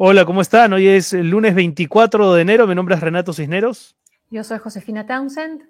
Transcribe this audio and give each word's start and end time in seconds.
Hola, 0.00 0.24
¿cómo 0.24 0.40
están? 0.40 0.72
Hoy 0.72 0.86
es 0.86 1.12
el 1.12 1.28
lunes 1.28 1.56
24 1.56 2.34
de 2.34 2.42
enero. 2.42 2.68
Mi 2.68 2.74
nombre 2.76 2.94
es 2.94 3.00
Renato 3.00 3.32
Cisneros. 3.32 3.96
Yo 4.30 4.44
soy 4.44 4.58
Josefina 4.60 5.04
Townsend. 5.04 5.62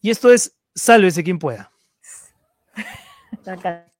Y 0.00 0.10
esto 0.10 0.32
es 0.32 0.56
Sálvese 0.76 1.24
quien 1.24 1.40
pueda. 1.40 1.72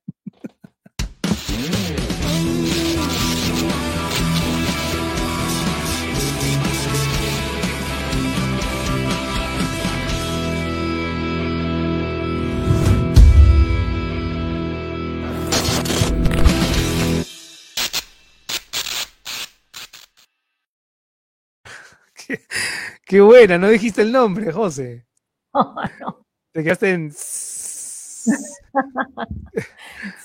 qué, 23.05 23.21
buena, 23.21 23.57
no 23.57 23.69
dijiste 23.69 24.01
el 24.01 24.11
nombre, 24.11 24.51
José. 24.51 25.05
no. 25.53 26.25
Te 26.51 26.63
quedaste 26.63 26.91
en. 26.91 27.11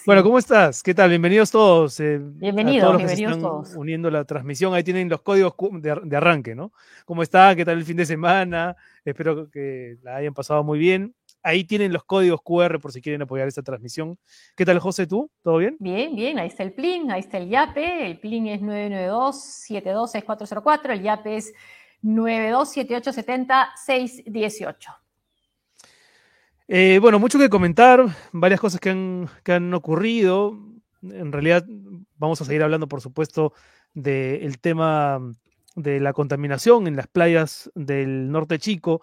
Bueno, 0.05 0.25
¿cómo 0.25 0.39
estás? 0.39 0.83
¿Qué 0.83 0.92
tal? 0.92 1.08
Bienvenidos 1.08 1.50
todos. 1.50 1.98
Eh, 2.00 2.19
bienvenidos, 2.20 2.95
bienvenidos 2.97 3.39
todos. 3.39 3.75
Uniendo 3.77 4.11
la 4.11 4.25
transmisión. 4.25 4.75
Ahí 4.75 4.83
tienen 4.83 5.08
los 5.08 5.23
códigos 5.23 5.55
de, 5.80 6.17
arranque, 6.17 6.55
¿no? 6.55 6.73
¿Cómo 7.07 7.23
está? 7.23 7.57
¿Qué 7.57 7.64
tal 7.64 7.79
el 7.79 7.85
fin 7.85 7.96
de 7.96 8.05
semana? 8.05 8.77
Espero 9.05 9.48
que 9.48 9.96
la 10.02 10.17
hayan 10.17 10.35
pasado 10.35 10.62
muy 10.64 10.79
bien. 10.79 11.14
Ahí 11.42 11.64
tienen 11.64 11.92
los 11.92 12.05
códigos 12.05 12.42
QR 12.42 12.79
por 12.80 12.92
si 12.92 13.01
quieren 13.01 13.23
apoyar 13.23 13.48
esta 13.48 13.62
transmisión. 13.62 14.18
¿Qué 14.57 14.67
tal, 14.67 14.79
José, 14.80 15.07
tú? 15.07 15.30
¿Todo 15.42 15.58
bien? 15.58 15.77
Bien, 15.79 16.14
bien. 16.14 16.39
Ahí 16.39 16.48
está 16.48 16.64
el 16.64 16.73
PLIN, 16.73 17.11
ahí 17.12 17.20
está 17.20 17.39
el 17.39 17.48
YAPE. 17.48 18.07
El 18.07 18.18
PLIN 18.18 18.48
es 18.48 18.61
992-726404. 18.61 20.91
El 20.91 21.02
YAPE 21.02 21.36
es 21.36 21.55
927870-618. 22.02 24.96
Eh, 26.68 26.98
bueno, 27.01 27.18
mucho 27.18 27.39
que 27.39 27.51
comentar, 27.51 28.05
varias 28.33 28.61
cosas 28.61 28.80
que 28.80 28.90
han, 28.90 29.29
que 29.42 29.52
han 29.52 29.73
ocurrido. 29.74 30.58
En 31.02 31.33
realidad, 31.33 31.67
vamos 32.17 32.41
a 32.41 32.45
seguir 32.45 32.62
hablando, 32.62 32.89
por 32.89 33.01
supuesto, 33.01 33.52
del 33.95 34.61
tema 34.61 35.20
de 35.74 36.01
la 36.01 36.12
contaminación 36.12 36.86
en 36.86 36.96
las 36.96 37.08
playas 37.08 37.70
del 37.74 38.30
norte 38.30 38.58
chico 38.58 39.02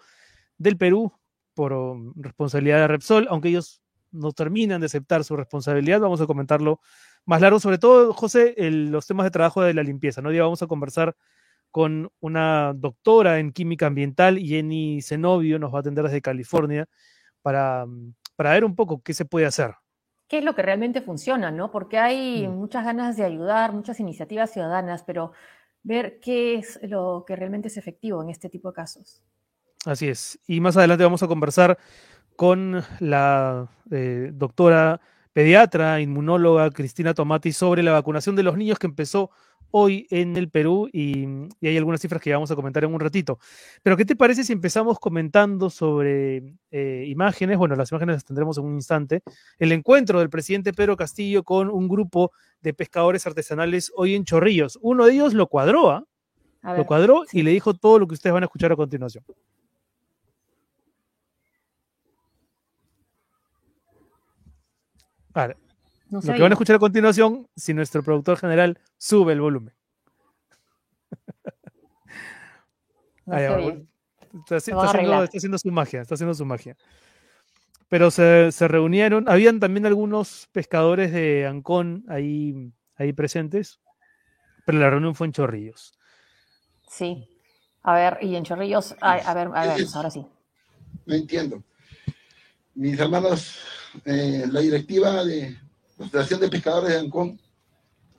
del 0.57 0.77
Perú 0.77 1.11
por 1.53 1.73
responsabilidad 2.15 2.77
de 2.77 2.87
Repsol, 2.87 3.27
aunque 3.29 3.49
ellos 3.49 3.81
no 4.11 4.31
terminan 4.31 4.79
de 4.79 4.87
aceptar 4.87 5.23
su 5.23 5.35
responsabilidad. 5.35 5.99
Vamos 5.99 6.21
a 6.21 6.25
comentarlo 6.25 6.79
más 7.25 7.41
largo, 7.41 7.59
sobre 7.59 7.77
todo, 7.77 8.13
José, 8.13 8.55
los 8.57 9.05
temas 9.05 9.25
de 9.25 9.31
trabajo 9.31 9.61
de 9.61 9.73
la 9.73 9.83
limpieza. 9.83 10.21
¿no? 10.21 10.31
Ya 10.31 10.43
vamos 10.43 10.61
a 10.61 10.67
conversar 10.67 11.15
con 11.71 12.11
una 12.19 12.73
doctora 12.75 13.39
en 13.39 13.51
química 13.51 13.87
ambiental, 13.87 14.39
Jenny 14.39 15.01
Zenobio, 15.01 15.59
nos 15.59 15.73
va 15.73 15.77
a 15.77 15.81
atender 15.81 16.05
desde 16.05 16.21
California 16.21 16.87
para, 17.41 17.85
para 18.35 18.51
ver 18.51 18.65
un 18.65 18.75
poco 18.75 19.01
qué 19.01 19.13
se 19.13 19.25
puede 19.25 19.45
hacer. 19.45 19.73
¿Qué 20.27 20.39
es 20.39 20.43
lo 20.43 20.53
que 20.53 20.61
realmente 20.61 21.01
funciona, 21.01 21.51
no? 21.51 21.71
Porque 21.71 21.97
hay 21.97 22.47
mm. 22.47 22.51
muchas 22.51 22.85
ganas 22.85 23.17
de 23.17 23.23
ayudar, 23.23 23.73
muchas 23.73 23.99
iniciativas 23.99 24.51
ciudadanas, 24.51 25.03
pero 25.03 25.31
ver 25.83 26.19
qué 26.19 26.55
es 26.55 26.79
lo 26.83 27.23
que 27.25 27.35
realmente 27.35 27.67
es 27.67 27.77
efectivo 27.77 28.21
en 28.21 28.29
este 28.29 28.49
tipo 28.49 28.69
de 28.69 28.75
casos. 28.75 29.23
Así 29.85 30.07
es. 30.07 30.39
Y 30.45 30.59
más 30.59 30.77
adelante 30.77 31.03
vamos 31.03 31.23
a 31.23 31.27
conversar 31.27 31.77
con 32.35 32.83
la 32.99 33.69
eh, 33.91 34.31
doctora 34.33 35.01
pediatra, 35.33 36.01
inmunóloga 36.01 36.69
Cristina 36.71 37.13
Tomati 37.13 37.51
sobre 37.51 37.81
la 37.81 37.93
vacunación 37.93 38.35
de 38.35 38.43
los 38.43 38.57
niños 38.57 38.77
que 38.77 38.87
empezó 38.87 39.31
hoy 39.71 40.07
en 40.09 40.35
el 40.37 40.49
Perú 40.49 40.89
y, 40.91 41.25
hay 41.61 41.77
algunas 41.77 42.01
cifras 42.01 42.21
que 42.21 42.31
vamos 42.31 42.51
a 42.51 42.55
comentar 42.55 42.83
en 42.83 42.93
un 42.93 42.99
ratito. 42.99 43.39
Pero, 43.83 43.97
¿qué 43.97 44.05
te 44.05 44.15
parece 44.15 44.43
si 44.43 44.53
empezamos 44.53 44.99
comentando 44.99 45.69
sobre 45.69 46.55
eh, 46.71 47.05
imágenes? 47.07 47.57
Bueno, 47.57 47.75
las 47.75 47.91
imágenes 47.91 48.17
las 48.17 48.25
tendremos 48.25 48.57
en 48.57 48.65
un 48.65 48.75
instante. 48.75 49.21
El 49.57 49.71
encuentro 49.71 50.19
del 50.19 50.29
presidente 50.29 50.73
Pedro 50.73 50.97
Castillo 50.97 51.43
con 51.43 51.69
un 51.69 51.87
grupo 51.87 52.31
de 52.61 52.73
pescadores 52.73 53.25
artesanales 53.27 53.91
hoy 53.95 54.15
en 54.15 54.25
Chorrillos. 54.25 54.77
Uno 54.81 55.05
de 55.05 55.13
ellos 55.13 55.33
lo 55.33 55.47
cuadró, 55.47 55.91
¿ah? 55.91 56.05
Lo 56.61 56.85
cuadró 56.85 57.23
y 57.31 57.41
le 57.43 57.51
dijo 57.51 57.73
todo 57.73 57.99
lo 57.99 58.07
que 58.07 58.15
ustedes 58.15 58.33
van 58.33 58.43
a 58.43 58.47
escuchar 58.47 58.71
a 58.71 58.75
continuación. 58.75 59.23
Lo 66.09 66.21
que 66.21 66.41
van 66.41 66.51
a 66.51 66.55
escuchar 66.55 66.77
a 66.77 66.79
continuación, 66.79 67.47
si 67.55 67.73
nuestro 67.73 68.03
productor 68.03 68.37
general 68.37 68.79
sube 68.97 69.33
el 69.33 69.41
volumen. 69.41 69.73
está, 73.27 74.55
haciendo, 74.55 75.57
su 75.57 75.71
magia, 75.71 76.01
está 76.01 76.15
haciendo 76.15 76.33
su 76.33 76.45
magia. 76.45 76.75
Pero 77.89 78.09
se, 78.11 78.49
reunieron, 78.67 79.29
habían 79.29 79.59
también 79.59 79.85
algunos 79.85 80.47
pescadores 80.51 81.11
de 81.11 81.45
Ancón 81.45 82.05
ahí, 82.07 82.71
ahí 82.95 83.13
presentes, 83.13 83.79
pero 84.65 84.79
la 84.79 84.89
reunión 84.89 85.13
fue 85.15 85.27
en 85.27 85.33
Chorrillos. 85.33 85.93
Sí. 86.87 87.27
A 87.83 87.93
ver, 87.93 88.17
y 88.21 88.35
en 88.35 88.43
Chorrillos, 88.43 88.95
a, 88.99 89.15
ver, 89.33 89.47
a 89.53 89.75
ver, 89.75 89.87
ahora 89.93 90.09
sí. 90.09 90.25
No 91.05 91.15
entiendo. 91.15 91.63
Mis 92.75 92.99
hermanos, 92.99 93.59
eh, 94.05 94.45
la 94.51 94.59
directiva 94.59 95.23
de 95.23 95.57
Asociación 95.99 96.39
de 96.39 96.49
Pescadores 96.49 96.93
de 96.93 96.99
Ancón 96.99 97.39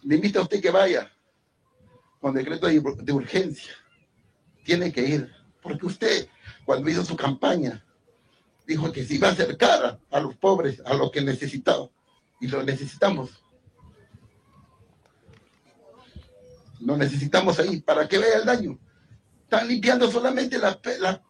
le 0.02 0.16
invita 0.16 0.38
a 0.38 0.42
usted 0.42 0.60
que 0.60 0.70
vaya 0.70 1.10
con 2.20 2.34
decreto 2.34 2.66
de, 2.66 3.12
urgencia. 3.12 3.72
Tiene 4.62 4.92
que 4.92 5.00
ir, 5.00 5.32
porque 5.62 5.86
usted, 5.86 6.28
cuando 6.66 6.90
hizo 6.90 7.02
su 7.02 7.16
campaña, 7.16 7.82
dijo 8.66 8.92
que 8.92 9.04
se 9.04 9.14
iba 9.14 9.28
a 9.28 9.32
acercar 9.32 9.98
a 10.10 10.20
los 10.20 10.36
pobres, 10.36 10.82
a 10.84 10.92
los 10.92 11.10
que 11.10 11.22
necesitaban, 11.22 11.88
y 12.38 12.48
lo 12.48 12.62
necesitamos. 12.62 13.30
Lo 16.80 16.98
necesitamos 16.98 17.58
ahí 17.58 17.80
para 17.80 18.06
que 18.06 18.18
vea 18.18 18.38
el 18.38 18.44
daño. 18.44 18.78
Están 19.44 19.66
limpiando 19.66 20.10
solamente 20.10 20.58
las, 20.58 20.76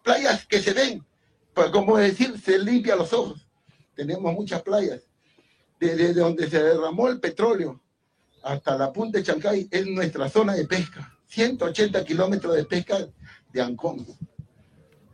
playas 0.03 0.47
que 0.47 0.61
se 0.61 0.73
ven. 0.73 1.07
Pues, 1.55 1.71
como 1.71 1.97
decir, 1.97 2.41
se 2.41 2.59
limpia 2.59 2.97
los 2.97 3.13
ojos. 3.13 3.47
Tenemos 3.95 4.33
muchas 4.33 4.63
playas 4.63 5.10
desde 5.81 6.13
donde 6.13 6.49
se 6.49 6.63
derramó 6.63 7.09
el 7.09 7.19
petróleo 7.19 7.81
hasta 8.43 8.77
la 8.77 8.93
punta 8.93 9.19
de 9.19 9.25
Chancay, 9.25 9.69
es 9.71 9.87
nuestra 9.87 10.29
zona 10.29 10.55
de 10.55 10.67
pesca. 10.67 11.17
180 11.27 12.05
kilómetros 12.05 12.55
de 12.55 12.65
pesca 12.65 12.99
de 13.53 13.63
Ancón. 13.63 14.07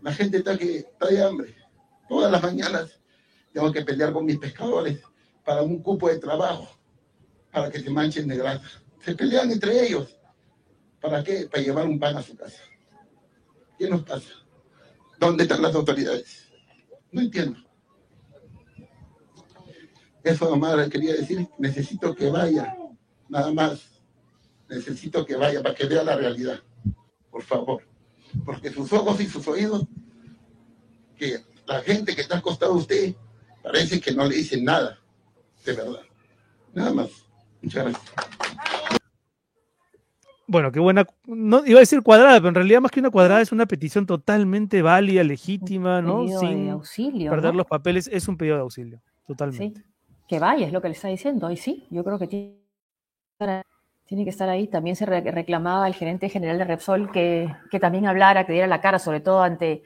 La 0.02 0.12
gente 0.12 0.38
está, 0.38 0.58
que, 0.58 0.78
está 0.78 1.06
de 1.06 1.22
hambre. 1.22 1.54
Todas 2.08 2.30
las 2.30 2.42
mañanas 2.42 3.00
tengo 3.52 3.72
que 3.72 3.84
pelear 3.84 4.12
con 4.12 4.24
mis 4.24 4.38
pescadores 4.38 5.00
para 5.44 5.62
un 5.62 5.82
cupo 5.82 6.08
de 6.08 6.18
trabajo, 6.18 6.68
para 7.52 7.70
que 7.70 7.80
se 7.80 7.90
manchen 7.90 8.28
de 8.28 8.36
grasa. 8.36 8.82
Se 9.04 9.14
pelean 9.14 9.50
entre 9.50 9.86
ellos. 9.86 10.18
¿Para 11.00 11.22
qué? 11.22 11.48
Para 11.50 11.62
llevar 11.62 11.86
un 11.86 11.98
pan 11.98 12.16
a 12.16 12.22
su 12.22 12.36
casa. 12.36 12.62
¿Qué 13.78 13.88
nos 13.88 14.02
pasa? 14.02 14.32
¿Dónde 15.18 15.44
están 15.44 15.62
las 15.62 15.74
autoridades? 15.74 16.48
No 17.12 17.20
entiendo. 17.20 17.65
Eso 20.26 20.50
nomás 20.50 20.76
le 20.76 20.90
quería 20.90 21.12
decir, 21.12 21.46
necesito 21.56 22.12
que 22.12 22.28
vaya, 22.28 22.76
nada 23.28 23.52
más. 23.52 24.02
Necesito 24.68 25.24
que 25.24 25.36
vaya 25.36 25.62
para 25.62 25.72
que 25.72 25.86
vea 25.86 26.02
la 26.02 26.16
realidad, 26.16 26.58
por 27.30 27.44
favor. 27.44 27.84
Porque 28.44 28.72
sus 28.72 28.92
ojos 28.92 29.20
y 29.20 29.26
sus 29.26 29.46
oídos, 29.46 29.86
que 31.16 31.38
la 31.66 31.80
gente 31.80 32.16
que 32.16 32.22
está 32.22 32.34
al 32.34 32.42
costado 32.42 32.72
de 32.72 32.78
usted, 32.80 33.14
parece 33.62 34.00
que 34.00 34.10
no 34.10 34.24
le 34.24 34.34
dicen 34.34 34.64
nada, 34.64 34.98
de 35.64 35.72
verdad. 35.72 36.02
Nada 36.74 36.92
más. 36.92 37.10
Muchas 37.62 37.84
gracias. 37.84 38.12
Bueno, 40.48 40.72
qué 40.72 40.80
buena, 40.80 41.06
no 41.24 41.64
iba 41.64 41.78
a 41.78 41.86
decir 41.86 42.02
cuadrada, 42.02 42.38
pero 42.38 42.48
en 42.48 42.54
realidad 42.56 42.80
más 42.80 42.90
que 42.90 42.98
una 42.98 43.10
cuadrada 43.10 43.42
es 43.42 43.52
una 43.52 43.66
petición 43.66 44.06
totalmente 44.06 44.82
válida, 44.82 45.22
legítima, 45.22 46.02
¿no? 46.02 46.26
Sin 46.40 46.70
auxilio, 46.70 47.30
perder 47.30 47.54
los 47.54 47.66
papeles, 47.66 48.10
es 48.12 48.26
un 48.26 48.36
pedido 48.36 48.56
de 48.56 48.62
auxilio, 48.62 49.00
totalmente 49.24 49.84
que 50.26 50.38
vaya, 50.38 50.66
es 50.66 50.72
lo 50.72 50.82
que 50.82 50.88
le 50.88 50.94
está 50.94 51.08
diciendo. 51.08 51.50
Y 51.50 51.56
sí, 51.56 51.86
yo 51.90 52.04
creo 52.04 52.18
que 52.18 52.26
tiene, 52.26 52.58
que 54.24 54.30
estar 54.30 54.48
ahí. 54.48 54.66
También 54.68 54.96
se 54.96 55.06
reclamaba 55.06 55.86
el 55.86 55.94
gerente 55.94 56.28
general 56.28 56.58
de 56.58 56.64
Repsol 56.64 57.10
que, 57.12 57.54
que, 57.70 57.80
también 57.80 58.06
hablara, 58.06 58.46
que 58.46 58.52
diera 58.52 58.66
la 58.66 58.80
cara, 58.80 58.98
sobre 58.98 59.20
todo 59.20 59.42
ante 59.42 59.82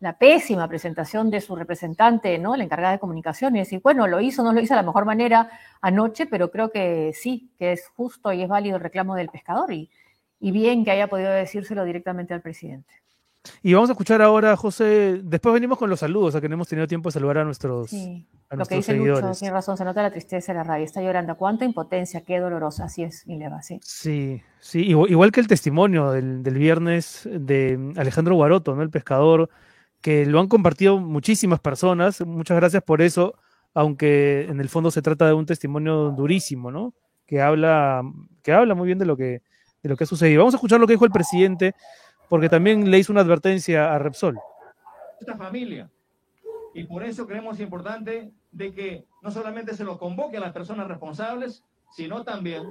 la 0.00 0.18
pésima 0.18 0.66
presentación 0.66 1.30
de 1.30 1.40
su 1.40 1.54
representante, 1.54 2.36
¿no? 2.36 2.56
La 2.56 2.64
encargada 2.64 2.92
de 2.92 2.98
comunicaciones. 2.98 3.72
Y 3.72 3.78
bueno, 3.78 4.08
lo 4.08 4.20
hizo, 4.20 4.42
no 4.42 4.52
lo 4.52 4.60
hizo 4.60 4.74
de 4.74 4.80
la 4.80 4.86
mejor 4.86 5.04
manera 5.04 5.48
anoche, 5.80 6.26
pero 6.26 6.50
creo 6.50 6.72
que 6.72 7.12
sí, 7.14 7.52
que 7.58 7.72
es 7.72 7.86
justo 7.88 8.32
y 8.32 8.42
es 8.42 8.48
válido 8.48 8.76
el 8.76 8.82
reclamo 8.82 9.14
del 9.14 9.28
pescador 9.28 9.72
y, 9.72 9.90
y 10.40 10.50
bien 10.50 10.84
que 10.84 10.90
haya 10.90 11.06
podido 11.06 11.30
decírselo 11.30 11.84
directamente 11.84 12.34
al 12.34 12.42
presidente. 12.42 12.92
Y 13.62 13.74
vamos 13.74 13.90
a 13.90 13.92
escuchar 13.92 14.22
ahora, 14.22 14.56
José, 14.56 15.20
después 15.22 15.52
venimos 15.52 15.78
con 15.78 15.90
los 15.90 16.00
saludos, 16.00 16.34
a 16.34 16.40
que 16.40 16.48
no 16.48 16.54
hemos 16.54 16.68
tenido 16.68 16.86
tiempo 16.86 17.08
de 17.08 17.14
saludar 17.14 17.38
a 17.38 17.44
nuestros, 17.44 17.90
Sí, 17.90 18.26
a 18.48 18.56
lo 18.56 18.64
que 18.64 18.76
nuestros 18.76 18.78
dice 18.78 18.92
seguidores. 18.92 19.24
Lucho, 19.24 19.38
tiene 19.38 19.52
razón, 19.52 19.76
se 19.76 19.84
nota 19.84 20.02
la 20.02 20.10
tristeza 20.10 20.52
y 20.52 20.54
la 20.54 20.62
rabia, 20.62 20.84
está 20.84 21.02
llorando. 21.02 21.36
Cuánta 21.36 21.64
impotencia, 21.64 22.22
qué 22.22 22.38
dolorosa, 22.38 22.84
así 22.84 23.02
es, 23.02 23.26
Mileva, 23.26 23.62
sí. 23.62 23.80
Sí, 23.82 24.42
sí, 24.60 24.82
igual, 24.82 25.10
igual 25.10 25.32
que 25.32 25.40
el 25.40 25.48
testimonio 25.48 26.12
del, 26.12 26.42
del 26.42 26.54
viernes 26.54 27.28
de 27.30 27.92
Alejandro 27.96 28.36
Guaroto, 28.36 28.76
¿no? 28.76 28.82
El 28.82 28.90
pescador, 28.90 29.50
que 30.00 30.26
lo 30.26 30.40
han 30.40 30.48
compartido 30.48 30.98
muchísimas 30.98 31.60
personas. 31.60 32.20
Muchas 32.26 32.56
gracias 32.56 32.82
por 32.82 33.02
eso, 33.02 33.34
aunque 33.74 34.46
en 34.48 34.60
el 34.60 34.68
fondo 34.68 34.90
se 34.90 35.02
trata 35.02 35.26
de 35.26 35.32
un 35.32 35.46
testimonio 35.46 36.10
durísimo, 36.10 36.70
¿no? 36.70 36.94
Que 37.26 37.40
habla, 37.40 38.02
que 38.42 38.52
habla 38.52 38.74
muy 38.74 38.86
bien 38.86 38.98
de 38.98 39.06
lo 39.06 39.16
que, 39.16 39.42
de 39.82 39.88
lo 39.88 39.96
que 39.96 40.04
ha 40.04 40.06
sucedido. 40.06 40.40
Vamos 40.40 40.54
a 40.54 40.58
escuchar 40.58 40.80
lo 40.80 40.86
que 40.86 40.94
dijo 40.94 41.04
el 41.04 41.12
presidente, 41.12 41.74
porque 42.32 42.48
también 42.48 42.90
le 42.90 42.98
hizo 42.98 43.12
una 43.12 43.20
advertencia 43.20 43.92
a 43.92 43.98
Repsol. 43.98 44.40
esta 45.20 45.36
familia. 45.36 45.90
Y 46.72 46.84
por 46.84 47.02
eso 47.04 47.26
creemos 47.26 47.60
importante 47.60 48.32
de 48.50 48.72
que 48.72 49.04
no 49.20 49.30
solamente 49.30 49.74
se 49.74 49.84
lo 49.84 49.98
convoque 49.98 50.38
a 50.38 50.40
las 50.40 50.54
personas 50.54 50.88
responsables, 50.88 51.62
sino 51.90 52.24
también 52.24 52.62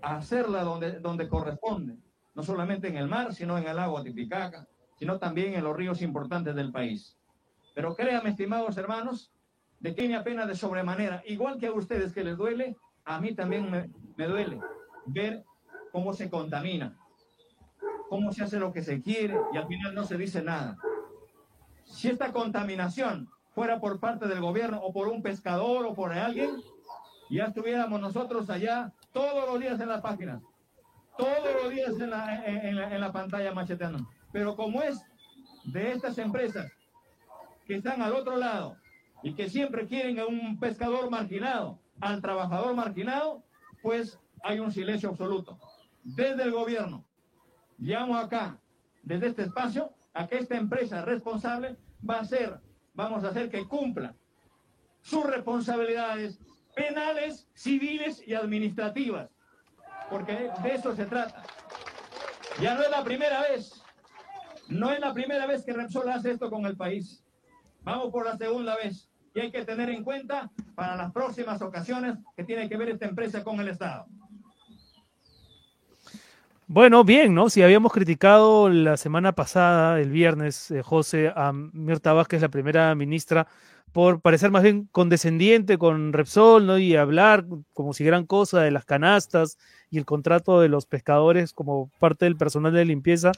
hacerla 0.00 0.62
donde, 0.62 0.92
donde 0.92 1.28
corresponde, 1.28 1.98
no 2.34 2.42
solamente 2.42 2.88
en 2.88 2.96
el 2.96 3.06
mar, 3.06 3.34
sino 3.34 3.58
en 3.58 3.66
el 3.66 3.76
lago 3.76 4.02
Titicaca, 4.02 4.66
sino 4.98 5.18
también 5.18 5.52
en 5.52 5.64
los 5.64 5.76
ríos 5.76 6.00
importantes 6.00 6.54
del 6.54 6.72
país. 6.72 7.18
Pero 7.74 7.94
créanme, 7.94 8.30
estimados 8.30 8.78
hermanos, 8.78 9.30
de 9.78 9.94
que 9.94 10.08
me 10.08 10.16
apena 10.16 10.46
de 10.46 10.54
sobremanera, 10.54 11.22
igual 11.26 11.58
que 11.58 11.66
a 11.66 11.72
ustedes 11.74 12.14
que 12.14 12.24
les 12.24 12.38
duele, 12.38 12.76
a 13.04 13.20
mí 13.20 13.34
también 13.34 13.70
me, 13.70 13.90
me 14.16 14.26
duele 14.26 14.58
ver 15.04 15.44
cómo 15.92 16.14
se 16.14 16.30
contamina, 16.30 16.96
cómo 18.08 18.32
se 18.32 18.44
hace 18.44 18.58
lo 18.58 18.72
que 18.72 18.82
se 18.82 19.00
quiere 19.00 19.38
y 19.52 19.56
al 19.56 19.66
final 19.66 19.94
no 19.94 20.04
se 20.04 20.16
dice 20.16 20.42
nada. 20.42 20.76
Si 21.84 22.08
esta 22.08 22.32
contaminación 22.32 23.28
fuera 23.54 23.80
por 23.80 24.00
parte 24.00 24.26
del 24.26 24.40
gobierno 24.40 24.80
o 24.82 24.92
por 24.92 25.08
un 25.08 25.22
pescador 25.22 25.86
o 25.86 25.94
por 25.94 26.12
alguien, 26.12 26.50
ya 27.30 27.46
estuviéramos 27.46 28.00
nosotros 28.00 28.50
allá 28.50 28.92
todos 29.12 29.48
los 29.48 29.60
días 29.60 29.80
en 29.80 29.88
las 29.88 30.00
páginas, 30.00 30.42
todos 31.16 31.62
los 31.62 31.72
días 31.72 31.98
en 31.98 32.10
la, 32.10 32.44
en, 32.46 32.76
la, 32.76 32.94
en 32.94 33.00
la 33.00 33.12
pantalla 33.12 33.52
macheteando. 33.52 34.06
Pero 34.32 34.56
como 34.56 34.82
es 34.82 35.02
de 35.64 35.92
estas 35.92 36.18
empresas 36.18 36.70
que 37.66 37.76
están 37.76 38.02
al 38.02 38.12
otro 38.12 38.36
lado 38.36 38.76
y 39.22 39.34
que 39.34 39.48
siempre 39.48 39.86
quieren 39.86 40.18
a 40.20 40.26
un 40.26 40.58
pescador 40.58 41.10
marginado, 41.10 41.78
al 42.00 42.20
trabajador 42.20 42.74
marginado, 42.74 43.42
pues 43.82 44.20
hay 44.42 44.60
un 44.60 44.70
silencio 44.70 45.08
absoluto. 45.08 45.58
Desde 46.04 46.42
el 46.42 46.52
gobierno, 46.52 47.04
llamo 47.78 48.16
acá, 48.16 48.58
desde 49.02 49.28
este 49.28 49.42
espacio, 49.42 49.92
a 50.14 50.26
que 50.26 50.38
esta 50.38 50.56
empresa 50.56 51.02
responsable 51.02 51.76
va 52.08 52.20
a 52.20 52.24
ser, 52.24 52.60
vamos 52.94 53.24
a 53.24 53.28
hacer 53.28 53.50
que 53.50 53.66
cumpla 53.66 54.14
sus 55.02 55.24
responsabilidades 55.24 56.40
penales, 56.74 57.48
civiles 57.54 58.22
y 58.26 58.34
administrativas, 58.34 59.30
porque 60.10 60.50
de 60.62 60.74
eso 60.74 60.94
se 60.94 61.06
trata. 61.06 61.42
Ya 62.60 62.74
no 62.74 62.82
es 62.82 62.90
la 62.90 63.04
primera 63.04 63.42
vez, 63.42 63.82
no 64.68 64.90
es 64.90 65.00
la 65.00 65.12
primera 65.12 65.46
vez 65.46 65.64
que 65.64 65.72
Repsol 65.72 66.08
hace 66.08 66.32
esto 66.32 66.50
con 66.50 66.66
el 66.66 66.76
país. 66.76 67.22
Vamos 67.82 68.10
por 68.10 68.24
la 68.24 68.36
segunda 68.36 68.76
vez 68.76 69.08
y 69.34 69.40
hay 69.40 69.52
que 69.52 69.64
tener 69.64 69.90
en 69.90 70.02
cuenta 70.02 70.50
para 70.74 70.96
las 70.96 71.12
próximas 71.12 71.60
ocasiones 71.62 72.18
que 72.36 72.44
tiene 72.44 72.68
que 72.68 72.76
ver 72.76 72.88
esta 72.88 73.06
empresa 73.06 73.44
con 73.44 73.60
el 73.60 73.68
Estado. 73.68 74.06
Bueno, 76.68 77.04
bien, 77.04 77.32
¿no? 77.32 77.48
Si 77.48 77.62
habíamos 77.62 77.92
criticado 77.92 78.68
la 78.68 78.96
semana 78.96 79.32
pasada, 79.32 80.00
el 80.00 80.10
viernes, 80.10 80.72
eh, 80.72 80.82
José, 80.82 81.32
a 81.34 81.52
Mirta 81.52 82.12
Vázquez, 82.12 82.42
la 82.42 82.48
primera 82.48 82.92
ministra, 82.96 83.46
por 83.92 84.20
parecer 84.20 84.50
más 84.50 84.64
bien 84.64 84.88
condescendiente 84.90 85.78
con 85.78 86.12
Repsol, 86.12 86.66
¿no? 86.66 86.76
Y 86.78 86.96
hablar 86.96 87.46
como 87.72 87.92
si 87.94 88.04
gran 88.04 88.26
cosa 88.26 88.62
de 88.62 88.72
las 88.72 88.84
canastas 88.84 89.58
y 89.90 89.98
el 89.98 90.04
contrato 90.04 90.60
de 90.60 90.68
los 90.68 90.86
pescadores 90.86 91.52
como 91.52 91.88
parte 92.00 92.24
del 92.24 92.36
personal 92.36 92.72
de 92.72 92.84
limpieza, 92.84 93.30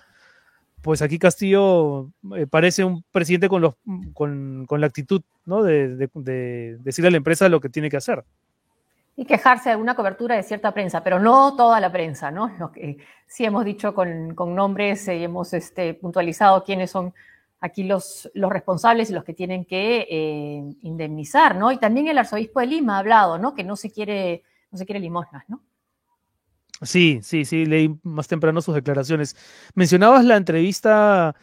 pues 0.82 1.02
aquí 1.02 1.18
Castillo 1.18 2.10
eh, 2.36 2.46
parece 2.46 2.84
un 2.84 3.04
presidente 3.12 3.48
con, 3.50 3.62
los, 3.62 3.74
con, 4.14 4.66
la 4.70 4.86
actitud, 4.86 5.22
¿no? 5.44 5.62
De, 5.62 5.96
de, 5.96 6.08
de 6.14 6.78
decirle 6.80 7.08
a 7.08 7.10
la 7.10 7.18
empresa 7.18 7.48
lo 7.50 7.60
que 7.60 7.68
tiene 7.68 7.90
que 7.90 7.98
hacer 7.98 8.24
y 9.18 9.24
quejarse 9.24 9.64
de 9.64 9.72
alguna 9.72 9.96
cobertura 9.96 10.36
de 10.36 10.44
cierta 10.44 10.72
prensa, 10.72 11.02
pero 11.02 11.18
no 11.18 11.56
toda 11.56 11.80
la 11.80 11.90
prensa, 11.90 12.30
¿no? 12.30 12.52
Lo 12.56 12.70
que 12.70 12.98
sí 13.26 13.44
hemos 13.44 13.64
dicho 13.64 13.92
con, 13.92 14.36
nombres 14.36 15.08
y 15.08 15.24
hemos 15.24 15.52
este, 15.54 15.92
puntualizado 15.94 16.62
quiénes 16.62 16.92
son 16.92 17.12
aquí 17.58 17.82
los, 17.82 18.30
los 18.34 18.52
responsables 18.52 19.10
y 19.10 19.14
los 19.14 19.24
que 19.24 19.34
tienen 19.34 19.64
que 19.64 20.06
eh, 20.08 20.62
indemnizar, 20.82 21.56
¿no? 21.56 21.72
Y 21.72 21.78
también 21.78 22.06
el 22.06 22.16
arzobispo 22.16 22.60
de 22.60 22.66
Lima 22.66 22.94
ha 22.94 22.98
hablado, 23.00 23.38
¿no? 23.38 23.56
Que 23.56 23.64
no 23.64 23.74
se 23.74 23.90
quiere, 23.90 24.44
no 24.70 24.78
se 24.78 24.86
quiere 24.86 25.00
limosnas, 25.00 25.42
¿no? 25.48 25.64
Sí, 26.82 27.18
sí, 27.24 27.44
sí, 27.44 27.66
leí 27.66 27.98
más 28.04 28.28
temprano 28.28 28.60
sus 28.60 28.76
declaraciones. 28.76 29.34
Mencionabas 29.74 30.24
la 30.24 30.36
entrevista 30.36 31.34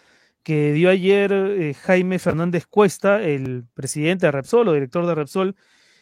que 0.44 0.72
dio 0.72 0.89
ayer 0.89 1.34
eh, 1.34 1.74
Jaime 1.74 2.20
Fernández 2.20 2.67
Cuesta, 2.67 3.22
el 3.22 3.65
presidente 3.74 4.27
de 4.27 4.32
Repsol 4.32 4.70
o 4.70 4.74
director 4.74 5.05
de 5.05 5.15
Repsol, 5.15 5.58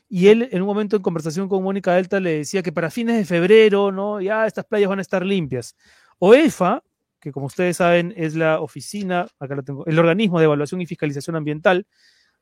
y 0.10 0.28
él 0.28 0.50
en 0.52 0.62
un 0.62 0.68
momento 0.68 0.96
en 0.96 1.02
conversación 1.02 1.50
con 1.50 1.64
Mónica 1.64 1.94
Delta 1.94 2.20
le 2.20 2.38
decía 2.38 2.62
que 2.62 2.72
para 2.72 2.92
fines 2.92 3.18
de 3.18 3.26
febrero, 3.26 3.92
¿no? 3.92 4.22
Ya 4.22 4.46
estas 4.46 4.66
playas 4.66 4.90
van 4.90 5.00
a 5.00 5.02
estar 5.02 5.26
limpias. 5.26 5.76
OEFA, 6.20 6.84
que 7.20 7.32
como 7.32 7.48
ustedes 7.48 7.78
saben 7.78 8.14
es 8.18 8.36
la 8.36 8.60
oficina, 8.62 9.28
acá 9.40 9.56
lo 9.56 9.64
tengo, 9.64 9.86
el 9.86 9.98
organismo 9.98 10.40
de 10.40 10.46
evaluación 10.46 10.82
y 10.82 10.86
fiscalización 10.86 11.36
ambiental, 11.36 11.88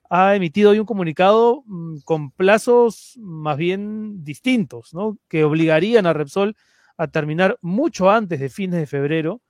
ha 0.10 0.36
emitido 0.36 0.72
hoy 0.72 0.80
un 0.80 0.86
comunicado 0.86 1.64
mmm, 1.66 2.00
con 2.04 2.32
plazos 2.32 3.18
más 3.22 3.58
bien 3.58 4.24
distintos, 4.24 4.94
¿no? 4.94 5.18
Que 5.30 5.46
obligarían 5.46 6.06
a 6.06 6.14
Repsol 6.14 6.56
a 6.98 7.08
terminar 7.08 7.58
mucho 7.62 8.12
antes 8.12 8.40
de 8.40 8.50
fines 8.50 8.80
de 8.80 8.88
febrero 8.88 9.42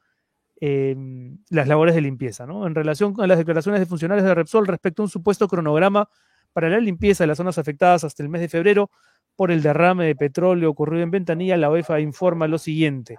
eh, 0.61 0.95
las 1.49 1.67
labores 1.67 1.95
de 1.95 2.01
limpieza, 2.01 2.45
¿no? 2.45 2.67
En 2.67 2.75
relación 2.75 3.13
con 3.13 3.27
las 3.27 3.39
declaraciones 3.39 3.79
de 3.81 3.87
funcionarios 3.87 4.27
de 4.27 4.35
Repsol 4.35 4.67
respecto 4.67 5.01
a 5.01 5.05
un 5.05 5.09
supuesto 5.09 5.47
cronograma 5.47 6.07
para 6.53 6.69
la 6.69 6.79
limpieza 6.79 7.23
de 7.23 7.27
las 7.27 7.37
zonas 7.37 7.57
afectadas 7.57 8.03
hasta 8.03 8.23
el 8.23 8.29
mes 8.29 8.41
de 8.41 8.49
febrero 8.49 8.91
por 9.35 9.51
el 9.51 9.61
derrame 9.61 10.05
de 10.05 10.15
petróleo 10.15 10.69
ocurrido 10.69 11.03
en 11.03 11.11
Ventanilla, 11.11 11.57
la 11.57 11.69
OEFA 11.69 11.99
informa 11.99 12.47
lo 12.47 12.57
siguiente. 12.57 13.17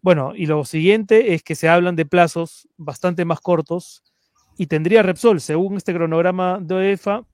Bueno, 0.00 0.32
y 0.34 0.46
lo 0.46 0.64
siguiente 0.64 1.34
es 1.34 1.42
que 1.42 1.54
se 1.54 1.68
hablan 1.68 1.96
de 1.96 2.04
plazos 2.04 2.68
bastante 2.76 3.24
más 3.24 3.40
cortos 3.40 4.02
y 4.58 4.66
tendría 4.66 5.02
Repsol, 5.02 5.40
según 5.40 5.76
este 5.76 5.94
cronograma 5.94 6.58
de 6.60 6.74
OEFA, 6.74 7.24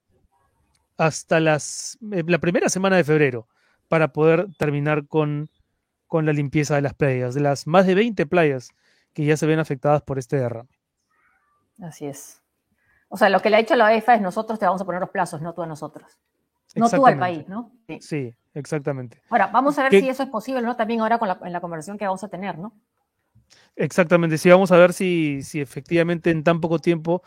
hasta 0.97 1.39
las, 1.39 1.97
eh, 2.11 2.23
la 2.27 2.39
primera 2.39 2.69
semana 2.69 2.97
de 2.97 3.03
febrero 3.03 3.47
para 3.87 4.13
poder 4.13 4.47
terminar 4.57 5.07
con, 5.07 5.49
con 6.07 6.25
la 6.25 6.33
limpieza 6.33 6.75
de 6.75 6.81
las 6.81 6.93
playas, 6.93 7.33
de 7.33 7.41
las 7.41 7.67
más 7.67 7.87
de 7.87 7.95
20 7.95 8.25
playas 8.25 8.71
que 9.13 9.25
ya 9.25 9.35
se 9.37 9.47
ven 9.47 9.59
afectadas 9.59 10.01
por 10.03 10.19
este 10.19 10.37
derrame. 10.37 10.69
Así 11.81 12.05
es. 12.05 12.41
O 13.09 13.17
sea, 13.17 13.29
lo 13.29 13.41
que 13.41 13.49
le 13.49 13.57
ha 13.57 13.59
dicho 13.59 13.75
la 13.75 13.85
OEFA 13.85 14.15
es 14.15 14.21
nosotros 14.21 14.59
te 14.59 14.65
vamos 14.65 14.81
a 14.81 14.85
poner 14.85 15.01
los 15.01 15.09
plazos, 15.09 15.41
no 15.41 15.53
tú 15.53 15.61
a 15.61 15.67
nosotros. 15.67 16.17
No 16.75 16.89
tú 16.89 17.05
al 17.05 17.17
país, 17.17 17.47
¿no? 17.47 17.71
Sí, 17.87 17.99
sí 18.01 18.35
exactamente. 18.53 19.21
Ahora, 19.29 19.47
vamos 19.47 19.77
a 19.79 19.83
ver 19.83 19.91
¿Qué? 19.91 20.01
si 20.01 20.09
eso 20.09 20.23
es 20.23 20.29
posible, 20.29 20.61
¿no? 20.61 20.75
También 20.75 21.01
ahora 21.01 21.17
con 21.17 21.27
la, 21.27 21.39
en 21.43 21.51
la 21.51 21.61
conversación 21.61 21.97
que 21.97 22.05
vamos 22.05 22.23
a 22.23 22.27
tener, 22.27 22.57
¿no? 22.57 22.73
Exactamente, 23.75 24.37
sí, 24.37 24.49
vamos 24.49 24.71
a 24.71 24.77
ver 24.77 24.93
si, 24.93 25.41
si 25.41 25.61
efectivamente 25.61 26.29
en 26.29 26.43
tan 26.43 26.61
poco 26.61 26.79
tiempo 26.79 27.23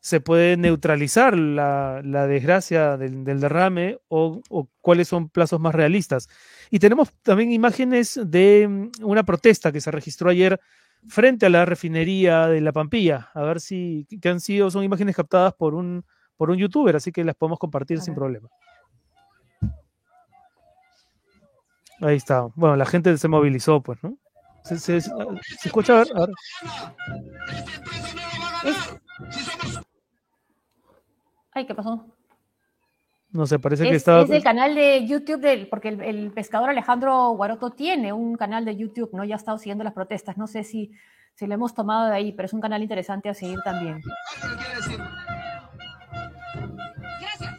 se 0.00 0.20
puede 0.20 0.56
neutralizar 0.56 1.36
la, 1.36 2.00
la 2.04 2.26
desgracia 2.26 2.96
del, 2.96 3.24
del 3.24 3.40
derrame 3.40 3.98
o, 4.08 4.40
o, 4.48 4.68
cuáles 4.80 5.08
son 5.08 5.28
plazos 5.28 5.60
más 5.60 5.74
realistas. 5.74 6.28
Y 6.70 6.78
tenemos 6.78 7.12
también 7.22 7.50
imágenes 7.50 8.18
de 8.24 8.90
una 9.02 9.24
protesta 9.24 9.72
que 9.72 9.80
se 9.80 9.90
registró 9.90 10.30
ayer 10.30 10.60
frente 11.06 11.46
a 11.46 11.50
la 11.50 11.64
refinería 11.64 12.46
de 12.48 12.60
La 12.60 12.72
Pampilla. 12.72 13.30
A 13.34 13.42
ver 13.42 13.60
si 13.60 14.06
que 14.20 14.28
han 14.28 14.40
sido, 14.40 14.70
son 14.70 14.84
imágenes 14.84 15.14
captadas 15.14 15.54
por 15.54 15.74
un, 15.74 16.04
por 16.36 16.50
un 16.50 16.56
youtuber, 16.56 16.96
así 16.96 17.12
que 17.12 17.24
las 17.24 17.36
podemos 17.36 17.58
compartir 17.58 18.00
sin 18.00 18.14
problema. 18.14 18.48
Ahí 22.00 22.16
está. 22.16 22.48
Bueno, 22.54 22.76
la 22.76 22.86
gente 22.86 23.16
se 23.18 23.28
movilizó, 23.28 23.82
pues, 23.82 24.02
¿no? 24.02 24.16
¿Se, 24.64 24.78
se, 24.78 25.00
se, 25.00 25.10
se 25.10 25.68
escucha? 25.68 25.94
A 25.94 26.04
ver, 26.04 26.08
a 26.14 26.20
ver. 26.20 26.30
Ay, 31.52 31.66
¿qué 31.66 31.74
pasó? 31.74 32.06
No 33.30 33.46
sé, 33.46 33.58
parece 33.58 33.84
es, 33.84 33.90
que 33.90 33.96
está. 33.96 34.22
Es 34.22 34.30
el 34.30 34.42
canal 34.42 34.74
de 34.74 35.06
YouTube, 35.06 35.40
del, 35.40 35.68
porque 35.68 35.88
el, 35.88 36.00
el, 36.00 36.32
pescador 36.32 36.70
Alejandro 36.70 37.30
Guaroto 37.32 37.70
tiene 37.70 38.12
un 38.12 38.36
canal 38.36 38.64
de 38.64 38.74
YouTube, 38.74 39.10
¿no? 39.12 39.24
Ya 39.24 39.34
ha 39.34 39.38
estado 39.38 39.58
siguiendo 39.58 39.84
las 39.84 39.92
protestas. 39.92 40.38
No 40.38 40.46
sé 40.46 40.64
si, 40.64 40.92
si 41.34 41.46
lo 41.46 41.54
hemos 41.54 41.74
tomado 41.74 42.08
de 42.08 42.16
ahí, 42.16 42.32
pero 42.32 42.46
es 42.46 42.54
un 42.54 42.62
canal 42.62 42.82
interesante 42.82 43.28
a 43.28 43.34
seguir 43.34 43.60
también. 43.62 44.00
Gracias. 47.20 47.54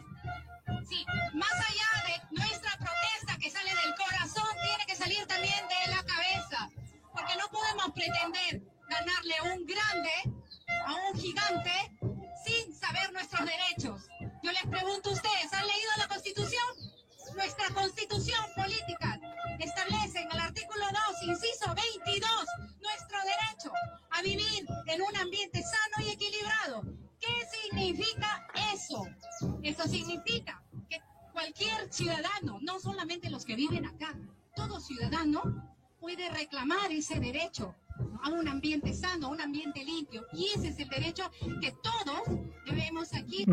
Sí, 0.88 1.04
más 1.34 1.52
allá 1.52 1.88
de 2.04 2.36
nuestra 2.36 2.72
protesta 2.76 3.38
que 3.40 3.48
sale 3.48 3.70
del 3.70 3.94
corazón, 3.94 4.50
tiene 4.60 4.84
que 4.88 4.96
salir 4.96 5.24
también 5.28 5.62
de 5.68 5.92
la 5.94 6.02
cabeza, 6.02 6.68
porque 7.12 7.34
no 7.38 7.46
podemos 7.48 7.92
pretender 7.94 8.60
ganarle 8.88 9.34
a 9.38 9.42
un 9.54 9.64
grande, 9.64 10.10
a 10.84 10.94
un 11.08 11.16
gigante, 11.16 11.70
sin 12.44 12.74
saber 12.74 13.12
nuestros 13.12 13.46
derechos. 13.46 14.09
Yo 14.50 14.54
les 14.66 14.80
pregunto 14.80 15.10
a 15.10 15.12
ustedes, 15.12 15.52
¿han 15.52 15.64
leído 15.64 15.90
la 15.96 16.08
Constitución? 16.08 16.64
Nuestra 17.36 17.72
Constitución 17.72 18.44
política 18.56 19.20
establece 19.60 20.18
en 20.18 20.32
el 20.32 20.38
artículo 20.40 20.86
2, 21.20 21.22
inciso 21.28 21.72
22, 21.72 22.30
nuestro 22.82 23.18
derecho 23.18 23.72
a 24.10 24.22
vivir 24.22 24.66
en 24.88 25.02
un 25.02 25.16
ambiente 25.18 25.62
sano 25.62 26.04
y 26.04 26.10
equilibrado. 26.10 26.82
¿Qué 27.20 27.46
significa 27.62 28.44
eso? 28.74 29.06
Eso 29.62 29.84
significa 29.84 30.60
que 30.88 31.00
cualquier 31.32 31.92
ciudadano, 31.92 32.58
no 32.60 32.80
solamente 32.80 33.30
los 33.30 33.44
que 33.44 33.54
viven 33.54 33.86
acá, 33.86 34.16
todo 34.56 34.80
ciudadano 34.80 35.42
puede 36.00 36.28
reclamar 36.28 36.90
ese 36.90 37.20
derecho 37.20 37.76
a 38.22 38.30
un 38.30 38.48
ambiente 38.48 38.92
sano, 38.94 39.28
a 39.28 39.30
un 39.30 39.40
ambiente 39.40 39.84
limpio. 39.84 40.26
Y 40.32 40.46
ese 40.54 40.68
es 40.68 40.78
el 40.78 40.88
derecho 40.88 41.24
que 41.60 41.72
todos 41.82 42.38
debemos 42.66 43.12
aquí. 43.14 43.44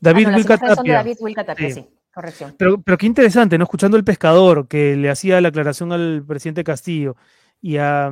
David 0.00 0.26
Ah, 0.26 0.30
no, 0.30 0.36
Wilca 0.36 0.58
Tapia. 0.58 0.94
David 0.94 1.16
Wilca 1.20 1.44
Tapia, 1.44 1.68
Sí. 1.68 1.74
sí, 1.82 1.88
corrección. 2.12 2.54
Pero, 2.58 2.80
pero 2.82 2.98
qué 2.98 3.06
interesante, 3.06 3.56
¿no? 3.58 3.64
Escuchando 3.64 3.96
el 3.96 4.04
pescador 4.04 4.66
que 4.68 4.96
le 4.96 5.10
hacía 5.10 5.40
la 5.40 5.48
aclaración 5.48 5.92
al 5.92 6.24
presidente 6.26 6.64
Castillo 6.64 7.16
y 7.60 7.76
a, 7.76 8.10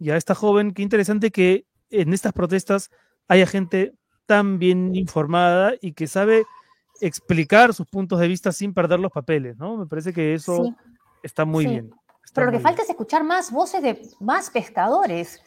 y 0.00 0.10
a 0.10 0.16
esta 0.16 0.34
joven, 0.34 0.72
qué 0.72 0.82
interesante 0.82 1.30
que 1.30 1.66
en 1.90 2.12
estas 2.12 2.32
protestas 2.32 2.90
haya 3.28 3.46
gente 3.46 3.92
tan 4.26 4.58
bien 4.58 4.94
informada 4.96 5.74
y 5.80 5.92
que 5.92 6.06
sabe 6.08 6.44
explicar 7.00 7.74
sus 7.74 7.86
puntos 7.86 8.18
de 8.18 8.26
vista 8.26 8.50
sin 8.52 8.72
perder 8.74 8.98
los 9.00 9.12
papeles, 9.12 9.56
¿no? 9.58 9.76
Me 9.76 9.86
parece 9.86 10.12
que 10.12 10.34
eso 10.34 10.64
Sí. 10.64 10.74
está 11.22 11.44
muy 11.44 11.64
Sí. 11.64 11.70
bien. 11.70 11.90
Pero 12.34 12.46
lo 12.46 12.52
que 12.52 12.60
falta 12.60 12.82
es 12.82 12.90
escuchar 12.90 13.24
más 13.24 13.50
voces 13.50 13.82
de 13.82 14.02
más 14.20 14.50
pescadores. 14.50 15.40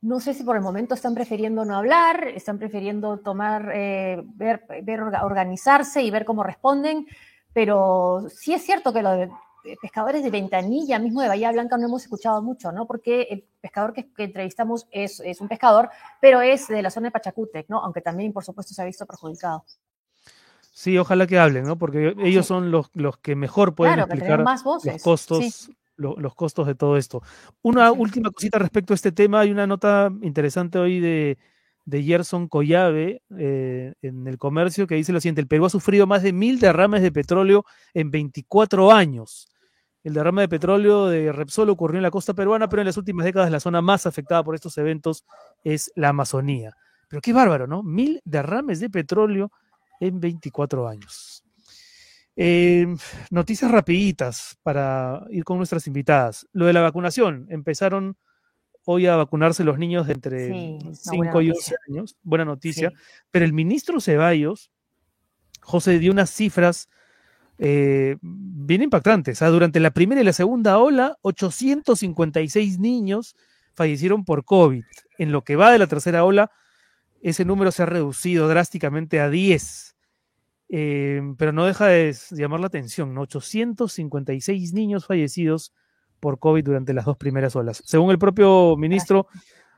No 0.00 0.18
sé 0.18 0.34
si 0.34 0.42
por 0.44 0.56
el 0.56 0.62
momento 0.62 0.94
están 0.94 1.14
prefiriendo 1.14 1.64
no 1.64 1.76
hablar, 1.76 2.26
están 2.28 2.58
prefiriendo 2.58 3.18
tomar, 3.20 3.70
eh, 3.74 4.22
ver, 4.34 4.64
ver 4.82 5.00
orga- 5.00 5.24
organizarse 5.24 6.02
y 6.02 6.10
ver 6.10 6.24
cómo 6.24 6.42
responden, 6.42 7.06
pero 7.52 8.24
sí 8.34 8.52
es 8.54 8.62
cierto 8.64 8.92
que 8.92 9.02
los 9.02 9.28
pescadores 9.80 10.24
de 10.24 10.30
Ventanilla, 10.30 10.98
mismo 10.98 11.20
de 11.22 11.28
Bahía 11.28 11.52
Blanca, 11.52 11.76
no 11.76 11.86
hemos 11.86 12.02
escuchado 12.02 12.42
mucho, 12.42 12.72
¿no? 12.72 12.86
Porque 12.86 13.28
el 13.30 13.44
pescador 13.60 13.92
que, 13.92 14.12
que 14.12 14.24
entrevistamos 14.24 14.88
es, 14.90 15.20
es 15.20 15.40
un 15.40 15.46
pescador, 15.48 15.88
pero 16.20 16.40
es 16.40 16.66
de 16.66 16.82
la 16.82 16.90
zona 16.90 17.08
de 17.08 17.12
Pachacútec, 17.12 17.68
¿no? 17.68 17.78
Aunque 17.78 18.00
también, 18.00 18.32
por 18.32 18.44
supuesto, 18.44 18.74
se 18.74 18.82
ha 18.82 18.86
visto 18.86 19.06
perjudicado. 19.06 19.64
Sí, 20.72 20.98
ojalá 20.98 21.26
que 21.28 21.38
hablen, 21.38 21.64
¿no? 21.64 21.76
Porque 21.76 22.14
ellos 22.24 22.46
Sí. 22.46 22.48
son 22.48 22.70
los, 22.72 22.90
los 22.94 23.18
que 23.18 23.36
mejor 23.36 23.74
pueden 23.74 23.94
claro, 23.94 24.10
explicar 24.12 24.42
más 24.42 24.64
voces. 24.64 24.94
los 24.94 25.02
costos, 25.02 25.44
Sí. 25.44 25.76
Lo- 25.96 26.16
los 26.18 26.34
costos 26.34 26.66
de 26.66 26.74
todo 26.74 26.96
esto. 26.96 27.22
Una 27.62 27.92
última 27.92 28.30
cosita 28.30 28.58
respecto 28.58 28.92
a 28.94 28.96
este 28.96 29.12
tema. 29.12 29.40
Hay 29.40 29.50
una 29.50 29.66
nota 29.66 30.10
interesante 30.22 30.78
hoy 30.78 31.00
de, 31.00 31.38
de 31.84 32.02
Gerson 32.02 32.48
Collave 32.48 33.22
eh, 33.38 33.92
en 34.02 34.26
el 34.26 34.38
comercio 34.38 34.86
que 34.86 34.94
dice 34.96 35.12
lo 35.12 35.20
siguiente: 35.20 35.40
el 35.40 35.48
Perú 35.48 35.66
ha 35.66 35.70
sufrido 35.70 36.06
más 36.06 36.22
de 36.22 36.32
mil 36.32 36.58
derrames 36.60 37.02
de 37.02 37.12
petróleo 37.12 37.64
en 37.94 38.10
24 38.10 38.92
años. 38.92 39.48
El 40.04 40.14
derrame 40.14 40.42
de 40.42 40.48
petróleo 40.48 41.06
de 41.06 41.30
Repsol 41.32 41.70
ocurrió 41.70 41.98
en 41.98 42.02
la 42.02 42.10
costa 42.10 42.34
peruana, 42.34 42.68
pero 42.68 42.82
en 42.82 42.86
las 42.86 42.96
últimas 42.96 43.24
décadas 43.24 43.50
la 43.52 43.60
zona 43.60 43.80
más 43.82 44.04
afectada 44.06 44.42
por 44.42 44.54
estos 44.56 44.76
eventos 44.78 45.24
es 45.64 45.92
la 45.94 46.08
Amazonía. 46.08 46.72
Pero 47.08 47.20
qué 47.22 47.32
bárbaro, 47.32 47.66
¿no? 47.68 47.82
Mil 47.84 48.20
derrames 48.24 48.80
de 48.80 48.90
petróleo 48.90 49.52
en 50.00 50.18
24 50.20 50.88
años. 50.88 51.41
Eh, 52.36 52.86
noticias 53.30 53.70
rapiditas 53.70 54.58
para 54.62 55.24
ir 55.30 55.44
con 55.44 55.58
nuestras 55.58 55.86
invitadas. 55.86 56.46
Lo 56.52 56.66
de 56.66 56.72
la 56.72 56.80
vacunación. 56.80 57.46
Empezaron 57.50 58.16
hoy 58.84 59.06
a 59.06 59.16
vacunarse 59.16 59.64
los 59.64 59.78
niños 59.78 60.06
de 60.06 60.14
entre 60.14 60.46
Sí, 60.46 60.78
una 60.82 60.94
5 60.94 61.16
buena 61.16 61.42
y 61.42 61.50
11 61.50 61.52
noticia. 61.52 61.76
años. 61.88 62.16
Buena 62.22 62.44
noticia. 62.44 62.90
Sí. 62.90 62.96
Pero 63.30 63.44
el 63.44 63.52
ministro 63.52 64.00
Ceballos, 64.00 64.70
José, 65.60 65.98
dio 65.98 66.10
unas 66.12 66.30
cifras 66.30 66.88
eh, 67.58 68.16
bien 68.20 68.82
impactantes. 68.82 69.38
O 69.38 69.40
sea, 69.40 69.48
durante 69.48 69.78
la 69.78 69.90
primera 69.92 70.20
y 70.20 70.24
la 70.24 70.32
segunda 70.32 70.78
ola, 70.78 71.16
856 71.22 72.78
niños 72.78 73.36
fallecieron 73.74 74.24
por 74.24 74.44
COVID. 74.44 74.84
En 75.18 75.32
lo 75.32 75.44
que 75.44 75.56
va 75.56 75.70
de 75.70 75.78
la 75.78 75.86
tercera 75.86 76.24
ola, 76.24 76.50
ese 77.20 77.44
número 77.44 77.70
se 77.70 77.82
ha 77.84 77.86
reducido 77.86 78.48
drásticamente 78.48 79.20
a 79.20 79.28
10. 79.30 79.96
Eh, 80.74 81.20
pero 81.36 81.52
no 81.52 81.66
deja 81.66 81.86
de 81.86 82.16
llamar 82.30 82.60
la 82.60 82.66
atención, 82.68 83.12
¿no? 83.12 83.20
856 83.22 84.72
niños 84.72 85.04
fallecidos 85.06 85.72
por 86.18 86.38
COVID 86.38 86.64
durante 86.64 86.94
las 86.94 87.04
dos 87.04 87.18
primeras 87.18 87.54
olas. 87.56 87.82
Según 87.84 88.10
el 88.10 88.18
propio 88.18 88.74
ministro, 88.78 89.26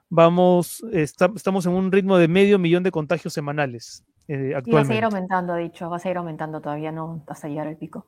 vamos, 0.08 0.84
esta- 0.92 1.30
estamos 1.34 1.66
en 1.66 1.72
un 1.72 1.90
ritmo 1.90 2.16
de 2.16 2.28
medio 2.28 2.58
millón 2.60 2.84
de 2.84 2.92
contagios 2.92 3.32
semanales 3.32 4.04
eh, 4.28 4.34
Y 4.34 4.52
va 4.52 4.58
a 4.58 4.62
seguir 4.84 5.04
actualmente. 5.04 5.04
aumentando, 5.04 5.52
ha 5.52 5.56
dicho, 5.56 5.90
va 5.90 5.96
a 5.96 5.98
seguir 5.98 6.18
aumentando 6.18 6.60
todavía, 6.60 6.92
no 6.92 7.24
hasta 7.26 7.48
llegar 7.48 7.66
al 7.66 7.76
pico. 7.76 8.06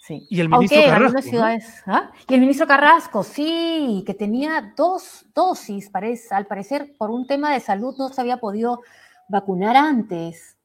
Sí. 0.00 0.26
Y 0.30 0.40
el 0.40 0.48
ministro 0.50 0.78
Aunque 0.80 0.90
Carrasco. 0.90 1.38
¿ah? 1.86 2.10
Y 2.28 2.34
el 2.34 2.40
ministro 2.40 2.66
Carrasco, 2.66 3.22
sí, 3.24 4.02
que 4.06 4.12
tenía 4.14 4.72
dos 4.76 5.24
dosis, 5.34 5.88
parece, 5.90 6.34
al 6.34 6.46
parecer, 6.46 6.92
por 6.98 7.10
un 7.10 7.26
tema 7.26 7.52
de 7.54 7.60
salud 7.60 7.94
no 7.98 8.08
se 8.10 8.20
había 8.20 8.36
podido 8.36 8.80
vacunar 9.28 9.76
antes. 9.76 10.57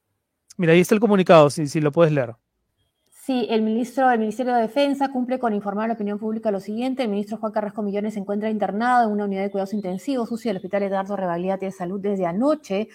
Mira, 0.58 0.74
ahí 0.74 0.80
está 0.80 0.96
el 0.96 1.02
comunicado, 1.02 1.50
si, 1.50 1.82
lo 1.82 1.92
puedes 1.92 2.14
leer. 2.14 2.36
Sí, 3.10 3.48
el 3.50 3.62
ministro 3.62 4.10
del 4.10 4.20
Ministerio 4.20 4.54
de 4.54 4.62
Defensa 4.62 5.10
cumple 5.10 5.40
con 5.40 5.54
informar 5.54 5.86
a 5.86 5.88
la 5.90 5.94
opinión 5.94 6.20
pública 6.20 6.52
lo 6.52 6.60
siguiente. 6.60 7.04
El 7.04 7.10
ministro 7.10 7.38
Juan 7.38 7.52
Carrasco 7.52 7.82
Millones 7.82 8.14
se 8.14 8.20
encuentra 8.20 8.50
internado 8.50 9.08
en 9.08 9.14
una 9.14 9.26
unidad 9.26 9.44
de 9.44 9.52
cuidados 9.52 9.74
intensivos 9.74 10.32
UCI 10.32 10.50
del 10.50 10.58
Hospital 10.58 10.84
Eduardo 10.84 11.16
Rebagliati 11.16 11.66
de 11.66 11.72
Salud 11.72 12.02
desde 12.02 12.26
anoche 12.26 12.90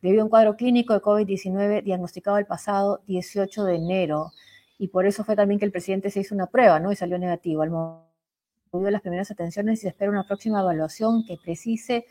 debido 0.00 0.22
a 0.22 0.24
un 0.24 0.30
cuadro 0.30 0.56
clínico 0.56 0.94
de 0.94 1.00
COVID-19 1.00 1.82
diagnosticado 1.82 2.38
el 2.38 2.46
pasado 2.46 3.02
18 3.06 3.64
de 3.64 3.76
enero. 3.76 4.32
Y 4.78 4.88
por 4.88 5.06
eso 5.06 5.24
fue 5.24 5.36
también 5.36 5.58
que 5.58 5.64
el 5.64 5.72
presidente 5.72 6.10
se 6.10 6.20
hizo 6.20 6.34
una 6.34 6.46
prueba, 6.46 6.80
¿no? 6.80 6.92
Y 6.92 6.96
salió 6.96 7.18
negativo. 7.18 7.62
Al 7.62 7.70
momento 7.70 8.06
de 8.72 8.90
las 8.90 9.02
primeras 9.02 9.30
atenciones 9.30 9.78
y 9.78 9.82
se 9.82 9.88
espera 9.88 10.10
una 10.10 10.26
próxima 10.26 10.60
evaluación 10.60 11.24
que 11.24 11.36
precise 11.42 12.06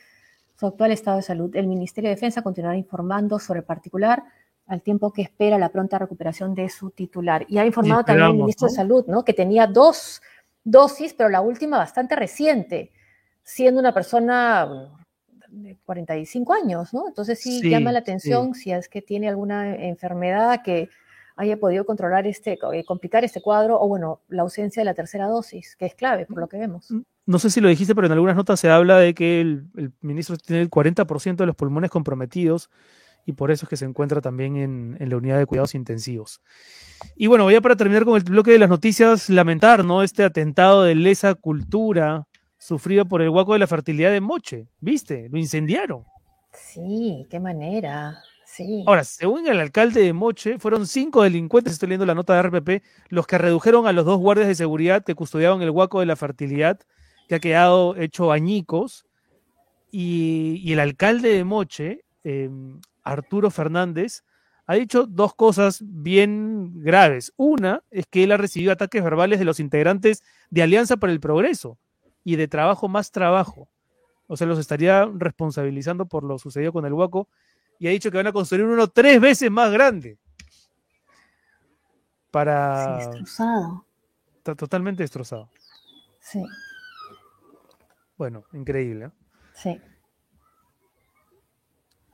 su 0.57 0.67
actual 0.67 0.91
estado 0.91 1.17
de 1.17 1.23
salud. 1.23 1.55
El 1.55 1.67
Ministerio 1.67 2.09
de 2.09 2.15
Defensa 2.15 2.41
continuará 2.41 2.77
informando 2.77 3.39
sobre 3.39 3.61
el 3.61 3.65
particular 3.65 4.23
al 4.71 4.81
tiempo 4.81 5.11
que 5.11 5.21
espera 5.21 5.57
la 5.57 5.67
pronta 5.67 5.99
recuperación 5.99 6.55
de 6.55 6.69
su 6.69 6.91
titular. 6.91 7.45
Y 7.49 7.57
ha 7.57 7.65
informado 7.65 8.05
también 8.05 8.29
el 8.29 8.37
ministro 8.37 8.69
de. 8.69 8.73
Salud, 8.73 9.05
¿no? 9.05 9.25
Que 9.25 9.33
tenía 9.33 9.67
dos 9.67 10.21
dosis, 10.63 11.13
pero 11.13 11.29
la 11.29 11.41
última 11.41 11.77
bastante 11.77 12.15
reciente, 12.15 12.93
siendo 13.43 13.81
una 13.81 13.93
persona 13.93 14.65
mm, 15.49 15.61
de 15.63 15.77
45 15.83 16.53
años, 16.53 16.93
¿no? 16.93 17.09
Entonces 17.09 17.37
sí, 17.41 17.59
Sí, 17.59 17.69
llama 17.69 17.91
la 17.91 17.99
atención 17.99 18.53
si 18.53 18.71
es 18.71 18.87
que 18.87 19.01
tiene 19.01 19.27
alguna 19.27 19.75
enfermedad 19.75 20.61
que 20.63 20.87
haya 21.35 21.57
podido 21.57 21.85
controlar 21.85 22.25
este, 22.25 22.57
eh, 22.73 22.85
complicar 22.85 23.25
este 23.25 23.41
cuadro, 23.41 23.77
o 23.77 23.89
bueno, 23.89 24.21
la 24.29 24.43
ausencia 24.43 24.79
de 24.79 24.85
la 24.85 24.93
tercera 24.93 25.27
dosis, 25.27 25.75
que 25.75 25.87
es 25.87 25.95
clave 25.95 26.25
por 26.25 26.37
lo 26.37 26.47
que 26.47 26.57
vemos. 26.57 26.93
No 27.25 27.39
sé 27.39 27.49
si 27.49 27.59
lo 27.59 27.67
dijiste, 27.67 27.93
pero 27.93 28.07
en 28.07 28.13
algunas 28.13 28.37
notas 28.37 28.57
se 28.57 28.69
habla 28.69 28.99
de 28.99 29.13
que 29.13 29.41
el, 29.41 29.65
el 29.75 29.91
ministro 29.99 30.37
tiene 30.37 30.61
el 30.61 30.69
40% 30.69 31.35
de 31.35 31.45
los 31.45 31.55
pulmones 31.57 31.89
comprometidos 31.89 32.69
y 33.25 33.33
por 33.33 33.51
eso 33.51 33.65
es 33.65 33.69
que 33.69 33.77
se 33.77 33.85
encuentra 33.85 34.21
también 34.21 34.55
en, 34.55 34.97
en 34.99 35.09
la 35.09 35.17
unidad 35.17 35.37
de 35.37 35.45
cuidados 35.45 35.75
intensivos. 35.75 36.41
Y 37.15 37.27
bueno, 37.27 37.49
ya 37.51 37.61
para 37.61 37.75
terminar 37.75 38.05
con 38.05 38.15
el 38.15 38.23
bloque 38.23 38.51
de 38.51 38.59
las 38.59 38.69
noticias, 38.69 39.29
lamentar, 39.29 39.85
¿no? 39.85 40.03
Este 40.03 40.23
atentado 40.23 40.83
de 40.83 40.95
lesa 40.95 41.35
cultura 41.35 42.27
sufrido 42.57 43.05
por 43.05 43.21
el 43.21 43.29
Huaco 43.29 43.53
de 43.53 43.59
la 43.59 43.67
Fertilidad 43.67 44.11
de 44.11 44.21
Moche. 44.21 44.67
¿Viste? 44.79 45.27
Lo 45.29 45.37
incendiaron. 45.37 46.03
Sí, 46.53 47.25
qué 47.29 47.39
manera. 47.39 48.21
Sí. 48.45 48.83
Ahora, 48.85 49.03
según 49.03 49.47
el 49.47 49.59
alcalde 49.59 50.01
de 50.01 50.13
Moche, 50.13 50.59
fueron 50.59 50.85
cinco 50.85 51.23
delincuentes, 51.23 51.73
estoy 51.73 51.89
leyendo 51.89 52.05
la 52.05 52.15
nota 52.15 52.35
de 52.35 52.41
RPP, 52.43 52.83
los 53.09 53.25
que 53.25 53.37
redujeron 53.37 53.87
a 53.87 53.93
los 53.93 54.05
dos 54.05 54.19
guardias 54.19 54.47
de 54.47 54.55
seguridad 54.55 55.03
que 55.03 55.15
custodiaban 55.15 55.61
el 55.61 55.69
Huaco 55.69 56.01
de 56.01 56.05
la 56.05 56.15
Fertilidad, 56.15 56.79
que 57.27 57.35
ha 57.35 57.39
quedado 57.39 57.95
hecho 57.95 58.31
añicos. 58.31 59.05
Y, 59.89 60.61
y 60.63 60.73
el 60.73 60.79
alcalde 60.79 61.29
de 61.29 61.43
Moche, 61.43 62.05
eh, 62.23 62.49
Arturo 63.03 63.49
Fernández, 63.49 64.23
ha 64.65 64.75
dicho 64.75 65.05
dos 65.05 65.35
cosas 65.35 65.83
bien 65.85 66.81
graves. 66.81 67.33
Una 67.35 67.83
es 67.91 68.05
que 68.07 68.23
él 68.23 68.31
ha 68.31 68.37
recibido 68.37 68.71
ataques 68.71 69.03
verbales 69.03 69.39
de 69.39 69.45
los 69.45 69.59
integrantes 69.59 70.23
de 70.49 70.63
Alianza 70.63 70.97
para 70.97 71.11
el 71.11 71.19
Progreso 71.19 71.77
y 72.23 72.35
de 72.35 72.47
Trabajo 72.47 72.87
más 72.87 73.11
Trabajo. 73.11 73.67
O 74.27 74.37
sea, 74.37 74.47
los 74.47 74.59
estaría 74.59 75.09
responsabilizando 75.13 76.05
por 76.05 76.23
lo 76.23 76.37
sucedido 76.37 76.71
con 76.71 76.85
el 76.85 76.93
Huaco 76.93 77.27
y 77.79 77.87
ha 77.87 77.91
dicho 77.91 78.11
que 78.11 78.17
van 78.17 78.27
a 78.27 78.31
construir 78.31 78.63
uno 78.63 78.87
tres 78.87 79.19
veces 79.19 79.51
más 79.51 79.71
grande. 79.71 80.17
Para. 82.29 83.01
Sí, 83.01 83.07
destrozado. 83.07 83.85
Está 84.37 84.55
totalmente 84.55 85.03
destrozado. 85.03 85.49
Sí, 86.19 86.43
Bueno, 88.17 88.45
increíble. 88.53 89.05
¿eh? 89.05 89.11
sí. 89.53 89.81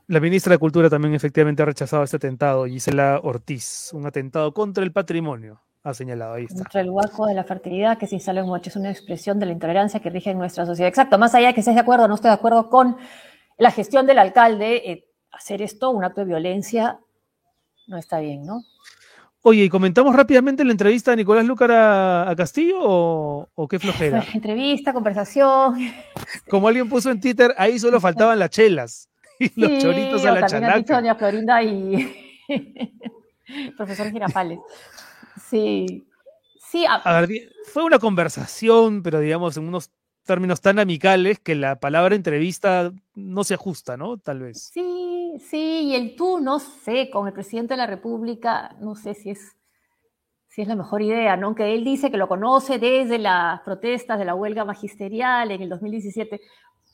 La 0.10 0.22
ministra 0.22 0.54
de 0.54 0.58
Cultura 0.58 0.90
también 0.90 1.14
efectivamente 1.14 1.62
ha 1.62 1.66
rechazado 1.66 2.02
este 2.02 2.16
atentado, 2.16 2.66
Gisela 2.66 3.20
Ortiz, 3.22 3.92
un 3.92 4.06
atentado 4.06 4.54
contra 4.54 4.86
el 4.86 4.94
patrimonio, 4.94 5.60
ha 5.84 5.94
señalado, 5.94 6.36
ahí 6.36 6.46
está. 6.46 6.60
Contra 6.60 6.80
el 6.80 6.90
huaco 6.90 7.26
de 7.26 7.34
la 7.34 7.44
fertilidad 7.44 7.98
que 7.98 8.08
se 8.08 8.16
instaló 8.16 8.40
en 8.40 8.48
Moche 8.48 8.70
es 8.70 8.78
una 8.78 8.90
expresión 8.90 9.38
de 9.38 9.48
la 9.48 9.52
intolerancia 9.52 10.00
que 10.00 10.10
rige 10.10 10.32
en 10.32 10.38
nuestra 10.38 10.66
sociedad. 10.66 10.88
Exacto, 10.88 11.18
más 11.18 11.36
allá 11.36 11.48
de 11.48 11.54
que 11.56 11.60
estés 11.60 11.76
de 11.76 11.82
acuerdo 11.82 12.06
o 12.06 12.08
no 12.08 12.16
estés 12.16 12.30
de 12.30 12.36
acuerdo 12.36 12.70
con 12.70 12.96
la 13.58 13.70
gestión 13.70 14.06
del 14.06 14.20
alcalde, 14.20 14.78
eh, 14.90 15.10
hacer 15.30 15.62
esto 15.62 15.90
un 15.90 16.06
acto 16.06 16.22
de 16.22 16.28
violencia 16.28 17.02
no 17.88 17.98
está 17.98 18.20
bien, 18.20 18.46
¿no? 18.46 18.64
Oye, 19.42 19.66
¿y 19.66 19.70
comentamos 19.70 20.16
rápidamente 20.16 20.64
la 20.64 20.72
entrevista 20.72 21.12
de 21.12 21.18
Nicolás 21.18 21.46
Lúcar 21.46 21.72
a, 21.72 22.30
a 22.30 22.36
Castillo 22.38 22.78
o, 22.80 23.50
o 23.54 23.68
qué 23.68 23.78
flojera? 23.78 24.24
Entrevista, 24.34 24.94
conversación. 24.94 25.76
Como 26.50 26.70
alguien 26.70 26.88
puso 26.88 27.12
en 27.12 27.20
Twitter, 27.20 27.54
ahí 27.58 27.78
solo 27.78 28.00
faltaban 28.00 28.40
las 28.40 28.52
chelas 28.52 29.10
y 29.39 29.51
los 29.60 29.72
Sí, 29.72 29.79
choritos 29.79 30.24
o 30.24 30.27
a 30.27 30.32
la 30.32 30.48
también 30.48 30.72
ha 30.72 30.77
dicho 30.77 30.94
doña 30.94 31.15
Florinda 31.15 31.63
y 31.63 32.36
Profesor 33.77 34.12
Girafales. 34.12 34.60
Sí. 35.50 36.06
Sí, 36.70 36.86
a... 36.88 37.22
ver, 37.22 37.29
fue 37.65 37.84
una 37.84 37.98
conversación, 37.98 39.01
pero 39.01 39.22
digamos 39.22 39.56
en 39.56 39.67
unos 39.67 39.89
términos 40.27 40.62
tan 40.62 40.77
amicales 40.77 41.39
que 41.39 41.56
la 41.56 41.79
palabra 41.79 42.13
entrevista 42.13 42.91
no 43.15 43.44
se 43.44 43.56
ajusta, 43.56 43.98
¿no? 43.98 44.17
Tal 44.17 44.41
vez. 44.41 44.70
Sí, 44.74 45.34
sí, 45.39 45.86
y 45.86 45.96
el 45.96 46.15
tú, 46.15 46.39
no 46.39 46.60
sé, 46.60 47.10
con 47.10 47.25
el 47.27 47.34
presidente 47.34 47.74
de 47.74 47.77
la 47.77 47.88
República, 47.88 48.75
no 48.82 48.96
sé 48.96 49.15
si 49.15 49.32
es, 49.32 49.56
si 50.50 50.62
es 50.62 50.67
la 50.67 50.75
mejor 50.75 51.01
idea, 51.01 51.38
¿no? 51.38 51.48
Aunque 51.48 51.74
él 51.74 51.84
dice 51.84 52.12
que 52.12 52.17
lo 52.17 52.27
conoce 52.27 52.77
desde 52.77 53.17
las 53.17 53.62
protestas 53.62 54.20
de 54.20 54.25
la 54.25 54.36
huelga 54.36 54.65
magisterial 54.65 55.50
en 55.51 55.62
el 55.62 55.70
2017, 55.70 56.41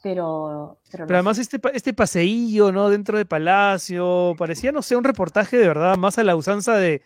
pero... 0.04 0.78
Pero, 0.92 1.06
además 1.10 1.40
este, 1.40 1.60
este 1.74 1.94
paseillo, 1.94 2.74
¿no? 2.74 2.90
Dentro 2.90 3.18
de 3.18 3.26
Palacio, 3.26 4.36
parecía, 4.38 4.74
no 4.74 4.82
sé, 4.82 4.98
un 4.98 5.06
reportaje 5.06 5.58
de 5.58 5.68
verdad, 5.68 5.98
más 5.98 6.20
a 6.20 6.24
la 6.24 6.36
usanza 6.36 6.76
de, 6.76 7.02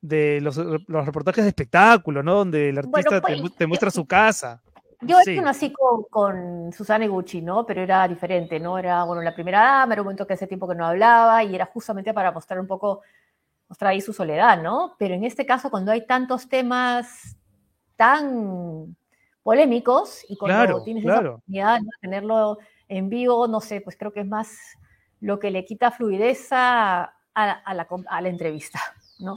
de 0.00 0.40
los, 0.40 0.56
reportajes 0.56 1.44
de 1.44 1.48
espectáculo, 1.48 2.22
¿no? 2.22 2.36
Donde 2.36 2.68
el 2.68 2.78
artista 2.78 3.20
te, 3.20 3.20
pues, 3.20 3.68
muestra 3.68 3.90
su 3.90 4.06
casa. 4.06 4.62
Yo 5.00 5.16
sí. 5.24 5.32
hecho 5.32 5.46
así 5.48 5.72
con, 5.72 6.04
con 6.04 6.72
Susana 6.72 7.08
Gucci, 7.08 7.42
¿no? 7.42 7.66
Pero 7.66 7.82
era 7.82 8.06
diferente, 8.06 8.60
¿no? 8.60 8.78
Era, 8.78 9.02
bueno, 9.02 9.20
la 9.20 9.34
primera 9.34 9.60
dama, 9.60 9.94
era 9.94 10.02
un 10.02 10.06
momento 10.06 10.26
que 10.26 10.34
hace 10.34 10.46
tiempo 10.46 10.68
que 10.68 10.76
no 10.76 10.86
hablaba 10.86 11.42
y 11.42 11.56
era 11.56 11.66
justamente 11.66 12.14
para 12.14 12.30
mostrar 12.30 12.60
un 12.60 12.68
poco, 12.68 13.02
mostrar 13.68 13.90
ahí 13.90 14.00
su 14.00 14.12
soledad, 14.12 14.62
¿no? 14.62 14.94
Pero 14.96 15.14
en 15.14 15.24
este 15.24 15.44
caso, 15.44 15.70
cuando 15.70 15.90
hay 15.90 16.06
tantos 16.06 16.48
temas 16.48 17.36
tan 17.96 18.96
polémicos 19.48 20.26
y 20.28 20.36
cuando 20.36 20.82
tienes 20.82 21.04
esa 21.04 21.20
oportunidad 21.20 21.80
de 21.80 21.88
tenerlo 22.02 22.58
en 22.86 23.08
vivo, 23.08 23.48
no 23.48 23.62
sé, 23.62 23.80
pues 23.80 23.96
creo 23.96 24.12
que 24.12 24.20
es 24.20 24.26
más 24.26 24.54
lo 25.20 25.38
que 25.38 25.50
le 25.50 25.64
quita 25.64 25.90
fluidez 25.90 26.48
a, 26.50 27.14
a, 27.32 27.74
la, 27.74 27.88
a 28.10 28.20
la 28.20 28.28
entrevista. 28.28 28.78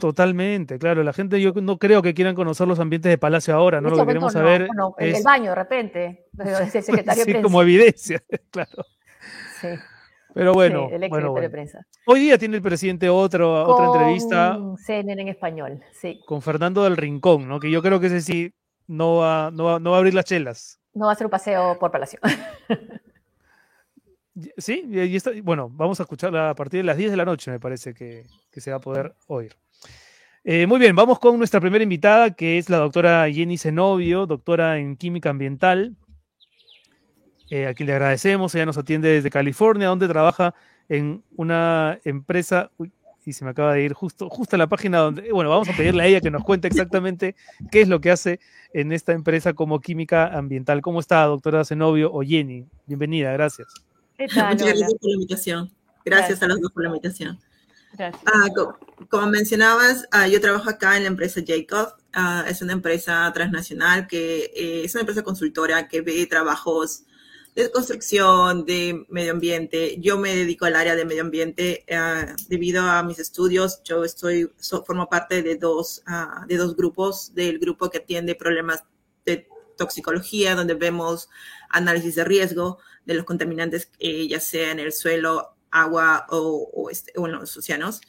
Totalmente, 0.00 0.78
claro. 0.78 1.02
La 1.02 1.14
gente, 1.14 1.40
yo 1.40 1.54
no 1.54 1.78
creo 1.78 2.02
que 2.02 2.12
quieran 2.12 2.34
conocer 2.34 2.68
los 2.68 2.78
ambientes 2.78 3.08
de 3.08 3.16
Palacio 3.16 3.54
ahora, 3.54 3.80
¿no? 3.80 3.88
Lo 3.88 3.96
que 3.96 4.06
queremos 4.06 4.34
saber. 4.34 4.68
es... 4.98 5.16
el 5.16 5.22
baño 5.22 5.48
de 5.48 5.54
repente, 5.54 6.26
el 6.38 6.70
secretario 6.82 7.24
sí, 7.24 7.40
como 7.40 7.62
evidencia, 7.62 8.22
claro. 8.50 8.84
Sí. 9.62 9.68
Pero 10.34 10.52
bueno, 10.52 10.88
el 10.90 11.08
bueno, 11.08 11.32
De 11.32 11.48
prensa. 11.48 11.86
hoy 12.04 12.20
día 12.20 12.36
tiene 12.36 12.56
el 12.56 12.62
presidente 12.62 13.08
otro, 13.08 13.64
otra 13.66 13.86
entrevista. 13.86 14.58
CNN 14.76 15.22
en 15.22 15.28
español, 15.28 15.82
sí. 15.92 16.20
Con 16.26 16.42
Fernando 16.42 16.84
del 16.84 16.98
Rincón, 16.98 17.48
¿no? 17.48 17.58
Que 17.58 17.70
yo 17.70 17.80
creo 17.80 17.98
que 17.98 18.08
ese 18.08 18.20
sí 18.20 18.54
no 18.86 19.16
va, 19.16 19.50
no 19.50 19.64
va, 19.64 19.80
no 19.80 19.90
va 19.90 19.96
a 19.96 19.98
abrir 19.98 20.14
las 20.14 20.24
chelas. 20.24 20.80
No 20.94 21.06
va 21.06 21.12
a 21.12 21.14
ser 21.14 21.26
un 21.26 21.30
paseo 21.30 21.78
por 21.78 21.90
Palacio. 21.90 22.18
Sí, 24.56 24.86
y 24.90 25.14
está, 25.14 25.30
bueno, 25.42 25.68
vamos 25.70 26.00
a 26.00 26.04
escucharla 26.04 26.48
a 26.48 26.54
partir 26.54 26.80
de 26.80 26.84
las 26.84 26.96
10 26.96 27.10
de 27.10 27.16
la 27.18 27.26
noche, 27.26 27.50
me 27.50 27.60
parece 27.60 27.92
que, 27.92 28.24
que 28.50 28.62
se 28.62 28.70
va 28.70 28.78
a 28.78 28.80
poder 28.80 29.14
oír. 29.26 29.54
Eh, 30.44 30.66
muy 30.66 30.80
bien, 30.80 30.96
vamos 30.96 31.18
con 31.20 31.38
nuestra 31.38 31.60
primera 31.60 31.84
invitada, 31.84 32.32
que 32.32 32.58
es 32.58 32.68
la 32.68 32.78
doctora 32.78 33.30
Jenny 33.30 33.58
Zenobio, 33.58 34.26
doctora 34.26 34.78
en 34.78 34.96
química 34.96 35.30
ambiental, 35.30 35.96
eh, 37.48 37.66
a 37.66 37.74
quien 37.74 37.86
le 37.86 37.92
agradecemos. 37.92 38.54
Ella 38.54 38.66
nos 38.66 38.78
atiende 38.78 39.08
desde 39.10 39.30
California, 39.30 39.88
donde 39.88 40.08
trabaja 40.08 40.54
en 40.88 41.22
una 41.36 42.00
empresa. 42.02 42.70
Uy, 42.76 42.90
y 43.24 43.32
se 43.32 43.44
me 43.44 43.50
acaba 43.50 43.74
de 43.74 43.82
ir 43.82 43.92
justo, 43.92 44.28
justo 44.28 44.56
a 44.56 44.58
la 44.58 44.66
página 44.66 44.98
donde. 44.98 45.30
Bueno, 45.32 45.50
vamos 45.50 45.68
a 45.68 45.76
pedirle 45.76 46.02
a 46.02 46.06
ella 46.06 46.20
que 46.20 46.30
nos 46.30 46.44
cuente 46.44 46.68
exactamente 46.68 47.36
qué 47.70 47.82
es 47.82 47.88
lo 47.88 48.00
que 48.00 48.10
hace 48.10 48.40
en 48.72 48.92
esta 48.92 49.12
empresa 49.12 49.52
como 49.52 49.80
química 49.80 50.26
ambiental. 50.36 50.82
¿Cómo 50.82 51.00
está, 51.00 51.24
doctora 51.24 51.64
Zenobio 51.64 52.12
o 52.12 52.22
Jenny? 52.22 52.66
Bienvenida, 52.86 53.32
gracias. 53.32 53.68
Muchas 54.18 54.56
gracias 54.56 54.94
por 54.94 55.08
la 55.08 55.14
invitación. 55.14 55.70
Gracias, 56.04 56.42
a 56.42 56.48
los 56.48 56.60
dos 56.60 56.72
por 56.72 56.82
la 56.82 56.88
invitación. 56.88 57.38
Ah, 57.98 58.48
como, 59.10 59.26
mencionabas, 59.26 60.06
ah, 60.10 60.26
yo 60.26 60.40
trabajo 60.40 60.70
acá 60.70 60.96
en 60.96 61.04
la 61.04 61.08
empresa 61.08 61.40
Jacob. 61.46 61.94
Ah, 62.12 62.44
es 62.48 62.62
una 62.62 62.72
empresa 62.72 63.30
transnacional 63.32 64.06
que 64.06 64.50
eh, 64.54 64.84
es 64.84 64.94
una 64.94 65.02
empresa 65.02 65.22
consultora 65.22 65.88
que 65.88 66.00
ve 66.00 66.26
trabajos 66.26 67.04
de 67.54 67.70
construcción, 67.70 68.64
de 68.64 69.04
medio 69.08 69.32
ambiente. 69.32 69.96
Yo 70.00 70.18
me 70.18 70.34
dedico 70.34 70.64
al 70.64 70.76
área 70.76 70.96
de 70.96 71.04
medio 71.04 71.22
ambiente 71.22 71.84
debido 72.48 72.82
a 72.82 73.02
mis 73.02 73.18
estudios. 73.18 73.82
Yo 73.84 74.04
estoy 74.04 74.50
formo 74.86 75.08
parte 75.08 75.42
de 75.42 75.56
dos 75.56 76.02
de 76.48 76.56
dos 76.56 76.76
grupos, 76.76 77.34
del 77.34 77.58
grupo 77.58 77.90
que 77.90 77.98
atiende 77.98 78.34
problemas 78.34 78.84
de 79.26 79.48
toxicología, 79.76 80.54
donde 80.54 80.74
vemos 80.74 81.28
análisis 81.68 82.14
de 82.14 82.24
riesgo 82.24 82.78
de 83.04 83.14
los 83.14 83.24
contaminantes, 83.24 83.90
eh, 83.98 84.28
ya 84.28 84.40
sea 84.40 84.70
en 84.70 84.78
el 84.78 84.92
suelo, 84.92 85.56
agua 85.70 86.26
o, 86.30 86.88
este, 86.90 87.12
en 87.16 87.32
los 87.32 87.56
océanos. 87.56 88.00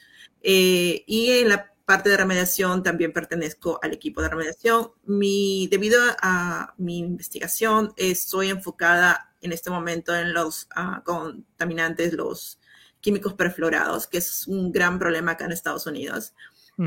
Eh, 0.42 1.02
y 1.06 1.30
en 1.30 1.48
la 1.48 1.72
parte 1.86 2.10
de 2.10 2.16
remediación 2.16 2.82
también 2.82 3.12
pertenezco 3.12 3.78
al 3.82 3.92
equipo 3.92 4.22
de 4.22 4.28
remediación. 4.28 4.92
Mi, 5.04 5.68
debido 5.70 6.00
a 6.22 6.74
mi 6.78 6.98
investigación, 6.98 7.92
estoy 7.96 8.50
enfocada 8.50 9.33
en 9.44 9.52
este 9.52 9.70
momento 9.70 10.16
en 10.16 10.32
los 10.32 10.66
ah, 10.74 11.02
contaminantes, 11.04 12.14
los 12.14 12.58
químicos 13.00 13.34
perfluorados, 13.34 14.06
que 14.06 14.18
es 14.18 14.46
un 14.48 14.72
gran 14.72 14.98
problema 14.98 15.32
acá 15.32 15.44
en 15.44 15.52
Estados 15.52 15.86
Unidos. 15.86 16.34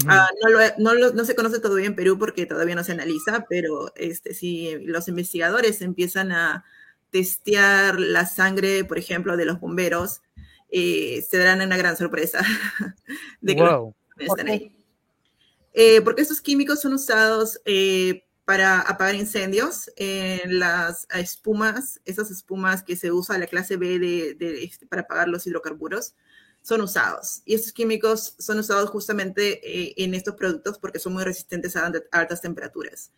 Ah, 0.08 0.28
no, 0.78 0.94
no, 0.94 1.26
se 1.26 1.36
conoce 1.36 1.60
todavía 1.60 1.86
en 1.86 1.96
Perú 1.96 2.20
porque 2.20 2.46
todavía 2.46 2.76
no 2.76 2.84
se 2.84 2.92
analiza, 2.92 3.46
pero 3.48 3.94
este, 3.96 4.34
si 4.34 4.78
los 4.80 5.08
investigadores 5.08 5.82
empiezan 5.82 6.32
a 6.34 6.66
testear 7.10 8.00
la 8.00 8.26
sangre, 8.26 8.84
por 8.84 8.98
ejemplo, 8.98 9.38
de 9.38 9.46
los 9.46 9.62
bomberos, 9.62 10.22
eh, 10.70 11.26
se 11.28 11.38
darán 11.38 11.62
una 11.62 11.78
gran 11.78 11.96
sorpresa 11.96 12.42
de 13.42 13.56
que 13.56 14.26
están 14.26 14.48
ahí. 14.50 14.76
Eh, 15.74 16.02
porque 16.02 16.24
estos 16.24 16.42
químicos 16.42 16.82
son 16.82 16.94
usados 16.94 17.62
eh, 17.64 18.27
para 18.48 18.80
apagar 18.80 19.16
incendios 19.16 19.92
en 19.98 20.58
las 20.58 21.06
espumas, 21.14 22.00
esas 22.06 22.32
espumas 22.32 22.82
que 22.82 22.96
se 22.96 23.12
usa 23.12 23.38
la 23.38 23.46
clase 23.46 23.76
B 23.76 24.00
de, 24.00 24.64
este, 24.64 24.88
para 24.88 25.02
apagar 25.02 25.28
los 25.28 25.46
hidrocarburos 25.46 26.16
son 26.62 26.80
usados. 26.80 27.42
Y 27.44 27.56
estos 27.56 27.74
químicos 27.74 28.36
son 28.40 28.60
usados 28.60 28.90
justamente 28.90 29.60
eh, 29.70 29.96
en 29.98 30.14
estos 30.14 30.36
productos 30.36 30.80
porque 30.80 30.98
son 30.98 31.12
muy 31.12 31.26
resistentes 31.26 31.76
a, 31.76 31.92
altas 32.14 32.40
temperaturas. 32.40 33.12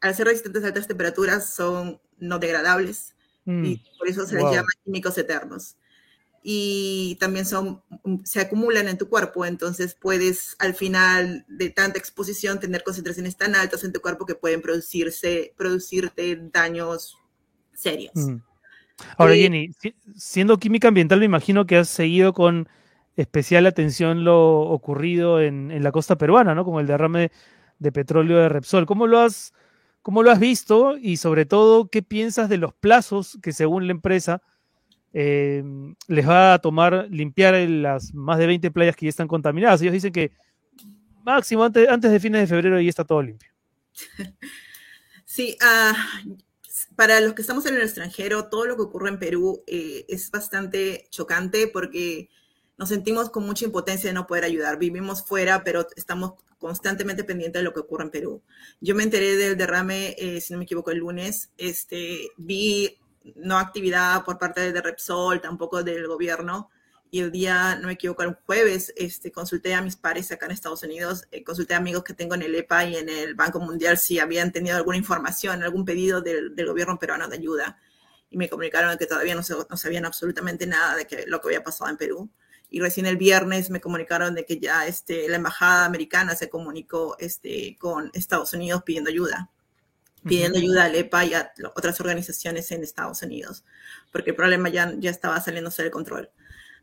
Al 0.00 0.16
ser 0.16 0.26
resistentes 0.26 0.64
a 0.64 0.66
altas 0.66 0.88
temperaturas 0.88 1.54
son 1.54 2.00
no 2.18 2.40
degradables 2.40 3.14
y 3.46 3.50
mm. 3.52 3.96
por 3.96 4.08
eso 4.08 4.26
se 4.26 4.34
les 4.34 4.52
llama 4.52 4.70
químicos 4.84 5.16
eternos. 5.18 5.76
Y 6.42 7.16
también 7.20 7.44
son, 7.44 7.82
se 8.24 8.40
acumulan 8.40 8.88
en 8.88 8.96
tu 8.96 9.08
cuerpo, 9.08 9.44
entonces 9.44 9.94
puedes 9.94 10.56
al 10.58 10.74
final 10.74 11.44
de 11.48 11.70
tanta 11.70 11.98
exposición 11.98 12.60
tener 12.60 12.84
concentraciones 12.84 13.36
tan 13.36 13.54
altas 13.54 13.84
en 13.84 13.92
tu 13.92 14.00
cuerpo 14.00 14.24
que 14.24 14.34
pueden 14.34 14.62
producirse, 14.62 15.52
producirte 15.56 16.38
daños 16.52 17.18
serios. 17.74 18.14
Mm. 18.14 18.36
Ahora, 19.16 19.34
Jenny, 19.34 19.70
siendo 20.16 20.58
química 20.58 20.88
ambiental, 20.88 21.20
me 21.20 21.26
imagino 21.26 21.66
que 21.66 21.76
has 21.76 21.88
seguido 21.88 22.32
con 22.32 22.68
especial 23.16 23.66
atención 23.66 24.24
lo 24.24 24.60
ocurrido 24.60 25.40
en, 25.40 25.82
la 25.82 25.92
costa 25.92 26.16
peruana, 26.16 26.54
¿no? 26.54 26.64
Como 26.64 26.80
el 26.80 26.86
derrame 26.86 27.30
de 27.78 27.92
petróleo 27.92 28.38
de 28.38 28.48
Repsol. 28.48 28.86
¿Cómo 28.86 29.06
lo 29.06 29.18
has, 29.18 29.52
cómo 30.02 30.22
lo 30.22 30.30
has 30.30 30.40
visto? 30.40 30.96
Y 30.96 31.16
sobre 31.16 31.44
todo, 31.46 31.88
¿qué 31.88 32.02
piensas 32.02 32.48
de 32.48 32.58
los 32.58 32.74
plazos 32.74 33.38
que 33.42 33.52
según 33.52 33.86
la 33.86 33.92
empresa 33.92 34.42
eh, 35.12 35.62
les 36.06 36.28
va 36.28 36.54
a 36.54 36.58
tomar 36.58 37.06
limpiar 37.10 37.54
las 37.54 38.12
más 38.14 38.38
de 38.38 38.46
20 38.46 38.70
playas 38.70 38.96
que 38.96 39.06
ya 39.06 39.10
están 39.10 39.28
contaminadas? 39.28 39.80
Ellos 39.82 39.92
dicen 39.92 40.12
que 40.12 40.32
máximo 41.24 41.64
antes, 41.64 41.88
antes 41.88 42.10
de 42.10 42.20
fines 42.20 42.42
de 42.42 42.46
febrero 42.46 42.80
ya 42.80 42.88
está 42.88 43.04
todo 43.04 43.22
limpio. 43.22 43.50
Sí, 45.30 45.58
uh, 45.60 46.34
para 46.96 47.20
los 47.20 47.34
que 47.34 47.42
estamos 47.42 47.64
en 47.66 47.76
el 47.76 47.82
extranjero, 47.82 48.48
todo 48.48 48.64
lo 48.64 48.76
que 48.76 48.82
ocurre 48.82 49.10
en 49.10 49.18
Perú 49.18 49.62
eh, 49.66 50.04
es 50.08 50.30
bastante 50.30 51.06
chocante 51.10 51.68
porque 51.68 52.30
nos 52.78 52.88
sentimos 52.88 53.30
con 53.30 53.44
mucha 53.44 53.66
impotencia 53.66 54.08
de 54.08 54.14
no 54.14 54.26
poder 54.26 54.42
ayudar. 54.44 54.78
Vivimos 54.78 55.24
fuera, 55.24 55.62
pero 55.62 55.86
estamos 55.96 56.32
constantemente 56.58 57.24
pendientes 57.24 57.60
de 57.60 57.64
lo 57.64 57.72
que 57.72 57.80
ocurre 57.80 58.04
en 58.04 58.10
Perú. 58.10 58.42
Yo 58.80 58.94
me 58.94 59.04
enteré 59.04 59.36
del 59.36 59.56
derrame, 59.56 60.16
eh, 60.18 60.40
si 60.40 60.52
no 60.52 60.58
me 60.58 60.64
equivoco, 60.64 60.90
el 60.90 60.98
lunes. 60.98 61.52
Este, 61.56 62.30
vi 62.36 62.98
no 63.36 63.58
actividad 63.58 64.24
por 64.24 64.38
parte 64.38 64.72
de 64.72 64.80
Repsol, 64.80 65.40
tampoco 65.40 65.82
del 65.82 66.06
gobierno 66.06 66.70
y 67.10 67.20
el 67.20 67.32
día, 67.32 67.76
no 67.76 67.86
me 67.86 67.94
equivoco, 67.94 68.22
el 68.22 68.36
jueves, 68.44 68.92
este, 68.96 69.32
consulté 69.32 69.74
a 69.74 69.80
mis 69.80 69.96
pares 69.96 70.30
acá 70.30 70.46
en 70.46 70.52
Estados 70.52 70.82
Unidos, 70.82 71.26
eh, 71.30 71.42
consulté 71.42 71.74
a 71.74 71.78
amigos 71.78 72.04
que 72.04 72.12
tengo 72.12 72.34
en 72.34 72.42
el 72.42 72.54
EPA 72.54 72.84
y 72.84 72.96
en 72.96 73.08
el 73.08 73.34
Banco 73.34 73.60
Mundial 73.60 73.96
si 73.96 74.18
habían 74.18 74.52
tenido 74.52 74.76
alguna 74.76 74.98
información, 74.98 75.62
algún 75.62 75.84
pedido 75.84 76.20
del, 76.20 76.54
gobierno 76.66 76.98
peruano 76.98 77.28
de 77.28 77.36
ayuda. 77.36 77.78
Y 78.30 78.36
me 78.36 78.48
comunicaron 78.48 78.98
que 78.98 79.06
todavía 79.06 79.34
no, 79.34 79.42
sabían 79.42 80.04
absolutamente 80.04 80.66
nada 80.66 80.96
de 80.96 81.24
lo 81.26 81.40
que 81.40 81.48
había 81.48 81.64
pasado 81.64 81.90
en 81.90 81.96
Perú. 81.96 82.30
Y 82.70 82.80
recién 82.80 83.06
el 83.06 83.16
viernes 83.16 83.70
me 83.70 83.80
comunicaron 83.80 84.34
de 84.34 84.44
que 84.44 84.58
ya 84.58 84.86
este, 84.86 85.28
la 85.28 85.36
embajada 85.36 85.86
americana 85.86 86.36
se 86.36 86.50
comunicó 86.50 87.16
este, 87.18 87.78
con 87.78 88.10
Estados 88.12 88.52
Unidos 88.52 88.82
pidiendo 88.84 89.08
ayuda 89.08 89.50
pidiendo 90.28 90.58
ayuda 90.58 90.84
al 90.84 90.94
EPA 90.94 91.24
y 91.24 91.34
a 91.34 91.52
otras 91.74 92.00
organizaciones 92.00 92.70
en 92.70 92.82
Estados 92.82 93.22
Unidos, 93.22 93.64
porque 94.12 94.30
el 94.30 94.36
problema 94.36 94.68
ya, 94.68 94.94
ya 94.98 95.10
estaba 95.10 95.40
saliéndose 95.40 95.82
del 95.82 95.90
control. 95.90 96.30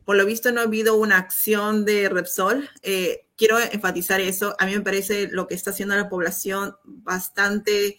Por 0.06 0.18
lo 0.18 0.26
visto 0.26 0.52
no 0.52 0.62
ha 0.62 0.66
habido 0.66 0.96
una 0.96 1.18
acción 1.18 1.84
de 1.84 2.10
Repsol. 2.10 2.70
Eh, 2.84 3.26
quiero 3.36 3.60
enfatizar 3.60 4.22
eso. 4.22 4.56
A 4.60 4.68
mí 4.68 4.76
me 4.76 4.82
parece 4.82 5.30
lo 5.32 5.48
que 5.48 5.56
está 5.56 5.72
haciendo 5.72 5.96
la 5.96 6.10
población 6.10 6.76
bastante 6.84 7.98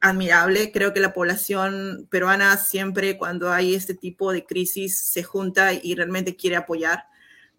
admirable. 0.00 0.70
Creo 0.72 0.94
que 0.94 1.00
la 1.00 1.12
población 1.12 2.06
peruana 2.08 2.56
siempre 2.56 3.18
cuando 3.18 3.52
hay 3.52 3.74
este 3.74 3.94
tipo 3.94 4.32
de 4.32 4.46
crisis 4.46 4.98
se 4.98 5.24
junta 5.24 5.72
y 5.74 5.94
realmente 5.96 6.36
quiere 6.36 6.56
apoyar, 6.56 7.04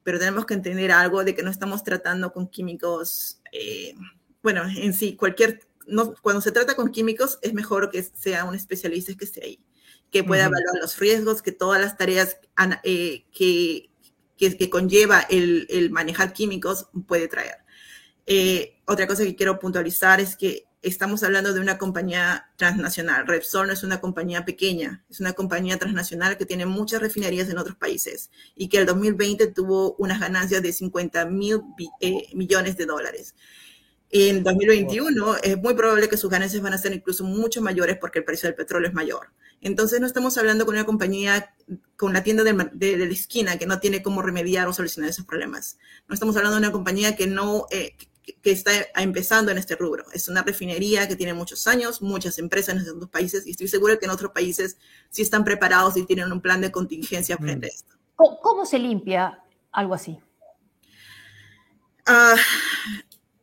pero 0.04 0.20
tenemos 0.20 0.46
que 0.46 0.56
entender 0.56 0.92
algo 0.92 1.24
de 1.24 1.36
que 1.36 1.44
no 1.44 1.52
estamos 1.52 1.84
tratando 1.84 2.32
con 2.32 2.48
químicos, 2.48 3.42
eh, 3.52 3.94
bueno, 4.42 4.64
en 4.66 4.94
sí, 4.94 5.16
cualquier, 5.16 5.60
no, 5.92 6.14
cuando 6.22 6.42
se 6.42 6.52
trata 6.52 6.76
con 6.76 6.92
químicos 6.92 7.40
es 7.42 7.54
mejor 7.54 7.92
que 7.92 8.02
sea 8.04 8.46
un 8.46 8.56
especialista 8.56 9.14
que 9.16 9.26
esté 9.26 9.44
ahí, 9.44 9.60
que 10.10 10.24
pueda 10.24 10.46
evaluar 10.46 10.76
los 10.82 10.98
riesgos, 10.98 11.42
que 11.42 11.52
todas 11.52 11.80
las 11.80 11.98
tareas 11.98 12.38
eh, 12.84 13.26
que, 13.32 13.90
que, 14.38 14.70
conlleva 14.70 15.22
el, 15.22 15.68
el, 15.70 15.92
manejar 15.92 16.34
químicos 16.34 16.88
puede 17.08 17.28
traer. 17.28 17.58
Eh, 18.26 18.82
otra 18.86 19.08
cosa 19.08 19.24
que 19.24 19.36
quiero 19.36 19.60
puntualizar 19.60 20.20
es 20.20 20.36
que 20.36 20.66
estamos 20.82 21.22
hablando 21.24 21.54
de 21.54 21.60
una 21.60 21.78
compañía 21.78 22.50
transnacional. 22.56 23.28
Repsol 23.28 23.68
no 23.68 23.74
es 23.74 23.84
una 23.84 24.02
compañía 24.02 24.46
pequeña, 24.46 25.04
es 25.10 25.20
una 25.20 25.34
compañía 25.34 25.78
transnacional 25.78 26.38
que 26.38 26.46
tiene 26.46 26.66
muchas 26.66 27.02
refinerías 27.02 27.50
en 27.50 27.58
otros 27.58 27.78
países 27.78 28.32
y 28.56 28.68
que 28.68 28.78
el 28.78 28.86
2020 28.86 29.48
tuvo 29.48 29.96
unas 29.98 30.20
ganancias 30.20 30.62
de 30.62 30.74
50 30.74 31.26
mil 31.26 31.62
eh, 32.00 32.28
millones 32.34 32.78
de 32.78 32.86
dólares. 32.86 33.36
En 34.14 34.44
2021 34.44 35.38
es 35.42 35.58
muy 35.58 35.74
probable 35.74 36.10
que 36.10 36.18
sus 36.18 36.30
ganancias 36.30 36.62
van 36.62 36.74
a 36.74 36.78
ser 36.78 36.94
incluso 36.94 37.24
mucho 37.24 37.62
mayores 37.62 37.98
porque 37.98 38.20
el 38.20 38.26
precio 38.26 38.48
del 38.48 38.56
petróleo 38.56 38.90
es 38.90 38.94
mayor. 38.94 39.30
Entonces 39.62 40.02
no 40.02 40.08
estamos 40.08 40.38
hablando 40.38 40.66
con 40.66 40.76
una 40.76 40.86
compañía, 40.86 41.56
con 41.96 42.12
la 42.12 42.22
tienda 42.22 42.44
de, 42.44 42.98
la 42.98 43.06
esquina 43.06 43.58
que 43.58 43.68
no 43.68 43.80
tiene 43.80 44.04
cómo 44.04 44.22
remediar 44.22 44.68
o 44.68 44.74
solucionar 44.74 45.10
esos 45.10 45.26
problemas. 45.26 45.78
No 46.10 46.14
estamos 46.14 46.36
hablando 46.36 46.58
de 46.58 46.66
una 46.66 46.72
compañía 46.74 47.16
que 47.16 47.26
no, 47.26 47.68
eh, 47.72 47.96
que 48.42 48.52
está 48.52 48.72
empezando 48.96 49.50
en 49.50 49.58
este 49.58 49.78
rubro. 49.78 50.04
Es 50.12 50.28
una 50.28 50.44
refinería 50.44 51.08
que 51.08 51.16
tiene 51.16 51.34
muchos 51.34 51.66
años, 51.68 52.02
muchas 52.02 52.38
empresas 52.38 52.76
en 52.76 52.82
estos 52.82 53.10
países 53.10 53.48
y 53.48 53.52
estoy 53.52 53.70
segura 53.70 53.98
que 53.98 54.06
en 54.06 54.12
otros 54.12 54.32
países 54.32 54.78
sí 55.10 55.22
están 55.22 55.46
preparados 55.46 55.96
y 55.96 56.06
tienen 56.06 56.32
un 56.34 56.42
plan 56.42 56.60
de 56.60 56.70
contingencia 56.70 57.38
mm. 57.38 57.44
frente 57.44 57.68
a 57.68 57.70
esto. 57.70 57.96
¿Cómo, 58.16 58.66
se 58.66 58.78
limpia 58.78 59.40
algo 59.72 59.94
así? 59.94 60.20
Ah, 62.06 62.36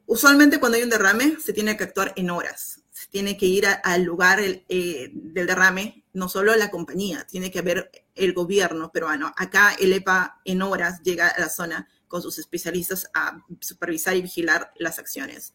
usualmente 0.08 0.58
cuando 0.58 0.76
hay 0.76 0.82
un 0.82 0.90
derrame 0.90 1.36
se 1.38 1.52
tiene 1.52 1.76
que 1.76 1.84
actuar 1.84 2.12
en 2.16 2.30
horas. 2.30 2.80
Se 2.90 3.06
tiene 3.08 3.36
que 3.36 3.46
ir 3.46 3.64
al 3.66 4.02
lugar 4.02 4.40
eh, 4.40 5.10
del 5.12 5.46
derrame, 5.46 6.04
no 6.12 6.28
solo 6.28 6.56
la 6.56 6.70
compañía, 6.70 7.24
tiene 7.30 7.52
que 7.52 7.60
haber 7.60 7.92
el 8.16 8.32
gobierno 8.32 8.90
peruano. 8.90 9.32
Acá 9.36 9.76
el 9.78 9.92
EPA 9.92 10.40
en 10.44 10.62
horas 10.62 11.00
llega 11.04 11.28
a 11.28 11.38
la 11.38 11.48
zona 11.48 11.88
con 12.08 12.22
sus 12.22 12.38
especialistas 12.38 13.08
a 13.14 13.44
supervisar 13.60 14.16
y 14.16 14.22
vigilar 14.22 14.72
las 14.78 14.98
acciones. 14.98 15.54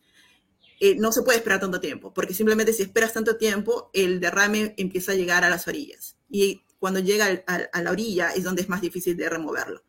Eh, 0.80 0.96
no 0.96 1.12
se 1.12 1.24
puede 1.24 1.40
esperar 1.40 1.60
tanto 1.60 1.80
tiempo, 1.82 2.14
porque 2.14 2.34
simplemente 2.34 2.72
si 2.74 2.84
esperas 2.84 3.14
tanto 3.14 3.38
tiempo, 3.38 3.90
el 3.94 4.20
derrame 4.20 4.74
empieza 4.78 5.12
a 5.12 5.16
llegar 5.16 5.44
a 5.44 5.50
las 5.50 5.68
orillas. 5.68 6.16
Y 6.30 6.64
cuando 6.80 7.00
llega 7.00 7.44
a, 7.48 7.82
la 7.82 7.92
orilla 7.92 8.32
es 8.32 8.44
donde 8.44 8.62
es 8.62 8.70
más 8.70 8.82
difícil 8.82 9.16
de 9.18 9.30
removerlo. 9.30 9.84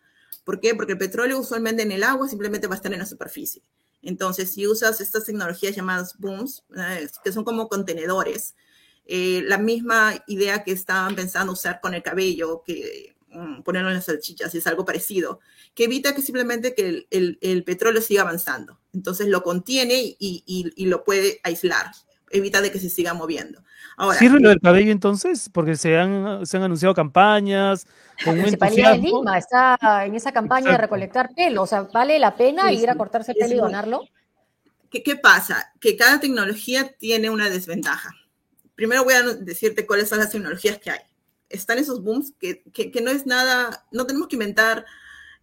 ¿Por 0.45 0.61
qué? 0.61 0.75
Porque 0.75 0.93
el 0.93 0.99
petróleo 0.99 1.39
usualmente 1.39 1.83
en 1.83 1.93
el 1.93 2.05
agua 2.05 2.29
simplemente 2.29 2.67
va 2.67 2.75
a 2.75 2.77
estar 2.77 2.93
en 2.93 3.01
la 3.01 3.07
superficie. 3.07 3.63
Entonces, 4.05 4.53
si 4.53 4.67
usas 4.67 5.01
estas 5.01 5.25
tecnologías 5.25 5.75
llamadas 5.75 6.19
booms, 6.19 6.65
eh, 6.77 7.09
que 7.23 7.33
son 7.33 7.45
como 7.45 7.69
contenedores, 7.69 8.55
eh, 9.07 9.43
la 9.47 9.59
misma 9.59 10.15
idea 10.27 10.65
que 10.65 10.73
estaban 10.73 11.15
pensando 11.15 11.53
usar 11.53 11.81
con 11.81 11.95
el 11.95 12.03
cabello, 12.03 12.63
que 12.65 13.15
Mm, 13.35 13.63
ponerlo 13.63 13.89
en 13.89 13.97
las 13.97 14.05
salchichas, 14.05 14.55
es 14.55 14.67
algo 14.69 14.85
parecido, 14.85 15.41
que 15.75 15.85
evita 15.85 16.15
que 16.15 16.23
simplemente 16.23 16.73
que 16.75 17.07
el, 17.11 17.65
petróleo 17.65 18.01
siga 18.01 18.23
avanzando. 18.23 18.81
Entonces 18.93 19.27
lo 19.27 19.43
contiene 19.43 20.17
y, 20.19 20.87
lo 20.87 21.03
puede 21.03 21.41
aislar, 21.43 21.91
evita 22.37 22.61
de 22.61 22.71
que 22.71 22.79
se 22.79 22.91
siga 22.91 23.15
moviendo. 23.15 23.63
Ahora, 23.97 24.19
¿Sirve 24.19 24.41
lo 24.41 24.49
del 24.49 24.61
cabello 24.61 24.91
entonces? 24.91 25.49
Porque 25.53 25.77
se 25.77 25.97
han, 25.97 26.45
se 26.45 26.57
han 26.57 26.65
anunciado 26.65 26.95
campañas. 26.95 27.87
Con 28.25 28.37
la 28.37 28.43
Municipalidad 28.43 28.93
de 28.93 28.99
Lima 28.99 29.39
está 29.39 29.79
en 30.05 30.15
esa 30.15 30.33
campaña 30.33 30.73
de 30.73 30.79
recolectar 30.79 31.31
pelo, 31.35 31.63
o 31.63 31.67
sea, 31.67 31.83
¿vale 31.83 32.19
la 32.19 32.37
pena 32.37 32.73
ir 32.73 32.91
a 32.91 32.95
cortarse 32.95 33.33
el 33.33 33.39
pelo 33.39 33.55
y 33.55 33.59
donarlo? 33.59 34.03
¿Qué, 34.91 35.03
¿Qué 35.03 35.17
pasa? 35.17 35.73
Que 35.81 35.97
cada 35.97 36.21
tecnología 36.21 36.93
tiene 36.99 37.31
una 37.31 37.51
desventaja. 37.51 38.11
Primero 38.75 39.05
voy 39.05 39.15
a 39.15 39.23
decirte 39.23 39.87
cuáles 39.87 40.09
son 40.09 40.19
las 40.19 40.31
tecnologías 40.31 40.79
que 40.79 40.91
hay 40.91 41.01
están 41.55 41.79
esos 41.79 42.03
booms 42.03 42.33
que, 42.39 42.63
que, 42.73 43.01
no 43.01 43.11
es 43.11 43.27
nada, 43.27 43.87
no 43.93 44.07
tenemos 44.07 44.29
que 44.29 44.37
inventar 44.37 44.85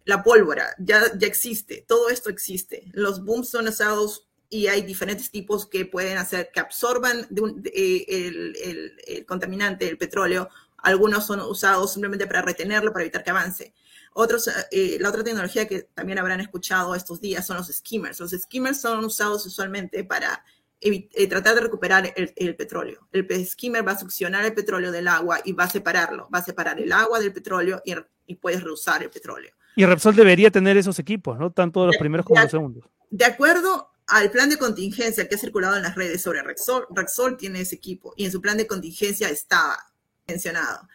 la 0.04 0.22
pólvora, 0.22 0.74
ya, 0.78 1.00
ya 1.16 1.26
existe, 1.26 1.84
todo 1.86 2.08
esto 2.08 2.28
existe. 2.28 2.90
Los 2.92 3.24
booms 3.24 3.48
son 3.48 3.68
usados 3.68 4.28
y 4.52 4.66
hay 4.66 4.82
diferentes 4.82 5.30
tipos 5.30 5.66
que 5.66 5.86
pueden 5.86 6.18
hacer 6.18 6.50
que 6.52 6.60
absorban 6.60 7.26
eh, 7.72 8.04
el, 8.06 8.94
el, 9.06 9.24
contaminante, 9.24 9.88
el 9.88 9.96
petróleo. 9.96 10.50
Algunos 10.76 11.26
son 11.26 11.40
usados 11.40 11.94
simplemente 11.94 12.26
para 12.26 12.42
retenerlo, 12.42 12.92
para 12.92 13.04
evitar 13.04 13.24
que 13.24 13.30
avance. 13.30 13.72
Otros, 14.12 14.50
eh, 14.70 14.98
la 15.00 15.08
otra 15.08 15.24
tecnología 15.24 15.66
que 15.66 15.88
también 15.94 16.18
habrán 16.18 16.40
escuchado 16.40 16.94
estos 16.94 17.18
días 17.18 17.46
son 17.46 17.56
los 17.56 17.68
skimmers. 17.68 18.20
Los 18.20 18.32
skimmers 18.32 18.78
son 18.78 19.02
usados 19.06 19.46
usualmente 19.46 20.04
para 20.04 20.44
eh, 20.82 21.26
tratar 21.28 21.54
de 21.54 21.62
recuperar 21.62 22.12
el, 22.14 22.54
petróleo. 22.54 23.08
El 23.10 23.46
skimmer 23.46 23.88
va 23.88 23.92
a 23.92 23.98
succionar 23.98 24.44
el 24.44 24.52
petróleo 24.52 24.92
del 24.92 25.08
agua 25.08 25.40
y 25.46 25.54
va 25.54 25.64
a 25.64 25.70
separarlo, 25.70 26.28
va 26.32 26.40
a 26.40 26.44
separar 26.44 26.78
el 26.78 26.92
agua 26.92 27.20
del 27.20 27.32
petróleo 27.32 27.80
y, 27.86 27.94
y 28.26 28.34
puedes 28.34 28.62
reusar 28.62 29.02
el 29.02 29.08
petróleo. 29.08 29.54
Y 29.76 29.86
Repsol 29.86 30.14
debería 30.14 30.50
tener 30.50 30.76
esos 30.76 30.98
equipos, 30.98 31.38
¿no? 31.38 31.50
Tanto 31.52 31.86
los 31.86 31.96
primeros 31.96 32.26
como 32.26 32.38
los 32.38 32.50
segundos. 32.50 32.84
De 33.08 33.24
acuerdo 33.24 33.91
al 34.12 34.30
plan 34.30 34.50
de 34.50 34.58
contingencia 34.58 35.26
que 35.26 35.36
ha 35.36 35.38
circulado 35.38 35.76
en 35.76 35.82
las 35.82 35.94
redes 35.94 36.20
sobre 36.20 36.42
Repsol, 36.42 36.86
Repsol 36.90 37.38
tiene 37.38 37.62
ese 37.62 37.76
equipo 37.76 38.12
y 38.14 38.26
en 38.26 38.32
su 38.32 38.42
plan 38.42 38.58
de 38.58 38.66
contingencia 38.66 39.30
estaba 39.30 39.90
mencionado. 40.26 40.86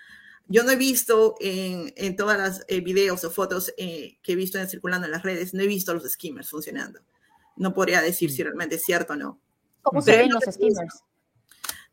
Yo 0.47 0.63
no 0.63 0.69
he 0.69 0.75
visto 0.75 1.35
en, 1.39 1.91
en 1.97 2.15
todas 2.15 2.37
las 2.37 2.63
eh, 2.67 2.79
videos 2.81 3.23
o 3.23 3.31
fotos 3.31 3.73
eh, 3.77 4.19
que 4.21 4.33
he 4.33 4.35
visto 4.35 4.59
en, 4.59 4.69
circulando 4.69 5.05
en 5.07 5.11
las 5.11 5.23
redes, 5.23 5.55
no 5.55 5.63
he 5.63 5.67
visto 5.67 5.93
los 5.95 6.03
skimmers 6.03 6.49
funcionando. 6.49 6.99
No 7.55 7.73
podría 7.73 8.01
decir 8.01 8.31
si 8.31 8.43
mm. 8.43 8.45
realmente 8.45 8.75
es 8.75 8.85
cierto 8.85 9.13
o 9.13 9.15
no. 9.15 9.41
¿Cómo 9.81 10.01
se 10.01 10.15
ven 10.15 10.31
los 10.31 10.43
skimmers? 10.43 11.03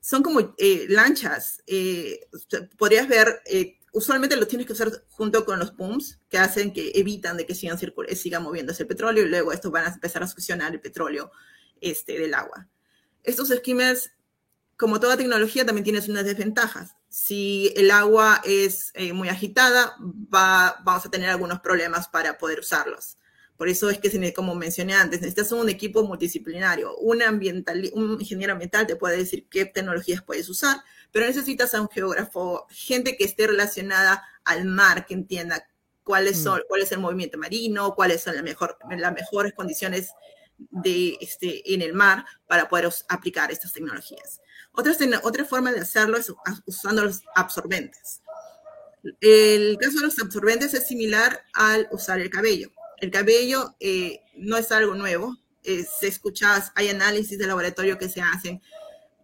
Son 0.00 0.22
como 0.22 0.54
eh, 0.58 0.84
lanchas. 0.90 1.62
Eh, 1.66 2.28
podrías 2.76 3.08
ver, 3.08 3.40
eh, 3.46 3.78
usualmente 3.94 4.36
los 4.36 4.48
tienes 4.48 4.66
que 4.66 4.72
usar 4.72 4.90
junto 5.08 5.44
con 5.44 5.58
los 5.58 5.74
booms 5.76 6.18
que 6.28 6.36
hacen 6.36 6.72
que 6.72 6.92
evitan 6.96 7.36
de 7.36 7.46
que 7.46 7.54
sigan, 7.54 7.78
siga 8.16 8.40
moviéndose 8.40 8.82
el 8.82 8.88
petróleo 8.88 9.24
y 9.24 9.28
luego 9.28 9.52
estos 9.52 9.70
van 9.70 9.86
a 9.86 9.94
empezar 9.94 10.22
a 10.22 10.26
succionar 10.26 10.72
el 10.72 10.80
petróleo 10.80 11.30
este, 11.80 12.18
del 12.18 12.34
agua. 12.34 12.68
Estos 13.22 13.48
skimmers, 13.48 14.10
como 14.76 14.98
toda 14.98 15.16
tecnología, 15.16 15.64
también 15.64 15.84
tienen 15.84 16.02
unas 16.10 16.24
desventajas. 16.24 16.96
Si 17.08 17.72
el 17.76 17.92
agua 17.92 18.42
es 18.44 18.92
muy 19.14 19.28
agitada, 19.28 19.96
va, 20.02 20.76
vamos 20.84 21.06
a 21.06 21.10
tener 21.10 21.30
algunos 21.30 21.60
problemas 21.60 22.08
para 22.08 22.36
poder 22.36 22.58
usarlos. 22.58 23.16
Por 23.56 23.68
eso 23.68 23.88
es 23.88 23.98
que, 23.98 24.32
como 24.34 24.56
mencioné 24.56 24.94
antes, 24.94 25.20
necesitas 25.20 25.52
un 25.52 25.68
equipo 25.68 26.02
multidisciplinario. 26.02 26.96
Un, 26.96 27.22
un 27.22 28.20
ingeniero 28.20 28.52
ambiental 28.52 28.86
te 28.86 28.96
puede 28.96 29.16
decir 29.16 29.46
qué 29.48 29.64
tecnologías 29.64 30.22
puedes 30.22 30.48
usar, 30.48 30.78
pero 31.14 31.26
necesitas 31.26 31.72
a 31.74 31.80
un 31.80 31.88
geógrafo, 31.88 32.66
gente 32.70 33.16
que 33.16 33.22
esté 33.22 33.46
relacionada 33.46 34.26
al 34.44 34.64
mar, 34.64 35.06
que 35.06 35.14
entienda 35.14 35.64
cuáles 36.02 36.42
son, 36.42 36.58
mm. 36.58 36.62
cuál 36.66 36.82
es 36.82 36.90
el 36.90 36.98
movimiento 36.98 37.38
marino, 37.38 37.94
cuáles 37.94 38.20
son 38.20 38.34
las, 38.34 38.42
mejor, 38.42 38.76
las 38.90 39.14
mejores 39.14 39.52
condiciones 39.54 40.10
de, 40.58 41.16
este, 41.20 41.72
en 41.72 41.82
el 41.82 41.92
mar 41.92 42.24
para 42.48 42.68
poder 42.68 42.90
aplicar 43.08 43.52
estas 43.52 43.72
tecnologías. 43.72 44.40
Otra, 44.72 44.92
otra 45.22 45.44
forma 45.44 45.70
de 45.70 45.82
hacerlo 45.82 46.16
es 46.16 46.32
usando 46.66 47.04
los 47.04 47.22
absorbentes. 47.36 48.20
El 49.20 49.78
caso 49.78 50.00
de 50.00 50.06
los 50.06 50.18
absorbentes 50.18 50.74
es 50.74 50.88
similar 50.88 51.44
al 51.52 51.86
usar 51.92 52.18
el 52.18 52.28
cabello. 52.28 52.72
El 52.98 53.12
cabello 53.12 53.76
eh, 53.78 54.20
no 54.34 54.56
es 54.56 54.72
algo 54.72 54.96
nuevo. 54.96 55.38
Eh, 55.62 55.84
se 55.84 56.08
escucha, 56.08 56.72
hay 56.74 56.88
análisis 56.88 57.38
de 57.38 57.46
laboratorio 57.46 57.98
que 57.98 58.08
se 58.08 58.20
hacen. 58.20 58.60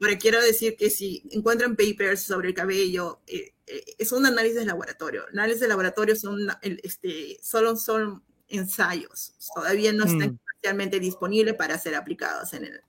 Pero 0.01 0.19
quiero 0.19 0.41
decir 0.41 0.77
que 0.79 0.89
si 0.89 1.23
encuentran 1.31 1.77
papers 1.77 2.23
sobre 2.23 2.49
el 2.49 2.55
cabello, 2.55 3.21
eh, 3.27 3.53
es 3.99 4.11
un 4.13 4.25
análisis 4.25 4.57
de 4.57 4.65
laboratorio. 4.65 5.27
Análisis 5.31 5.61
de 5.61 5.69
laboratorio 5.69 6.17
son, 6.17 6.39
este, 6.63 7.39
solo 7.43 7.77
son 7.77 8.25
ensayos. 8.49 9.35
Todavía 9.55 9.93
no 9.93 10.05
están 10.05 10.41
especialmente 10.55 10.97
mm. 10.97 11.01
disponibles 11.01 11.55
para 11.55 11.77
ser 11.77 11.95
aplicados 11.95 12.53
en 12.55 12.65
el... 12.65 12.81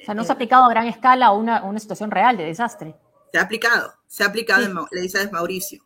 o 0.00 0.04
sea, 0.04 0.14
no 0.14 0.24
se 0.24 0.32
ha 0.32 0.34
aplicado 0.34 0.64
a 0.64 0.70
gran 0.70 0.86
escala 0.86 1.26
a 1.26 1.32
una, 1.32 1.62
una, 1.62 1.78
situación 1.78 2.10
real 2.10 2.38
de 2.38 2.44
desastre. 2.44 2.96
Se 3.32 3.38
ha 3.38 3.42
aplicado, 3.42 3.92
se 4.06 4.24
ha 4.24 4.26
aplicado, 4.26 4.64
en, 4.64 4.74
le 4.92 5.00
dice 5.02 5.30
Mauricio. 5.30 5.84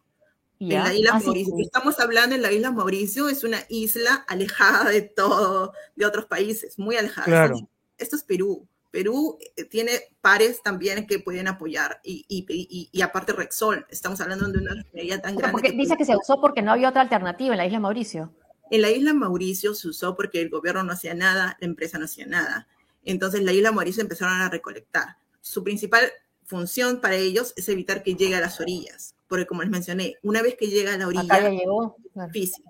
En 0.61 0.69
la 0.69 0.95
isla 0.95 1.11
ah, 1.15 1.21
Mauricio. 1.21 1.55
Estamos 1.59 1.99
hablando 1.99 2.37
en 2.37 2.43
la 2.43 2.53
isla 2.53 2.71
Mauricio, 2.71 3.29
es 3.29 3.43
una 3.43 3.59
isla 3.69 4.25
alejada 4.29 4.91
de 4.91 5.03
todo, 5.03 5.73
de 5.97 6.07
otros 6.07 6.27
países, 6.27 6.79
muy 6.79 6.97
alejada. 6.97 7.51
Esto 7.99 8.15
es 8.15 8.23
Perú. 8.23 8.69
Perú 8.91 9.39
eh, 9.57 9.65
tiene 9.65 9.93
pares 10.21 10.63
también 10.63 11.07
que 11.07 11.19
pueden 11.19 11.49
apoyar 11.49 12.01
y, 12.03 12.25
y, 12.29 12.91
y, 12.93 13.03
aparte 13.03 13.33
Rexol, 13.33 13.87
estamos 13.89 14.21
hablando 14.21 14.49
de 14.49 14.59
una 14.59 14.75
refinería 14.75 15.21
tan 15.21 15.37
grande. 15.37 15.53
Porque 15.53 15.73
dice 15.73 15.97
que 15.97 16.05
se 16.05 16.17
usó 16.17 16.41
porque 16.41 16.63
no 16.63 16.73
había 16.73 16.89
otra 16.89 17.03
alternativa 17.03 17.55
en 17.55 17.59
la 17.59 17.67
isla 17.67 17.81
Mauricio. 17.81 18.33
En 18.71 18.83
la 18.83 18.91
isla 18.91 19.15
Mauricio 19.15 19.75
se 19.75 19.89
usó 19.89 20.17
porque 20.17 20.41
el 20.41 20.51
gobierno 20.51 20.83
no 20.83 20.93
hacía 20.93 21.15
nada, 21.15 21.57
la 21.61 21.67
empresa 21.67 21.99
no 21.99 22.05
hacía 22.05 22.27
nada. 22.27 22.69
Entonces 23.05 23.43
la 23.43 23.53
isla 23.53 23.73
Mauricio 23.73 24.03
empezaron 24.03 24.41
a 24.41 24.49
recolectar. 24.49 25.17
Su 25.41 25.65
principal 25.65 26.11
función 26.45 27.01
para 27.01 27.17
ellos 27.17 27.55
es 27.57 27.69
evitar 27.69 28.03
que 28.03 28.17
llegue 28.17 28.35
a 28.35 28.41
las 28.41 28.61
orillas, 28.61 29.15
porque 29.29 29.47
como 29.47 29.63
les 29.63 29.71
mencioné, 29.71 30.17
una 30.23 30.43
vez 30.43 30.57
que 30.57 30.67
llega 30.67 30.95
a 30.95 30.99
la 30.99 31.07
orilla, 31.07 31.49
llegó. 31.49 31.97
es 32.15 32.33
difícil. 32.33 32.65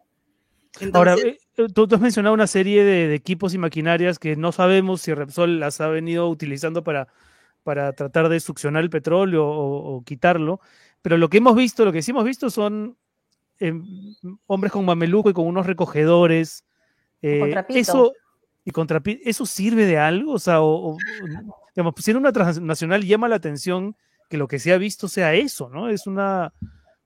Ahora, 0.92 1.16
eh, 1.16 1.38
tú, 1.74 1.88
has 1.90 2.00
mencionado 2.00 2.34
una 2.34 2.46
serie 2.46 2.84
de, 2.84 3.14
equipos 3.14 3.54
y 3.54 3.58
maquinarias 3.58 4.18
que 4.18 4.36
no 4.36 4.52
sabemos 4.52 5.02
si 5.02 5.12
Repsol 5.12 5.60
las 5.60 5.80
ha 5.80 5.88
venido 5.88 6.28
utilizando 6.28 6.84
para, 6.84 7.08
para 7.62 7.92
tratar 7.92 8.28
de 8.28 8.40
succionar 8.40 8.82
el 8.82 8.90
petróleo 8.90 9.46
o, 9.46 10.02
quitarlo, 10.04 10.60
pero 11.02 11.16
lo 11.16 11.28
que 11.28 11.38
hemos 11.38 11.56
visto, 11.56 11.84
lo 11.84 11.92
que 11.92 12.02
sí 12.02 12.12
hemos 12.12 12.24
visto 12.24 12.50
son 12.50 12.96
em, 13.58 13.84
hombres 14.46 14.72
con 14.72 14.84
mameluco 14.84 15.30
y 15.30 15.32
con 15.32 15.46
unos 15.46 15.66
recogedores. 15.66 16.64
Eh, 17.22 17.54
eso, 17.70 18.12
y 18.64 18.70
contra, 18.70 19.02
¿Eso 19.04 19.46
sirve 19.46 19.86
de 19.86 19.98
algo? 19.98 20.32
O 20.32 20.38
sea, 20.38 20.62
o, 20.62 20.96
digamos, 21.74 21.94
si 21.98 22.10
en 22.12 22.18
una 22.18 22.32
transnacional 22.32 23.04
llama 23.04 23.28
la 23.28 23.36
atención 23.36 23.96
que 24.28 24.38
lo 24.38 24.46
que 24.46 24.60
se 24.60 24.72
ha 24.72 24.78
visto 24.78 25.08
sea 25.08 25.34
eso, 25.34 25.68
¿no? 25.68 25.88
Es 25.88 26.06
una, 26.06 26.52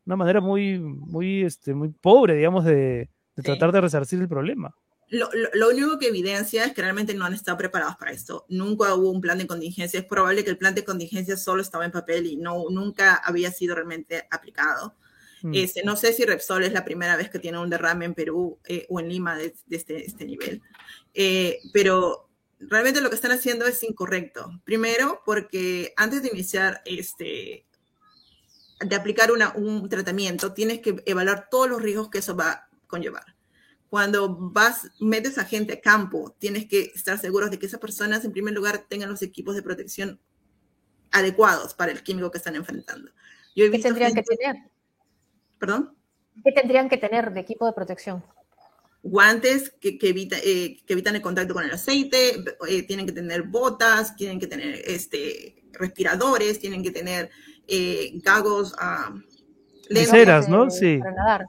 una 0.04 0.16
manera 0.16 0.40
muy, 0.40 0.78
muy, 0.78 1.42
este, 1.42 1.72
muy 1.72 1.88
pobre, 1.88 2.34
digamos, 2.34 2.64
de, 2.64 3.08
de 3.36 3.42
tratar 3.42 3.72
de 3.72 3.80
resarcir 3.80 4.20
el 4.20 4.28
problema. 4.28 4.74
Lo, 5.10 5.28
lo, 5.52 5.68
único 5.68 5.98
que 5.98 6.08
evidencia 6.08 6.64
es 6.64 6.72
que 6.72 6.82
realmente 6.82 7.14
no 7.14 7.24
han 7.24 7.34
estado 7.34 7.58
preparados 7.58 7.96
para 7.96 8.10
esto. 8.10 8.46
Nunca 8.48 8.94
hubo 8.94 9.10
un 9.10 9.20
plan 9.20 9.38
de 9.38 9.46
contingencia. 9.46 10.00
Es 10.00 10.06
probable 10.06 10.44
que 10.44 10.50
el 10.50 10.58
plan 10.58 10.74
de 10.74 10.84
contingencia 10.84 11.36
solo 11.36 11.62
estaba 11.62 11.84
en 11.84 11.92
papel 11.92 12.26
y 12.26 12.36
no, 12.36 12.64
nunca 12.70 13.14
había 13.16 13.50
sido 13.52 13.74
realmente 13.74 14.26
aplicado. 14.30 14.94
Mm. 15.42 15.54
Este, 15.54 15.82
no 15.84 15.94
sé 15.94 16.14
si 16.14 16.24
Repsol 16.24 16.64
es 16.64 16.72
la 16.72 16.86
primera 16.86 17.16
vez 17.16 17.28
que 17.28 17.38
tiene 17.38 17.58
un 17.58 17.68
derrame 17.68 18.06
en 18.06 18.14
Perú 18.14 18.58
eh, 18.64 18.86
o 18.88 18.98
en 18.98 19.10
Lima 19.10 19.36
de, 19.36 19.54
este, 19.70 20.06
este, 20.06 20.24
nivel. 20.24 20.62
Eh, 21.12 21.60
pero 21.72 22.30
realmente 22.58 23.02
lo 23.02 23.10
que 23.10 23.16
están 23.16 23.32
haciendo 23.32 23.66
es 23.66 23.82
incorrecto. 23.82 24.50
Primero, 24.64 25.20
porque 25.26 25.92
antes 25.96 26.22
de 26.22 26.30
iniciar 26.30 26.80
este, 26.86 27.66
de 28.80 28.96
aplicar 28.96 29.32
una, 29.32 29.52
un 29.54 29.86
tratamiento, 29.90 30.54
tienes 30.54 30.80
que 30.80 31.02
evaluar 31.04 31.48
todos 31.50 31.68
los 31.68 31.82
riesgos 31.82 32.08
que 32.08 32.18
eso 32.18 32.34
va 32.34 32.68
conllevar. 32.94 33.24
Cuando 33.90 34.36
vas, 34.50 34.90
metes 35.00 35.38
a 35.38 35.44
gente 35.44 35.74
a 35.74 35.80
campo, 35.80 36.34
tienes 36.38 36.66
que 36.66 36.92
estar 36.94 37.18
seguros 37.18 37.50
de 37.50 37.58
que 37.58 37.66
esas 37.66 37.80
personas, 37.80 38.24
en 38.24 38.32
primer 38.32 38.54
lugar, 38.54 38.86
tengan 38.88 39.10
los 39.10 39.22
equipos 39.22 39.56
de 39.56 39.62
protección 39.62 40.20
adecuados 41.10 41.74
para 41.74 41.92
el 41.92 42.02
químico 42.02 42.30
que 42.30 42.38
están 42.38 42.56
enfrentando. 42.56 43.10
¿Qué 43.54 43.78
tendrían 43.78 44.14
que 44.14 44.22
tener? 44.22 44.56
¿Perdón? 45.58 45.96
¿Qué 46.44 46.52
tendrían 46.52 46.88
que 46.88 46.96
tener 46.96 47.32
de 47.32 47.40
equipo 47.40 47.66
de 47.66 47.72
protección? 47.72 48.24
Guantes 49.02 49.70
que, 49.80 49.98
que, 49.98 50.08
eh, 50.10 50.82
que 50.84 50.92
evitan 50.92 51.14
el 51.14 51.22
contacto 51.22 51.54
con 51.54 51.64
el 51.64 51.70
aceite, 51.70 52.42
eh, 52.68 52.82
tienen 52.84 53.06
que 53.06 53.12
tener 53.12 53.42
botas, 53.42 54.16
tienen 54.16 54.40
que 54.40 54.46
tener 54.46 54.80
este, 54.86 55.64
respiradores, 55.72 56.58
tienen 56.58 56.82
que 56.82 56.90
tener 56.90 57.30
eh, 57.68 58.12
gagos. 58.22 58.72
Uh, 58.72 59.20
¿no? 60.50 60.70
Sí. 60.70 60.98
Para 60.98 61.12
nadar. 61.12 61.46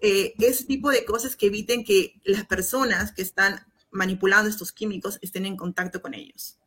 Eh, 0.00 0.34
ese 0.38 0.64
tipo 0.64 0.90
de 0.90 1.04
cosas 1.04 1.36
que 1.36 1.46
eviten 1.46 1.84
que 1.84 2.20
las 2.24 2.46
personas 2.46 3.12
que 3.12 3.22
están 3.22 3.66
manipulando 3.90 4.48
estos 4.48 4.72
químicos 4.72 5.18
estén 5.22 5.46
en 5.46 5.56
contacto 5.56 6.00
con 6.00 6.14
ellos. 6.14 6.58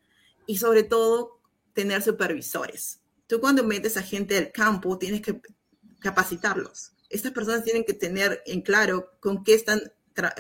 Y 0.48 0.58
sobre 0.58 0.84
todo, 0.84 1.40
tener 1.74 2.02
supervisores. 2.02 3.00
Tú 3.28 3.40
cuando 3.40 3.64
metes 3.64 3.96
a 3.98 4.02
gente 4.02 4.34
del 4.34 4.52
campo, 4.52 4.98
tienes 4.98 5.22
que 5.22 5.42
capacitarlos. 6.00 6.94
Estas 7.10 7.32
personas 7.32 7.64
tienen 7.64 7.84
que 7.84 7.94
tener 7.94 8.42
en 8.46 8.62
claro 8.62 9.12
con 9.20 9.44
qué 9.44 9.54
están, 9.54 9.82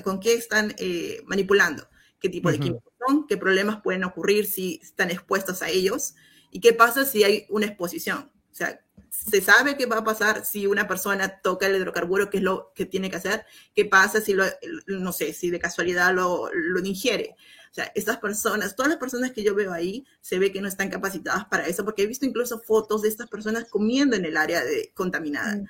con 0.04 0.19
qué 0.19 0.34
están 0.34 0.73
eh, 0.77 1.21
manipulando, 1.25 1.88
qué 2.19 2.30
tipo 2.30 2.51
de 2.51 2.60
químicos 2.60 2.93
son, 3.06 3.27
qué 3.27 3.38
problemas 3.38 3.82
pueden 3.82 4.04
ocurrir 4.04 4.45
si 4.45 4.80
están 4.82 5.12
expuestos 5.12 5.62
a 5.62 5.69
ellos 5.69 6.15
y 6.51 6.60
qué 6.60 6.73
pasa 6.73 7.06
si 7.06 7.23
hay 7.23 7.45
una 7.49 7.65
exposición. 7.65 8.32
O 8.51 8.56
sea, 8.56 8.82
se 9.12 9.41
sabe 9.41 9.76
qué 9.76 9.86
va 9.86 9.97
a 9.97 10.04
pasar 10.04 10.45
si 10.45 10.65
una 10.65 10.88
persona 10.88 11.41
toca 11.41 11.67
el 11.67 11.76
hidrocarburo, 11.76 12.30
qué 12.30 12.38
es 12.38 12.43
lo 12.43 12.71
que 12.74 12.86
tiene 12.86 13.10
que 13.10 13.17
hacer, 13.17 13.45
qué 13.76 13.84
pasa 13.84 14.21
si 14.21 14.34
lo, 14.34 14.45
no 14.88 15.12
sé, 15.12 15.34
si 15.34 15.50
de 15.50 15.60
casualidad 15.60 16.13
lo, 16.15 16.50
lo 16.54 16.80
ingiere. 16.80 17.36
O 17.69 17.74
sea, 17.74 17.91
estas 17.93 18.17
personas, 18.17 18.76
todas 18.76 18.89
las 18.89 19.00
personas 19.00 19.32
que 19.32 19.43
yo 19.43 19.54
veo 19.54 19.74
ahí, 19.74 20.06
se 20.21 20.39
ve 20.39 20.52
que 20.52 20.62
no 20.62 20.67
están 20.67 20.89
capacitadas 20.89 21.45
para 21.45 21.67
eso, 21.67 21.84
porque 21.84 22.04
he 22.04 22.08
visto 22.08 22.26
incluso 22.26 22.62
fotos 22.62 23.02
de 23.02 23.10
estas 23.10 23.28
personas 23.28 23.65
comiendo 23.69 24.15
en 24.15 24.26
el 24.26 24.38
área 24.38 24.63
de, 24.63 24.91
contaminada. 24.93 25.58
Mm. 25.58 25.67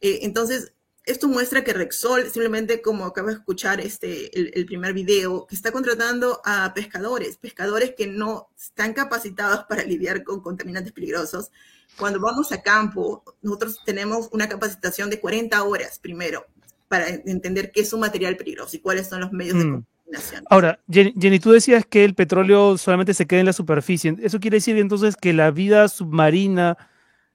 Eh, 0.00 0.18
entonces, 0.22 0.72
esto 1.04 1.28
muestra 1.28 1.64
que 1.64 1.72
Rexol, 1.72 2.24
simplemente 2.30 2.82
como 2.82 3.04
acabo 3.04 3.28
de 3.28 3.34
escuchar 3.34 3.80
este, 3.80 4.36
el, 4.38 4.52
el, 4.54 4.66
primer 4.66 4.92
video, 4.92 5.46
que 5.46 5.54
está 5.54 5.72
contratando 5.72 6.40
a 6.44 6.72
pescadores, 6.74 7.36
pescadores 7.36 7.94
que 7.96 8.06
no 8.06 8.48
están 8.56 8.92
capacitados 8.92 9.64
para 9.68 9.82
lidiar 9.82 10.22
con 10.24 10.40
contaminantes 10.40 10.92
peligrosos, 10.92 11.50
cuando 11.96 12.20
vamos 12.20 12.52
a 12.52 12.62
campo, 12.62 13.24
nosotros 13.42 13.80
tenemos 13.84 14.28
una 14.32 14.48
capacitación 14.48 15.10
de 15.10 15.20
40 15.20 15.62
horas 15.62 15.98
primero 15.98 16.46
para 16.88 17.08
entender 17.08 17.70
qué 17.72 17.82
es 17.82 17.92
un 17.92 18.00
material 18.00 18.36
peligroso 18.36 18.76
y 18.76 18.80
cuáles 18.80 19.08
son 19.08 19.20
los 19.20 19.32
medios 19.32 19.58
de 19.58 19.64
mm. 19.64 19.72
contaminación. 19.72 20.44
Ahora, 20.50 20.80
Jenny, 20.90 21.38
tú 21.38 21.52
decías 21.52 21.84
que 21.86 22.04
el 22.04 22.14
petróleo 22.14 22.76
solamente 22.78 23.14
se 23.14 23.26
queda 23.26 23.40
en 23.40 23.46
la 23.46 23.52
superficie. 23.52 24.16
¿Eso 24.20 24.40
quiere 24.40 24.56
decir 24.56 24.76
entonces 24.76 25.16
que 25.16 25.32
la 25.32 25.50
vida 25.50 25.88
submarina 25.88 26.76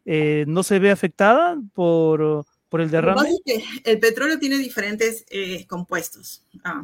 eh, 0.03 0.45
no 0.47 0.63
se 0.63 0.79
ve 0.79 0.91
afectada 0.91 1.57
por, 1.73 2.45
por 2.75 2.81
el 2.81 2.91
derrame? 2.91 3.31
el 3.85 3.99
petróleo 3.99 4.37
tiene 4.37 4.57
diferentes 4.57 5.23
eh, 5.29 5.65
compuestos. 5.65 6.43
Ah, 6.65 6.83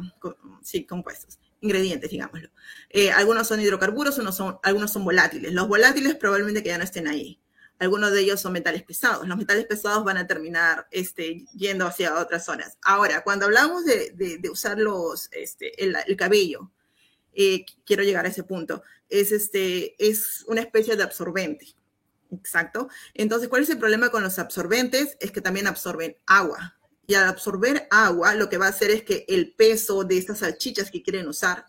sí, 0.62 0.84
compuestos 0.84 1.38
ingredientes, 1.60 2.10
digámoslo. 2.10 2.48
Eh, 2.88 3.12
algunos 3.12 3.46
son 3.46 3.60
hidrocarburos, 3.60 4.16
unos 4.18 4.34
son, 4.34 4.58
algunos 4.62 4.90
son 4.90 5.04
volátiles. 5.04 5.52
Los 5.52 5.68
volátiles 5.68 6.16
probablemente 6.16 6.62
que 6.62 6.70
ya 6.70 6.78
no 6.78 6.84
estén 6.84 7.06
ahí. 7.06 7.38
Algunos 7.78 8.10
de 8.10 8.20
ellos 8.20 8.40
son 8.40 8.54
metales 8.54 8.82
pesados. 8.84 9.28
Los 9.28 9.36
metales 9.36 9.66
pesados 9.66 10.02
van 10.02 10.16
a 10.16 10.26
terminar 10.26 10.88
este, 10.90 11.44
yendo 11.54 11.86
hacia 11.86 12.18
otras 12.18 12.46
zonas. 12.46 12.78
Ahora, 12.82 13.22
cuando 13.22 13.44
hablamos 13.44 13.84
de, 13.84 14.38
de, 14.40 14.50
usar 14.50 14.78
los, 14.78 15.28
este, 15.30 15.84
el, 15.84 16.16
cabello, 16.16 16.70
eh, 17.34 17.66
quiero 17.84 18.02
llegar 18.02 18.24
a 18.24 18.30
ese 18.30 18.44
punto, 18.44 18.82
es, 19.10 19.30
este, 19.30 19.94
es 20.02 20.42
una 20.48 20.62
especie 20.62 20.96
de 20.96 21.02
absorbente. 21.02 21.66
Exacto. 22.32 22.88
Entonces, 23.14 23.48
¿cuál 23.48 23.62
es 23.62 23.70
el 23.70 23.78
problema 23.78 24.10
con 24.10 24.22
los 24.22 24.38
absorbentes? 24.38 25.16
Es 25.20 25.30
que 25.30 25.40
también 25.40 25.66
absorben 25.66 26.16
agua. 26.26 26.76
Y 27.06 27.14
al 27.14 27.28
absorber 27.28 27.86
agua, 27.90 28.34
lo 28.34 28.48
que 28.48 28.58
va 28.58 28.66
a 28.66 28.70
hacer 28.70 28.90
es 28.90 29.02
que 29.02 29.24
el 29.28 29.54
peso 29.54 30.04
de 30.04 30.18
estas 30.18 30.38
salchichas 30.38 30.90
que 30.90 31.02
quieren 31.02 31.28
usar 31.28 31.66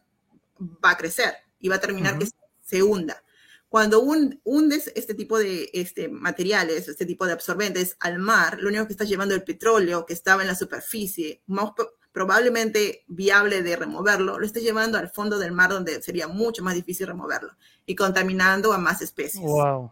va 0.59 0.91
a 0.91 0.97
crecer 0.97 1.33
y 1.59 1.69
va 1.69 1.75
a 1.75 1.81
terminar 1.81 2.17
que 2.17 2.27
se 2.61 2.83
hunda. 2.83 3.23
Cuando 3.67 4.01
hundes 4.01 4.91
este 4.95 5.15
tipo 5.15 5.39
de 5.39 5.71
este, 5.73 6.07
materiales, 6.07 6.87
este 6.87 7.07
tipo 7.07 7.25
de 7.25 7.33
absorbentes 7.33 7.97
al 7.99 8.19
mar, 8.19 8.59
lo 8.59 8.69
único 8.69 8.85
que 8.85 8.93
estás 8.93 9.09
llevando 9.09 9.33
el 9.33 9.43
petróleo 9.43 10.05
que 10.05 10.13
estaba 10.13 10.43
en 10.43 10.47
la 10.47 10.55
superficie, 10.55 11.41
más 11.47 11.71
probablemente 12.11 13.03
viable 13.07 13.63
de 13.63 13.75
removerlo, 13.75 14.37
lo 14.37 14.45
estás 14.45 14.61
llevando 14.61 14.99
al 14.99 15.09
fondo 15.09 15.39
del 15.39 15.51
mar 15.51 15.71
donde 15.71 16.03
sería 16.03 16.27
mucho 16.27 16.63
más 16.63 16.75
difícil 16.75 17.07
removerlo 17.07 17.53
y 17.87 17.95
contaminando 17.95 18.71
a 18.71 18.77
más 18.77 19.01
especies. 19.01 19.43
Wow. 19.43 19.91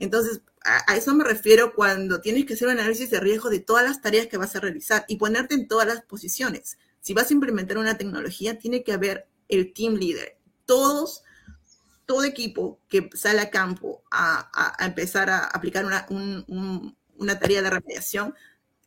Entonces, 0.00 0.40
a, 0.64 0.96
eso 0.96 1.14
me 1.14 1.22
refiero 1.22 1.74
cuando 1.74 2.20
tienes 2.20 2.46
que 2.46 2.54
hacer 2.54 2.66
un 2.66 2.78
análisis 2.78 3.10
de 3.10 3.20
riesgo 3.20 3.50
de 3.50 3.60
todas 3.60 3.84
las 3.84 4.00
tareas 4.00 4.26
que 4.26 4.36
vas 4.36 4.56
a 4.56 4.60
realizar 4.60 5.04
y 5.06 5.16
ponerte 5.16 5.54
en 5.54 5.68
todas 5.68 5.86
las 5.86 6.02
posiciones. 6.02 6.78
Si 7.00 7.14
vas 7.14 7.30
a 7.30 7.34
implementar 7.34 7.78
una 7.78 7.96
tecnología, 7.96 8.58
tiene 8.58 8.82
que 8.82 8.92
haber 8.92 9.28
el 9.48 9.72
team 9.72 9.94
leader. 9.94 10.36
Todos 10.66 11.22
todo 12.06 12.24
equipo 12.24 12.80
que 12.88 13.08
sale 13.14 13.40
a 13.40 13.50
campo 13.50 14.02
a, 14.10 14.74
empezar 14.80 15.30
a 15.30 15.44
aplicar 15.44 15.84
una, 15.84 16.08
una 16.08 17.38
tarea 17.38 17.62
de 17.62 17.70
remediación 17.70 18.34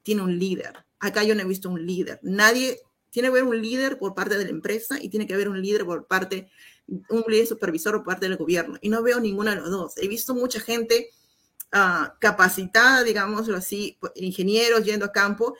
tiene 0.01 0.23
un 0.23 0.37
líder. 0.37 0.85
Acá 0.99 1.23
yo 1.23 1.33
no 1.33 1.41
he 1.41 1.45
visto 1.45 1.69
un 1.69 1.85
líder. 1.85 2.19
Nadie, 2.21 2.81
tiene 3.11 3.27
que 3.27 3.39
haber 3.39 3.43
un 3.43 3.61
líder 3.61 3.97
por 3.97 4.15
parte 4.15 4.37
de 4.37 4.43
la 4.43 4.49
empresa 4.49 4.97
y 5.01 5.07
tiene 5.07 5.27
que 5.27 5.35
haber 5.35 5.47
un 5.47 5.61
líder 5.61 5.85
por 5.85 6.07
parte, 6.07 6.49
un 6.87 7.23
líder 7.27 7.47
supervisor 7.47 7.93
por 7.95 8.05
parte 8.05 8.27
del 8.27 8.37
gobierno. 8.37 8.77
Y 8.81 8.89
no 8.89 9.03
veo 9.03 9.19
ninguno 9.19 9.51
de 9.51 9.57
los 9.57 9.69
dos. 9.69 9.93
He 9.97 10.07
visto 10.07 10.33
mucha 10.33 10.59
gente 10.59 11.09
ah, 11.71 12.15
capacitada, 12.19 13.03
digámoslo 13.03 13.57
así, 13.57 13.97
ingenieros 14.15 14.83
yendo 14.83 15.05
a 15.05 15.11
campo, 15.11 15.55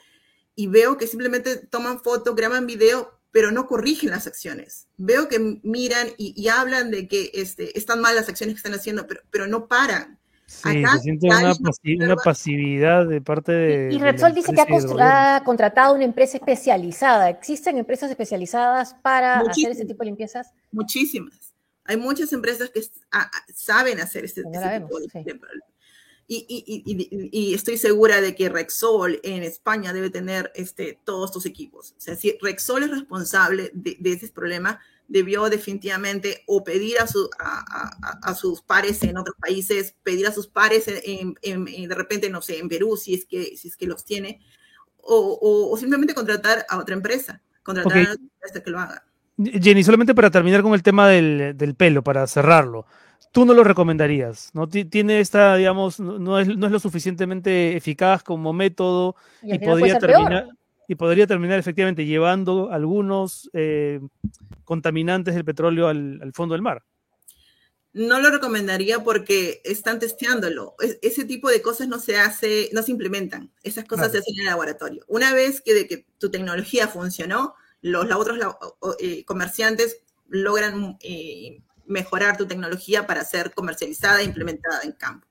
y 0.54 0.66
veo 0.68 0.96
que 0.96 1.06
simplemente 1.06 1.56
toman 1.56 2.00
fotos, 2.02 2.36
graban 2.36 2.66
video, 2.66 3.18
pero 3.32 3.50
no 3.50 3.66
corrigen 3.66 4.10
las 4.10 4.26
acciones. 4.26 4.86
Veo 4.96 5.28
que 5.28 5.60
miran 5.62 6.08
y, 6.16 6.48
hablan 6.48 6.90
de 6.90 7.08
que 7.08 7.32
este, 7.34 7.76
están 7.76 8.00
mal 8.00 8.14
las 8.14 8.28
acciones 8.28 8.54
que 8.54 8.58
están 8.58 8.74
haciendo, 8.74 9.06
pero, 9.06 9.22
pero 9.30 9.46
no 9.46 9.66
paran. 9.66 10.20
Sí, 10.46 10.84
se 10.84 10.98
siente 11.00 11.26
una, 11.26 12.16
pasividad 12.16 13.06
de 13.06 13.20
parte 13.22 13.52
de. 13.52 13.94
Y, 13.94 13.98
Repsol 13.98 14.34
dice 14.34 14.52
que 14.52 14.60
ha, 15.00 15.42
contratado 15.42 15.94
una 15.94 16.04
empresa 16.04 16.36
especializada. 16.36 17.30
¿Existen 17.30 17.78
empresas 17.78 18.10
especializadas 18.10 18.94
para 18.94 19.40
hacer 19.40 19.70
ese 19.70 19.86
tipo 19.86 20.00
de 20.00 20.06
limpiezas? 20.06 20.52
Muchísimas. 20.70 21.54
Hay 21.84 21.96
muchas 21.96 22.32
empresas 22.32 22.70
que 22.70 22.82
saben 23.54 24.00
hacer 24.00 24.24
este, 24.24 24.42
tipo 24.42 24.98
de, 25.00 25.60
Y, 26.26 27.54
estoy 27.54 27.76
segura 27.78 28.20
de 28.20 28.34
que 28.34 28.48
Rexol 28.48 29.20
en 29.22 29.42
España 29.42 29.92
debe 29.92 30.10
tener 30.10 30.52
este, 30.54 30.98
todos 31.04 31.30
estos 31.30 31.46
equipos. 31.46 31.94
O 31.96 32.00
sea, 32.00 32.16
si 32.16 32.36
Rexol 32.40 32.84
es 32.84 32.90
responsable 32.90 33.70
de, 33.74 33.98
ese 34.04 34.28
problema, 34.28 34.80
debió 35.08 35.48
definitivamente 35.50 36.42
o 36.46 36.64
pedir 36.64 36.96
a, 36.98 37.06
a, 38.22 38.34
sus 38.34 38.62
pares 38.62 39.02
en 39.02 39.16
otros 39.16 39.36
países, 39.40 39.94
pedir 40.02 40.26
a 40.26 40.32
sus 40.32 40.46
pares 40.46 40.84
en, 40.86 41.34
de 41.88 41.94
repente, 41.94 42.30
no 42.30 42.42
sé, 42.42 42.58
en 42.58 42.68
Perú, 42.68 42.96
si 42.96 43.14
es 43.14 43.24
que, 43.24 43.56
si 43.56 43.68
es 43.68 43.76
que 43.76 43.86
los 43.86 44.04
tiene, 44.04 44.40
o, 44.98 45.76
simplemente 45.78 46.14
contratar 46.14 46.64
a 46.68 46.78
otra 46.78 46.94
empresa, 46.94 47.42
contratar 47.62 47.98
a 47.98 48.02
otra 48.02 48.14
empresa 48.14 48.62
que 48.62 48.70
lo 48.70 48.80
haga. 48.80 49.04
Jenny, 49.36 49.82
solamente 49.82 50.14
para 50.14 50.30
terminar 50.30 50.62
con 50.62 50.74
el 50.74 50.82
tema 50.82 51.08
del, 51.08 51.56
del 51.56 51.74
pelo, 51.74 52.02
para 52.02 52.26
cerrarlo 52.26 52.86
tú 53.34 53.44
no 53.44 53.52
lo 53.52 53.64
recomendarías, 53.64 54.50
¿no? 54.54 54.68
Tiene 54.68 55.18
esta, 55.18 55.56
digamos, 55.56 55.98
no 55.98 56.38
es, 56.38 56.46
no 56.56 56.66
es 56.66 56.72
lo 56.72 56.78
suficientemente 56.78 57.76
eficaz 57.76 58.22
como 58.22 58.52
método 58.52 59.16
y, 59.42 59.58
podría 59.58 59.98
terminar 59.98 60.50
y 60.88 60.94
podría 60.94 61.26
terminar 61.26 61.58
efectivamente 61.58 62.04
llevando 62.04 62.70
algunos 62.70 63.50
eh, 63.52 64.00
contaminantes 64.64 65.34
del 65.34 65.44
petróleo 65.44 65.88
al, 65.88 66.32
fondo 66.34 66.54
del 66.54 66.62
mar. 66.62 66.82
No 67.92 68.20
lo 68.20 68.30
recomendaría 68.30 69.04
porque 69.04 69.62
están 69.64 70.00
testeándolo. 70.00 70.74
ese 71.00 71.24
tipo 71.24 71.48
de 71.48 71.62
cosas 71.62 71.86
no 71.86 72.00
se 72.00 72.18
hace, 72.18 72.68
no 72.72 72.82
se 72.82 72.90
implementan. 72.90 73.52
Esas 73.62 73.84
cosas 73.84 74.10
se 74.10 74.18
hacen 74.18 74.34
en 74.34 74.40
el 74.40 74.46
laboratorio. 74.46 75.04
Una 75.06 75.32
vez 75.32 75.60
que, 75.60 75.74
de 75.74 75.86
que 75.86 76.06
tu 76.18 76.30
tecnología 76.30 76.88
funcionó, 76.88 77.54
los, 77.82 78.10
otros 78.10 78.38
eh, 78.98 79.24
comerciantes 79.24 80.00
logran 80.28 80.98
eh, 81.02 81.62
mejorar 81.86 82.36
tu 82.36 82.46
tecnología 82.46 83.06
para 83.06 83.24
ser 83.24 83.52
comercializada 83.52 84.20
e 84.20 84.24
implementada 84.24 84.82
en 84.82 84.92
campo. 84.92 85.26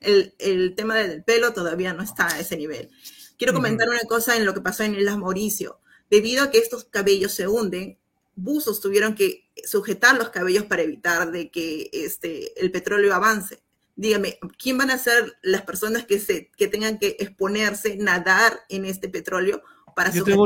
El, 0.00 0.34
el, 0.38 0.74
tema 0.74 0.94
del 0.96 1.24
pelo 1.24 1.52
todavía 1.52 1.92
no 1.92 2.02
está 2.02 2.28
a 2.28 2.40
ese 2.40 2.56
nivel. 2.56 2.90
Quiero 3.38 3.52
comentar 3.52 3.88
una 3.88 4.00
cosa 4.08 4.36
en 4.36 4.44
lo 4.44 4.54
que 4.54 4.60
pasó 4.60 4.82
en 4.82 4.94
Islas 4.94 5.18
Mauricio. 5.18 5.78
Debido 6.10 6.44
a 6.44 6.50
que 6.50 6.58
estos 6.58 6.84
cabellos 6.84 7.32
se 7.32 7.48
hunden, 7.48 7.98
buzos 8.34 8.80
tuvieron 8.80 9.14
que 9.14 9.44
sujetar 9.64 10.16
los 10.16 10.30
cabellos 10.30 10.64
para 10.64 10.82
evitar 10.82 11.30
de 11.30 11.50
que 11.50 11.90
este, 11.92 12.58
el 12.60 12.70
petróleo 12.70 13.14
avance. 13.14 13.62
Dígame, 13.96 14.38
¿quién 14.58 14.78
van 14.78 14.90
a 14.90 14.98
ser 14.98 15.36
las 15.42 15.62
personas 15.62 16.04
que, 16.04 16.18
se, 16.18 16.50
que 16.56 16.68
tengan 16.68 16.98
que 16.98 17.16
exponerse, 17.18 17.96
nadar 17.96 18.60
en 18.68 18.84
este 18.84 19.08
petróleo 19.08 19.62
yo, 20.12 20.24
tengo 20.24 20.42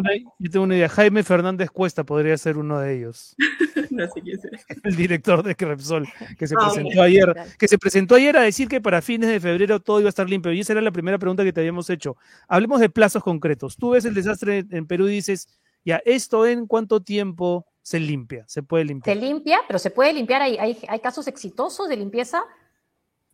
una, 0.62 0.76
idea. 0.76 0.88
Jaime 0.88 1.24
Fernández 1.24 1.70
Cuesta 1.70 2.04
podría 2.04 2.36
ser 2.38 2.56
uno 2.56 2.78
de 2.78 2.96
ellos. 2.96 3.34
no 4.00 4.12
sé 4.12 4.20
quién 4.20 4.38
es. 4.38 4.76
El 4.84 4.96
director 4.96 5.42
de 5.42 5.54
Repsol, 5.54 6.08
que 6.38 6.46
se 6.46 6.54
ah, 6.58 6.66
presentó 6.66 7.02
ayer, 7.02 7.34
que 7.58 7.68
se 7.68 7.78
presentó 7.78 8.14
ayer 8.14 8.36
a 8.36 8.42
decir 8.42 8.68
que 8.68 8.80
para 8.80 9.02
fines 9.02 9.30
de 9.30 9.40
febrero 9.40 9.80
todo 9.80 10.00
iba 10.00 10.08
a 10.08 10.10
estar 10.10 10.28
limpio. 10.28 10.52
Y 10.52 10.60
esa 10.60 10.72
era 10.72 10.80
la 10.80 10.92
primera 10.92 11.18
pregunta 11.18 11.44
que 11.44 11.52
te 11.52 11.60
habíamos 11.60 11.88
hecho. 11.90 12.16
Hablemos 12.48 12.80
de 12.80 12.90
plazos 12.90 13.22
concretos. 13.22 13.76
Tú 13.76 13.90
ves 13.90 14.04
el 14.04 14.14
desastre 14.14 14.64
en 14.70 14.86
Perú 14.86 15.08
y 15.08 15.12
dices, 15.12 15.48
ya, 15.84 16.02
¿esto 16.04 16.46
en 16.46 16.66
cuánto 16.66 17.00
tiempo 17.00 17.66
se 17.82 18.00
limpia? 18.00 18.44
¿Se 18.48 18.62
puede 18.62 18.84
limpiar? 18.84 19.16
Se 19.16 19.22
limpia, 19.22 19.60
pero 19.66 19.78
se 19.78 19.90
puede 19.90 20.12
limpiar. 20.12 20.42
¿Hay, 20.42 20.58
hay, 20.58 20.78
hay 20.88 21.00
casos 21.00 21.26
exitosos 21.28 21.88
de 21.88 21.96
limpieza? 21.96 22.42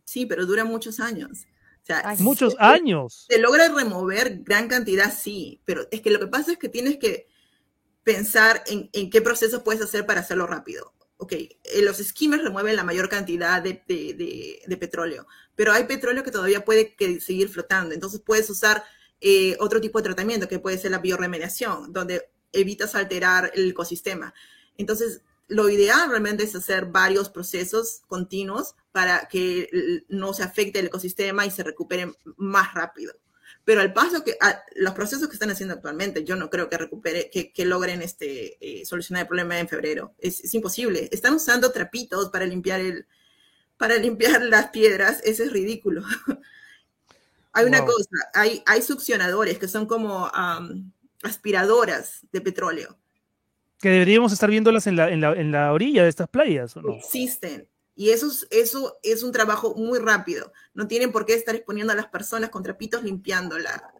Sí, 0.03 0.25
pero 0.25 0.45
dura 0.45 0.63
muchos 0.63 0.99
años 0.99 1.47
muchos 2.19 2.55
años. 2.59 3.25
Se 3.29 3.39
logra 3.39 3.69
remover 3.69 4.39
gran 4.43 4.67
cantidad, 4.67 5.13
sí, 5.13 5.61
pero 5.65 5.87
es 5.91 6.01
que 6.01 6.11
lo 6.11 6.19
que 6.19 6.27
pasa 6.27 6.53
es 6.53 6.57
que 6.57 6.69
tienes 6.69 6.97
que 6.97 7.27
pensar 8.07 8.63
en, 8.67 9.09
qué 9.09 9.21
procesos 9.21 9.63
puedes 9.63 9.81
hacer 9.81 10.05
para 10.05 10.21
hacerlo 10.21 10.47
rápido. 10.47 10.93
Ok, 11.17 11.33
eh, 11.33 11.57
los 11.81 11.97
skimmers 11.97 12.41
remueven 12.41 12.77
la 12.77 12.85
mayor 12.85 13.09
cantidad 13.09 13.61
de, 13.61 14.77
petróleo, 14.79 15.27
pero 15.57 15.73
hay 15.73 15.83
petróleo 15.83 16.23
que 16.23 16.31
todavía 16.31 16.63
puede 16.63 16.95
seguir 17.19 17.49
flotando, 17.49 17.93
entonces 17.93 18.21
puedes 18.21 18.49
usar 18.49 18.81
eh, 19.19 19.57
otro 19.59 19.81
tipo 19.81 19.99
de 19.99 20.05
tratamiento 20.05 20.47
que 20.47 20.59
puede 20.59 20.77
ser 20.77 20.91
la 20.91 20.99
bioremediación, 20.99 21.91
donde 21.91 22.29
evitas 22.53 22.95
alterar 22.95 23.51
el 23.55 23.71
ecosistema. 23.71 24.33
Entonces, 24.77 25.23
lo 25.49 25.67
ideal 25.67 26.09
realmente 26.09 26.45
es 26.45 26.55
hacer 26.55 26.85
varios 26.85 27.27
procesos 27.27 28.03
continuos 28.07 28.75
para 28.93 29.27
que 29.27 29.69
no 30.07 30.33
se 30.33 30.43
afecte 30.43 30.79
el 30.79 30.85
ecosistema 30.85 31.45
y 31.45 31.51
se 31.51 31.63
recupere 31.63 32.13
más 32.37 32.73
rápido. 32.73 33.13
Pero 33.67 33.81
al 33.81 33.91
paso 33.91 34.23
que 34.23 34.37
los 34.77 34.93
procesos 34.93 35.27
que 35.27 35.33
están 35.33 35.49
haciendo 35.49 35.73
actualmente, 35.75 36.23
yo 36.23 36.37
no 36.37 36.49
creo 36.49 36.69
que 36.69 36.77
recupere, 36.77 37.29
que, 37.29 37.65
logren 37.65 38.01
este, 38.01 38.55
eh, 38.61 38.85
solucionar 38.85 39.23
el 39.23 39.27
problema 39.27 39.59
en 39.59 39.67
febrero. 39.67 40.15
Es, 40.19 40.53
imposible. 40.53 41.09
Están 41.11 41.33
usando 41.33 41.69
trapitos 41.73 42.29
para 42.29 42.45
limpiar 42.45 42.79
el, 42.79 43.07
para 43.75 43.97
limpiar 43.97 44.41
las 44.43 44.69
piedras. 44.69 45.19
Eso 45.25 45.43
es 45.43 45.51
ridículo. 45.51 46.01
hay 47.51 47.65
una 47.65 47.83
cosa, 47.83 48.09
hay, 48.33 48.63
hay 48.65 48.81
succionadores 48.81 49.57
que 49.59 49.67
son 49.67 49.85
como 49.85 50.31
aspiradoras 51.21 52.21
de 52.31 52.39
petróleo 52.39 52.97
que 53.81 53.89
deberíamos 53.89 54.31
estar 54.31 54.49
viéndolas 54.49 54.87
en 54.87 54.95
la, 54.95 55.11
en 55.11 55.21
la, 55.21 55.33
en 55.33 55.51
la 55.51 55.71
orilla 55.71 56.03
de 56.03 56.09
estas 56.09 56.27
playas, 56.29 56.75
¿o 56.77 56.81
no? 56.81 56.95
Existen. 56.95 57.67
Y 57.97 58.11
eso 58.11 58.27
es, 58.27 58.47
eso 58.51 58.97
es 59.03 59.23
un 59.23 59.33
trabajo 59.33 59.75
muy 59.75 59.99
rápido. 59.99 60.53
No 60.73 60.87
tienen 60.87 61.11
por 61.11 61.25
qué 61.25 61.33
estar 61.33 61.55
exponiendo 61.55 61.91
a 61.91 61.95
las 61.95 62.07
personas 62.07 62.49
con 62.49 62.63
trapitos 62.63 63.03
limpiando 63.03 63.59
la, 63.59 63.91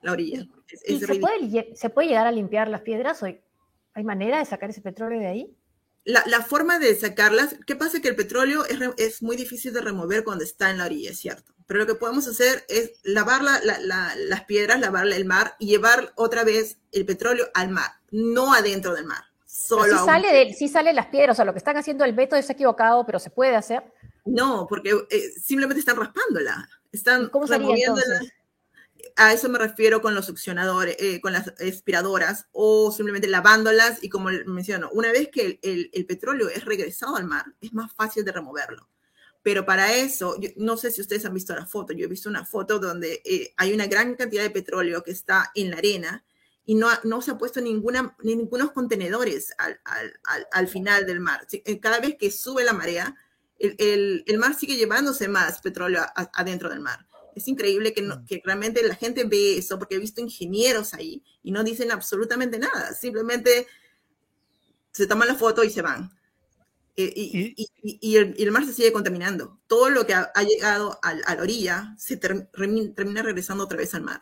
la 0.00 0.12
orilla. 0.12 0.46
¿Y 0.86 0.98
se, 0.98 1.16
puede, 1.16 1.76
se, 1.76 1.90
puede, 1.90 2.08
llegar 2.08 2.26
a 2.26 2.32
limpiar 2.32 2.68
las 2.68 2.80
piedras? 2.80 3.22
¿Hay 3.22 4.04
manera 4.04 4.38
de 4.38 4.44
sacar 4.46 4.70
ese 4.70 4.80
petróleo 4.80 5.20
de 5.20 5.26
ahí? 5.26 5.56
La, 6.04 6.22
la 6.26 6.42
forma 6.42 6.78
de 6.78 6.94
sacarlas, 6.94 7.56
¿qué 7.66 7.76
pasa? 7.76 8.00
Que 8.00 8.08
el 8.08 8.16
petróleo 8.16 8.64
es, 8.64 8.78
es, 8.96 9.22
muy 9.22 9.36
difícil 9.36 9.72
de 9.72 9.82
remover 9.82 10.24
cuando 10.24 10.44
está 10.44 10.70
en 10.70 10.78
la 10.78 10.86
orilla, 10.86 11.10
es 11.10 11.18
cierto. 11.18 11.52
Pero 11.66 11.80
lo 11.80 11.86
que 11.86 11.94
podemos 11.96 12.26
hacer 12.26 12.64
es 12.68 12.92
lavar 13.02 13.42
la, 13.42 13.60
las 14.16 14.44
piedras, 14.44 14.80
lavar 14.80 15.06
el 15.06 15.24
mar 15.24 15.56
y 15.58 15.66
llevar 15.66 16.12
otra 16.16 16.44
vez 16.44 16.78
el 16.92 17.04
petróleo 17.04 17.46
al 17.54 17.68
mar 17.68 17.92
no 18.12 18.54
adentro 18.54 18.94
del 18.94 19.06
mar. 19.06 19.24
Solo 19.54 19.98
si 19.98 20.04
sale, 20.06 20.32
de, 20.32 20.54
si 20.54 20.66
sale 20.66 20.94
las 20.94 21.08
piedras, 21.08 21.34
o 21.34 21.36
sea, 21.36 21.44
lo 21.44 21.52
que 21.52 21.58
están 21.58 21.76
haciendo 21.76 22.06
el 22.06 22.14
veto 22.14 22.36
es 22.36 22.48
equivocado, 22.48 23.04
pero 23.04 23.18
se 23.18 23.28
puede 23.28 23.54
hacer. 23.54 23.82
No, 24.24 24.66
porque 24.66 24.92
eh, 25.10 25.30
simplemente 25.42 25.80
están 25.80 25.98
raspándola. 25.98 26.66
Están 26.90 27.28
¿Cómo 27.28 27.44
removiéndola. 27.44 28.22
A 29.14 29.34
eso 29.34 29.50
me 29.50 29.58
refiero 29.58 30.00
con 30.00 30.14
los 30.14 30.24
succionadores, 30.24 30.96
eh, 30.98 31.20
con 31.20 31.34
las 31.34 31.48
aspiradoras, 31.60 32.46
o 32.52 32.90
simplemente 32.92 33.28
lavándolas. 33.28 34.02
Y 34.02 34.08
como 34.08 34.30
menciono, 34.46 34.88
una 34.94 35.12
vez 35.12 35.28
que 35.28 35.60
el, 35.62 36.06
petróleo 36.06 36.48
es 36.48 36.64
regresado 36.64 37.16
al 37.16 37.26
mar, 37.26 37.44
es 37.60 37.74
más 37.74 37.92
fácil 37.92 38.24
de 38.24 38.32
removerlo. 38.32 38.88
Pero 39.42 39.66
para 39.66 39.92
eso, 39.92 40.34
no 40.56 40.78
sé 40.78 40.90
si 40.90 41.02
ustedes 41.02 41.26
han 41.26 41.34
visto 41.34 41.54
la 41.54 41.66
foto, 41.66 41.92
yo 41.92 42.06
he 42.06 42.08
visto 42.08 42.30
una 42.30 42.46
foto 42.46 42.78
donde 42.78 43.20
eh, 43.26 43.52
hay 43.58 43.74
una 43.74 43.86
gran 43.86 44.14
cantidad 44.14 44.44
de 44.44 44.50
petróleo 44.50 45.02
que 45.02 45.10
está 45.10 45.50
en 45.54 45.72
la 45.72 45.76
arena 45.76 46.24
y 46.64 46.74
no, 46.74 46.88
no 47.04 47.20
se 47.22 47.32
ha 47.32 47.38
puesto 47.38 47.60
ninguna, 47.60 48.16
ningunos 48.22 48.72
contenedores 48.72 49.52
al, 49.58 49.80
al, 49.84 50.46
al, 50.52 50.68
final 50.68 51.06
del 51.06 51.20
mar. 51.20 51.46
Eh, 51.50 51.80
cada 51.80 51.98
vez 51.98 52.16
que 52.18 52.30
sube 52.30 52.64
la 52.64 52.72
marea, 52.72 53.16
el, 53.58 54.24
el, 54.26 54.38
mar 54.38 54.54
sigue 54.54 54.76
llevándose 54.76 55.28
más 55.28 55.60
petróleo 55.60 56.02
adentro 56.14 56.68
del 56.68 56.80
mar. 56.80 57.06
Es 57.34 57.48
increíble 57.48 57.92
que, 57.92 58.02
mm. 58.02 58.26
que 58.26 58.42
realmente 58.44 58.86
la 58.86 58.94
gente 58.94 59.24
ve 59.24 59.58
eso, 59.58 59.78
porque 59.78 59.96
he 59.96 59.98
visto 59.98 60.20
ingenieros 60.20 60.94
ahí 60.94 61.24
y 61.42 61.50
no 61.50 61.64
dicen 61.64 61.90
absolutamente 61.90 62.58
nada, 62.58 62.92
simplemente 62.92 63.66
se 64.92 65.06
toman 65.06 65.28
la 65.28 65.34
foto 65.34 65.64
y 65.64 65.70
se 65.70 65.82
van. 65.82 66.12
Eh, 66.94 67.10
y, 67.16 67.54
y, 67.56 67.98
y, 68.02 68.16
el, 68.16 68.52
mar 68.52 68.66
se 68.66 68.74
sigue 68.74 68.92
contaminando. 68.92 69.58
Todo 69.66 69.88
lo 69.88 70.06
que 70.06 70.12
ha, 70.12 70.30
llegado 70.42 71.00
a, 71.02 71.08
a, 71.08 71.34
la 71.34 71.42
orilla 71.42 71.94
se 71.96 72.18
termina 72.18 73.22
regresando 73.22 73.64
otra 73.64 73.78
vez 73.78 73.94
al 73.94 74.02
mar. 74.02 74.20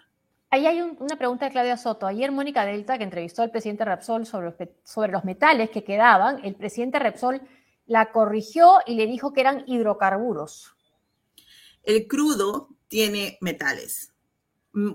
Ahí 0.53 0.67
hay 0.67 0.81
una 0.81 1.17
pregunta 1.17 1.45
de 1.45 1.53
Claudia 1.53 1.77
Soto. 1.77 2.09
Ayer 2.09 2.33
Mónica 2.33 2.67
Delta, 2.67 2.99
que 2.99 3.05
entrevistó 3.05 3.43
al 3.43 3.53
presidente 3.53 3.85
Repsol 3.85 4.27
sobre 4.27 4.47
los, 4.47 4.55
sobre 4.83 5.13
los 5.13 5.25
metales 5.25 5.71
que 5.71 5.85
quedaban, 5.85 6.45
el 6.45 6.57
presidente 6.57 6.99
Repsol 6.99 7.41
la 7.87 8.11
corrigió 8.11 8.79
y 8.85 8.97
le 8.97 9.07
dijo 9.07 9.33
que 9.33 9.43
eran 9.43 9.63
hidrocarburos. 9.69 10.75
El 11.85 12.09
crudo 12.09 12.69
tiene 12.89 13.39
metales. 13.41 14.13
Mm, 14.73 14.95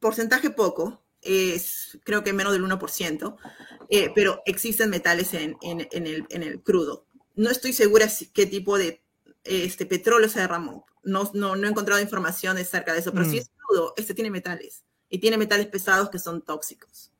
porcentaje 0.00 0.48
poco, 0.48 1.02
es 1.20 1.98
creo 2.04 2.24
que 2.24 2.32
menos 2.32 2.54
del 2.54 2.64
1%, 2.64 3.36
eh, 3.90 4.10
pero 4.14 4.40
existen 4.46 4.88
metales 4.88 5.34
en, 5.34 5.58
el, 5.60 6.62
crudo. 6.62 7.04
No 7.34 7.50
estoy 7.50 7.74
segura 7.74 8.08
qué 8.32 8.46
tipo 8.46 8.78
de 8.78 9.02
este, 9.44 9.84
petróleo 9.84 10.30
se 10.30 10.40
derramó. 10.40 10.86
No, 11.02 11.30
no, 11.34 11.54
he 11.56 11.68
encontrado 11.68 12.00
información 12.00 12.56
acerca 12.56 12.94
de 12.94 13.00
eso, 13.00 13.12
pero 13.12 13.26
si 13.26 13.36
mm. 13.36 13.40
es 13.40 13.50
crudo, 13.50 13.92
este 13.98 14.14
tiene 14.14 14.30
metales 14.30 14.82
y 15.14 15.18
tiene 15.18 15.38
metales 15.38 15.66
pesados 15.66 16.10
que 16.10 16.18
son 16.18 16.42
tóxicos. 16.42 17.12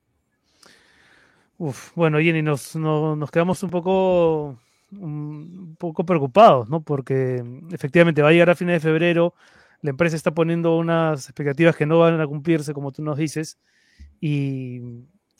Uf, 1.59 1.93
bueno, 1.95 2.19
Jenny, 2.19 2.43
nos, 2.43 2.75
nos 2.75 3.31
quedamos 3.31 3.63
un 3.63 3.71
poco, 3.71 4.59
un 4.91 5.77
poco 5.79 6.05
preocupados, 6.05 6.69
¿no? 6.69 6.81
Porque 6.81 7.45
efectivamente 7.71 8.21
va 8.21 8.31
a 8.31 8.33
llegar 8.33 8.51
a 8.51 8.57
fines 8.57 8.83
de 8.83 8.89
febrero, 8.89 9.33
la 9.81 9.91
empresa 9.91 10.17
está 10.17 10.35
poniendo 10.35 10.77
unas 10.77 11.27
expectativas 11.27 11.77
que 11.77 11.87
no 11.87 12.01
van 12.01 12.21
a 12.21 12.27
cumplirse, 12.27 12.75
como 12.75 12.91
tú 12.91 13.05
nos 13.05 13.17
dices, 13.17 13.61
y, 14.21 14.81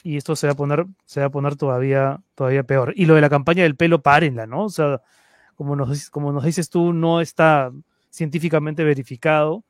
y 0.05 0.17
esto 0.17 0.37
se 0.37 0.47
va 0.47 0.53
a 0.53 0.57
poner, 0.57 0.87
se 1.07 1.19
va 1.19 1.27
a 1.27 1.31
poner 1.31 1.57
todavía, 1.57 2.21
todavía 2.37 2.63
peor. 2.63 2.93
Y 2.95 3.07
lo 3.07 3.17
de 3.17 3.21
la 3.21 3.31
campaña 3.31 3.65
del 3.65 3.75
pelo, 3.75 4.01
párenla, 4.01 4.47
¿no? 4.47 4.67
O 4.67 4.71
sea, 4.71 5.03
como 5.57 5.75
nos, 5.75 6.09
como 6.09 6.31
nos 6.31 6.45
dices 6.45 6.71
tú, 6.71 6.93
no 6.93 7.21
está 7.21 7.73
científicamente 8.11 8.85
verificado 8.85 9.65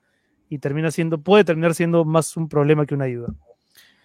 y 0.48 0.58
termina 0.58 0.90
siendo, 0.90 1.18
puede 1.18 1.44
terminar 1.44 1.74
siendo 1.74 2.04
más 2.04 2.36
un 2.36 2.48
problema 2.48 2.86
que 2.86 2.94
una 2.94 3.04
ayuda. 3.04 3.34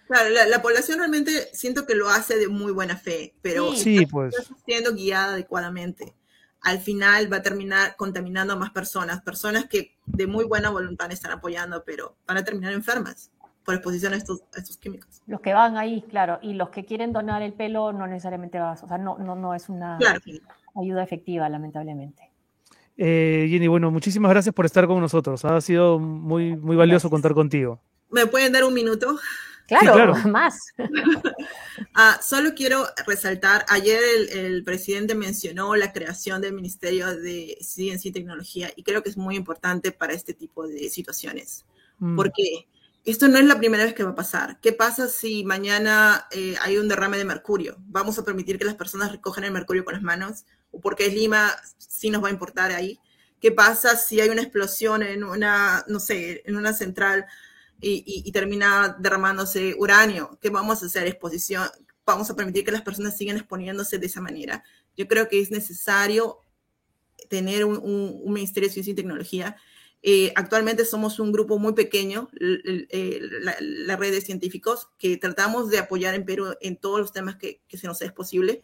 Claro, 0.06 0.28
la, 0.28 0.60
población 0.60 0.98
realmente 0.98 1.30
siento 1.52 1.86
que 1.86 1.94
lo 1.94 2.08
hace 2.08 2.36
de 2.36 2.48
muy 2.48 2.72
buena 2.72 2.96
fe, 2.96 3.34
pero 3.42 3.76
sí, 3.76 4.06
pues. 4.06 4.36
está 4.36 4.56
siendo 4.64 4.92
guiada 4.92 5.34
adecuadamente. 5.34 6.16
Al 6.62 6.80
final 6.80 7.32
va 7.32 7.36
a 7.36 7.42
terminar 7.42 7.94
contaminando 7.96 8.54
a 8.54 8.56
más 8.56 8.70
personas, 8.70 9.22
personas 9.22 9.66
que 9.66 9.96
de 10.06 10.26
muy 10.26 10.44
buena 10.44 10.70
voluntad 10.70 11.12
están 11.12 11.30
apoyando, 11.30 11.84
pero 11.84 12.16
van 12.26 12.38
a 12.38 12.44
terminar 12.44 12.72
enfermas 12.72 13.30
por 13.64 13.76
exposición 13.76 14.12
a 14.12 14.16
estos, 14.16 14.42
estos 14.56 14.78
químicos. 14.78 15.22
Los 15.28 15.40
que 15.40 15.52
van 15.52 15.76
ahí, 15.76 16.02
claro, 16.02 16.40
y 16.42 16.54
los 16.54 16.70
que 16.70 16.84
quieren 16.84 17.12
donar 17.12 17.42
el 17.42 17.52
pelo 17.52 17.92
no 17.92 18.08
necesariamente 18.08 18.58
va, 18.58 18.72
o 18.72 18.88
sea, 18.88 18.98
no, 18.98 19.16
no, 19.18 19.36
no 19.36 19.54
es 19.54 19.68
una 19.68 19.96
ayuda 20.74 21.04
efectiva, 21.04 21.48
lamentablemente. 21.48 22.29
Eh, 23.02 23.46
Jenny, 23.48 23.66
bueno, 23.66 23.90
muchísimas 23.90 24.30
gracias 24.30 24.54
por 24.54 24.66
estar 24.66 24.86
con 24.86 25.00
nosotros. 25.00 25.42
Ha 25.46 25.58
sido 25.62 25.98
muy, 25.98 26.54
muy 26.54 26.76
valioso 26.76 27.08
contar 27.08 27.32
contigo. 27.32 27.80
¿Me 28.10 28.26
pueden 28.26 28.52
dar 28.52 28.62
un 28.64 28.74
minuto? 28.74 29.18
Claro, 29.66 30.14
más. 30.28 30.58
Ah, 31.94 32.20
solo 32.22 32.54
quiero 32.54 32.86
resaltar, 33.06 33.64
ayer 33.68 34.00
el, 34.32 34.62
presidente 34.64 35.14
mencionó 35.14 35.74
la 35.76 35.92
creación 35.92 36.40
del 36.42 36.52
Ministerio 36.52 37.14
de 37.16 37.56
Ciencia 37.62 38.10
y 38.10 38.12
Tecnología 38.12 38.70
y 38.76 38.82
creo 38.82 39.02
que 39.02 39.08
es 39.08 39.16
muy 39.16 39.34
importante 39.34 39.90
para 39.90 40.12
este 40.12 40.34
tipo 40.34 40.68
de 40.68 40.90
situaciones. 40.90 41.64
Mm. 41.98 42.16
Porque 42.16 42.68
esto 43.04 43.28
no 43.28 43.38
es 43.38 43.44
la 43.46 43.58
primera 43.58 43.84
vez 43.84 43.94
que 43.94 44.04
va 44.04 44.10
a 44.10 44.14
pasar. 44.14 44.60
¿Qué 44.60 44.72
pasa 44.72 45.08
si 45.08 45.42
mañana 45.44 46.26
eh, 46.32 46.54
hay 46.60 46.76
un 46.76 46.88
derrame 46.88 47.16
de 47.16 47.24
mercurio? 47.24 47.76
¿Vamos 47.86 48.18
a 48.18 48.24
permitir 48.24 48.58
que 48.58 48.66
las 48.66 48.76
personas 48.76 49.10
recojan 49.10 49.44
el 49.44 49.52
mercurio 49.52 49.84
con 49.84 49.94
las 49.94 50.02
manos? 50.02 50.44
¿O 50.70 50.80
porque 50.80 51.06
es 51.06 51.14
Lima 51.14 51.54
sí 51.78 52.10
nos 52.10 52.22
va 52.22 52.28
a 52.28 52.32
importar 52.32 52.70
ahí? 52.70 52.98
¿Qué 53.40 53.50
pasa 53.50 53.96
si 53.96 54.20
hay 54.20 54.28
una 54.28 54.42
explosión 54.42 55.02
en 55.02 55.24
una, 55.24 55.84
no 55.88 55.98
sé, 56.00 56.42
en 56.44 56.56
una 56.56 56.72
central 56.74 57.26
y, 57.80 58.30
termina 58.32 58.96
derramándose 58.98 59.74
uranio. 59.78 60.38
¿Qué 60.40 60.50
vamos 60.50 60.82
a 60.82 60.86
hacer? 60.86 61.06
Exposición. 61.06 61.68
Vamos 62.04 62.30
a 62.30 62.36
permitir 62.36 62.64
que 62.64 62.72
las 62.72 62.82
personas 62.82 63.16
sigan 63.16 63.36
exponiéndose 63.36 63.98
de 63.98 64.06
esa 64.06 64.20
manera. 64.20 64.64
Yo 64.96 65.08
creo 65.08 65.28
que 65.28 65.40
es 65.40 65.50
necesario 65.50 66.40
tener 67.28 67.64
un, 67.64 68.22
Ministerio 68.32 68.68
de 68.68 68.72
Ciencia 68.72 68.92
y 68.92 68.96
Tecnología. 68.96 69.56
Eh, 70.02 70.32
actualmente 70.34 70.84
somos 70.84 71.20
un 71.20 71.30
grupo 71.30 71.58
muy 71.58 71.74
pequeño, 71.74 72.28
eh, 72.40 73.20
la, 73.40 73.96
red 73.96 74.12
de 74.12 74.20
científicos, 74.20 74.88
que 74.98 75.16
tratamos 75.16 75.70
de 75.70 75.78
apoyar 75.78 76.14
en 76.14 76.24
Perú 76.24 76.54
en 76.60 76.76
todos 76.76 77.00
los 77.00 77.12
temas 77.12 77.36
que, 77.36 77.60
se 77.68 77.86
nos 77.86 78.00
es 78.02 78.12
posible. 78.12 78.62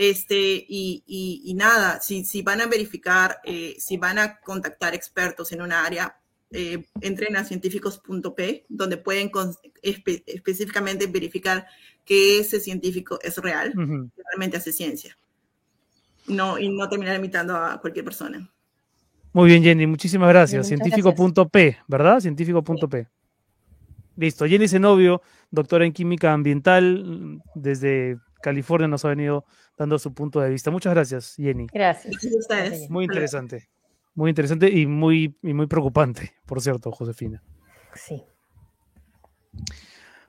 Este, 0.00 0.64
y, 0.66 1.52
nada, 1.56 2.00
si, 2.00 2.24
si, 2.24 2.40
van 2.40 2.62
a 2.62 2.66
verificar, 2.66 3.38
eh, 3.44 3.76
si 3.78 3.98
van 3.98 4.18
a 4.18 4.40
contactar 4.40 4.94
expertos 4.94 5.52
en 5.52 5.60
una 5.60 5.84
área, 5.84 6.16
eh, 6.52 6.86
entren 7.02 7.36
a 7.36 7.44
científicos.p, 7.44 8.64
donde 8.70 8.96
pueden 8.96 9.30
específicamente 9.82 11.06
verificar 11.06 11.66
que 12.06 12.38
ese 12.38 12.60
científico 12.60 13.18
es 13.20 13.36
real, 13.36 13.74
que 13.74 14.22
realmente 14.30 14.56
hace 14.56 14.72
ciencia. 14.72 15.14
No, 16.26 16.58
y 16.58 16.70
no 16.70 16.88
terminar 16.88 17.16
imitando 17.16 17.54
a 17.54 17.78
cualquier 17.78 18.06
persona. 18.06 18.50
Muy 19.34 19.50
bien, 19.50 19.62
Jenny, 19.62 19.86
muchísimas 19.86 20.30
gracias. 20.30 20.66
Científico.p, 20.66 21.76
¿verdad? 21.88 22.20
Científico.p. 22.20 23.06
Listo. 24.16 24.46
Jenny 24.46 24.66
Zenobio, 24.66 25.20
doctora 25.50 25.84
en 25.84 25.92
química 25.92 26.32
ambiental, 26.32 27.42
desde 27.54 28.18
California 28.42 28.88
nos 28.88 29.04
ha 29.04 29.08
venido 29.08 29.44
dando 29.76 29.98
su 29.98 30.12
punto 30.12 30.40
de 30.40 30.50
vista. 30.50 30.70
Muchas 30.70 30.94
gracias, 30.94 31.34
Jenny. 31.36 31.66
Gracias. 31.72 32.14
Muy 32.88 33.04
interesante. 33.04 33.68
Muy 34.14 34.30
interesante 34.30 34.68
y 34.68 34.86
muy, 34.86 35.36
muy 35.42 35.66
preocupante, 35.66 36.32
por 36.46 36.60
cierto, 36.60 36.90
Josefina. 36.90 37.42
Sí. 37.94 38.22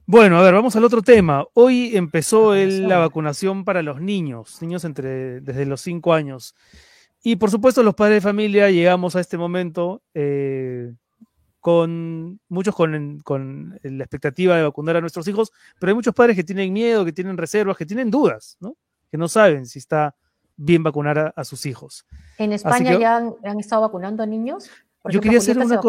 Bueno, 0.05 0.37
a 0.37 0.43
ver, 0.43 0.53
vamos 0.53 0.75
al 0.75 0.83
otro 0.83 1.01
tema. 1.01 1.45
Hoy 1.53 1.95
empezó 1.95 2.53
la 2.55 2.97
vacunación 2.97 3.63
para 3.63 3.81
los 3.81 4.01
niños, 4.01 4.61
niños 4.61 4.83
entre 4.83 5.41
desde 5.41 5.65
los 5.65 5.81
5 5.81 6.13
años. 6.13 6.55
Y 7.23 7.35
por 7.35 7.51
supuesto, 7.51 7.83
los 7.83 7.95
padres 7.95 8.17
de 8.17 8.21
familia 8.21 8.69
llegamos 8.71 9.15
a 9.15 9.19
este 9.19 9.37
momento 9.37 10.01
eh, 10.13 10.91
con 11.61 12.39
muchos 12.49 12.75
con, 12.75 13.19
con, 13.23 13.79
la 13.83 14.03
expectativa 14.03 14.57
de 14.57 14.63
vacunar 14.63 14.97
a 14.97 15.01
nuestros 15.01 15.27
hijos, 15.27 15.51
pero 15.79 15.91
hay 15.91 15.95
muchos 15.95 16.13
padres 16.13 16.35
que 16.35 16.43
tienen 16.43 16.73
miedo, 16.73 17.05
que 17.05 17.13
tienen 17.13 17.37
reservas, 17.37 17.77
que 17.77 17.85
tienen 17.85 18.11
dudas, 18.11 18.57
¿no? 18.59 18.75
Que 19.09 19.17
no 19.17 19.29
saben 19.29 19.67
si 19.67 19.79
está 19.79 20.15
bien 20.57 20.83
vacunar 20.83 21.33
a, 21.35 21.43
sus 21.43 21.65
hijos. 21.65 22.05
¿En 22.37 22.51
España 22.51 22.99
ya 22.99 23.17
han, 23.17 23.59
estado 23.59 23.83
vacunando 23.83 24.23
a 24.23 24.25
niños? 24.25 24.69
yo 25.09 25.21
quería 25.21 25.37
hacer 25.37 25.57
una... 25.57 25.79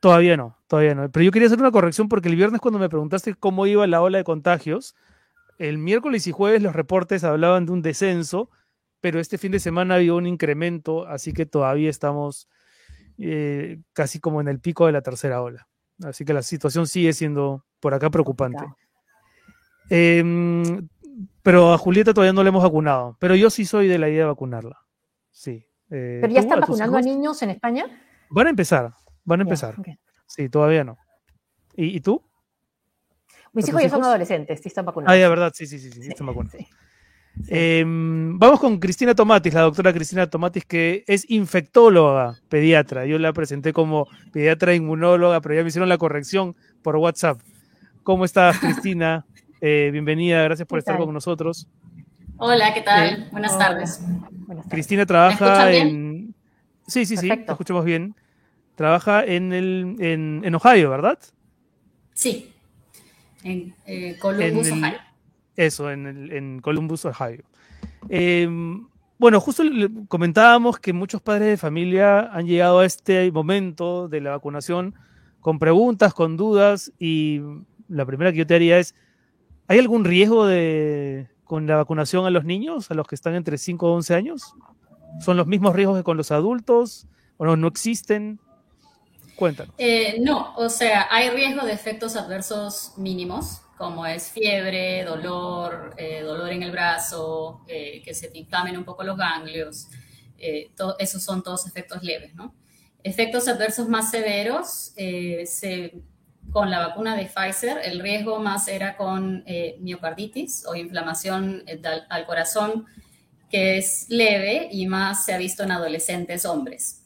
Todavía 0.00 0.36
no, 0.36 0.58
todavía 0.66 0.94
no. 0.94 1.10
Pero 1.10 1.24
yo 1.24 1.30
quería 1.30 1.46
hacer 1.46 1.58
una 1.58 1.70
corrección 1.70 2.10
porque 2.10 2.28
el 2.28 2.36
viernes 2.36 2.60
cuando 2.60 2.78
me 2.78 2.90
preguntaste 2.90 3.34
cómo 3.34 3.66
iba 3.66 3.86
la 3.86 4.02
ola 4.02 4.18
de 4.18 4.24
contagios, 4.24 4.94
el 5.58 5.78
miércoles 5.78 6.26
y 6.26 6.32
jueves 6.32 6.62
los 6.62 6.74
reportes 6.74 7.24
hablaban 7.24 7.64
de 7.64 7.72
un 7.72 7.80
descenso, 7.80 8.50
pero 9.00 9.18
este 9.18 9.38
fin 9.38 9.52
de 9.52 9.60
semana 9.60 9.94
había 9.94 10.12
un 10.12 10.26
incremento, 10.26 11.06
así 11.06 11.32
que 11.32 11.46
todavía 11.46 11.88
estamos 11.88 12.48
eh, 13.18 13.80
casi 13.92 14.20
como 14.20 14.40
en 14.40 14.48
el 14.48 14.60
pico 14.60 14.86
de 14.86 14.92
la 14.92 15.02
tercera 15.02 15.42
ola. 15.42 15.68
Así 16.02 16.24
que 16.24 16.32
la 16.32 16.42
situación 16.42 16.86
sigue 16.86 17.12
siendo 17.12 17.64
por 17.80 17.94
acá 17.94 18.10
preocupante. 18.10 18.64
Eh, 19.90 20.22
pero 21.42 21.72
a 21.72 21.78
Julieta 21.78 22.14
todavía 22.14 22.32
no 22.32 22.42
le 22.42 22.48
hemos 22.48 22.62
vacunado. 22.62 23.16
Pero 23.20 23.34
yo 23.34 23.50
sí 23.50 23.64
soy 23.64 23.88
de 23.88 23.98
la 23.98 24.08
idea 24.08 24.20
de 24.20 24.26
vacunarla. 24.26 24.80
Sí. 25.30 25.66
Eh, 25.90 26.18
¿Pero 26.20 26.32
ya 26.32 26.40
están 26.40 26.60
vacunando 26.60 26.96
a 26.96 27.02
niños 27.02 27.40
en 27.42 27.50
España? 27.50 27.86
Van 28.30 28.46
a 28.46 28.50
empezar, 28.50 28.94
van 29.24 29.40
a 29.40 29.42
empezar. 29.42 29.76
Sí, 30.26 30.48
todavía 30.48 30.84
no. 30.84 30.96
¿Y, 31.76 32.00
tú? 32.00 32.22
Mis 33.52 33.68
hijos 33.68 33.82
ya 33.82 33.90
son 33.90 34.04
adolescentes, 34.04 34.60
sí 34.60 34.68
están 34.68 34.84
vacunados. 34.84 35.12
Ah, 35.12 35.18
ya, 35.18 35.28
verdad, 35.28 35.52
sí, 35.54 35.66
sí, 35.66 35.78
sí, 35.78 35.90
sí, 35.90 36.08
están 36.08 36.26
vacunados. 36.26 36.56
Em, 37.48 38.38
vamos 38.38 38.60
con 38.60 38.78
Cristina 38.78 39.14
Tomatis, 39.14 39.52
la 39.52 39.62
doctora 39.62 39.92
Cristina 39.92 40.28
Tomatis, 40.28 40.64
que 40.64 41.04
es 41.06 41.28
infectóloga 41.28 42.38
pediatra. 42.48 43.06
Yo 43.06 43.18
la 43.18 43.32
presenté 43.32 43.72
como 43.72 44.06
pediatra 44.32 44.74
inmunóloga, 44.74 45.40
pero 45.40 45.56
ya 45.56 45.62
me 45.62 45.68
hicieron 45.68 45.88
la 45.88 45.98
corrección 45.98 46.56
por 46.82 46.96
WhatsApp. 46.96 47.40
¿Cómo 48.02 48.24
estás, 48.24 48.58
Cristina? 48.58 49.24
Eh, 49.66 49.88
bienvenida, 49.90 50.42
gracias 50.42 50.68
por 50.68 50.78
estar 50.78 50.98
con 50.98 51.10
nosotros. 51.14 51.66
Hola, 52.36 52.74
¿qué 52.74 52.82
tal? 52.82 53.28
Buenas, 53.32 53.56
tardes. 53.56 54.04
Cristina 54.68 55.06
trabaja 55.06 55.72
en... 55.72 56.34
Sí, 56.86 57.06
sí, 57.06 57.16
sí, 57.16 57.28
te 57.28 57.46
escuchamos 57.50 57.82
bien. 57.82 58.14
Trabaja 58.74 59.24
en, 59.24 59.54
el, 59.54 59.96
en, 60.00 60.54
Ohio, 60.54 60.90
¿verdad? 60.90 61.18
Sí, 62.12 62.52
en 63.42 63.74
eh, 63.86 64.18
Columbus, 64.20 64.70
Ohio. 64.70 64.98
Eso, 65.56 65.90
en, 65.90 66.32
en 66.32 66.60
Columbus, 66.60 67.04
Ohio. 67.04 67.44
Em, 68.08 68.86
bueno, 69.18 69.40
justo 69.40 69.62
comentábamos 70.08 70.78
que 70.78 70.92
muchos 70.92 71.22
padres 71.22 71.48
de 71.48 71.56
familia 71.56 72.20
han 72.32 72.46
llegado 72.46 72.80
a 72.80 72.86
este 72.86 73.30
momento 73.30 74.08
de 74.08 74.20
la 74.20 74.30
vacunación 74.30 74.94
con 75.40 75.58
preguntas, 75.58 76.14
con 76.14 76.36
dudas, 76.36 76.92
y 76.98 77.40
la 77.88 78.04
primera 78.06 78.32
que 78.32 78.38
yo 78.38 78.46
te 78.46 78.54
haría 78.54 78.78
es, 78.78 78.94
¿Hay 79.66 79.78
algún 79.78 80.04
riesgo 80.04 80.46
de, 80.46 81.28
con 81.44 81.66
la 81.66 81.76
vacunación 81.76 82.26
a 82.26 82.30
los 82.30 82.44
niños, 82.44 82.90
a 82.90 82.94
los 82.94 83.06
que 83.06 83.14
están 83.14 83.34
entre 83.34 83.56
5 83.56 83.86
o 83.86 83.94
11 83.94 84.14
años? 84.14 84.54
¿Son 85.20 85.36
los 85.36 85.46
mismos 85.46 85.74
riesgos 85.74 85.96
que 85.96 86.04
con 86.04 86.16
los 86.16 86.30
adultos? 86.30 87.06
¿O 87.38 87.46
no, 87.46 87.56
no 87.56 87.68
existen? 87.68 88.40
Cuéntanos. 89.36 89.74
Eh, 89.78 90.20
no, 90.20 90.54
o 90.56 90.68
sea, 90.68 91.08
hay 91.10 91.30
riesgo 91.30 91.64
de 91.64 91.72
efectos 91.72 92.14
adversos 92.14 92.92
mínimos, 92.98 93.62
como 93.76 94.06
es 94.06 94.30
fiebre, 94.30 95.04
dolor, 95.04 95.94
eh, 95.96 96.22
dolor 96.22 96.50
en 96.50 96.62
el 96.62 96.70
brazo, 96.70 97.62
eh, 97.68 98.02
que 98.04 98.14
se 98.14 98.28
te 98.28 98.38
inflamen 98.38 98.76
un 98.76 98.84
poco 98.84 99.02
los 99.04 99.16
ganglios. 99.16 99.88
esos 100.98 101.22
son 101.22 101.42
todos 101.42 101.66
efectos 101.66 102.02
leves, 102.02 102.34
¿no? 102.34 102.54
Efectos 103.02 103.48
adversos 103.48 103.88
más 103.88 104.10
severos 104.10 104.92
se 105.46 106.02
con 106.54 106.70
la 106.70 106.86
vacuna 106.86 107.16
de 107.16 107.26
Pfizer, 107.26 107.78
el 107.84 107.98
riesgo 107.98 108.38
más 108.38 108.68
era 108.68 108.96
con 108.96 109.42
eh, 109.46 109.76
miocarditis 109.80 110.64
o 110.66 110.76
inflamación 110.76 111.64
eh, 111.66 111.82
al 112.08 112.26
corazón, 112.26 112.86
que 113.50 113.78
es 113.78 114.06
leve 114.08 114.68
y 114.70 114.86
más 114.86 115.24
se 115.24 115.34
ha 115.34 115.38
visto 115.38 115.64
en 115.64 115.72
adolescentes 115.72 116.44
hombres. 116.44 117.02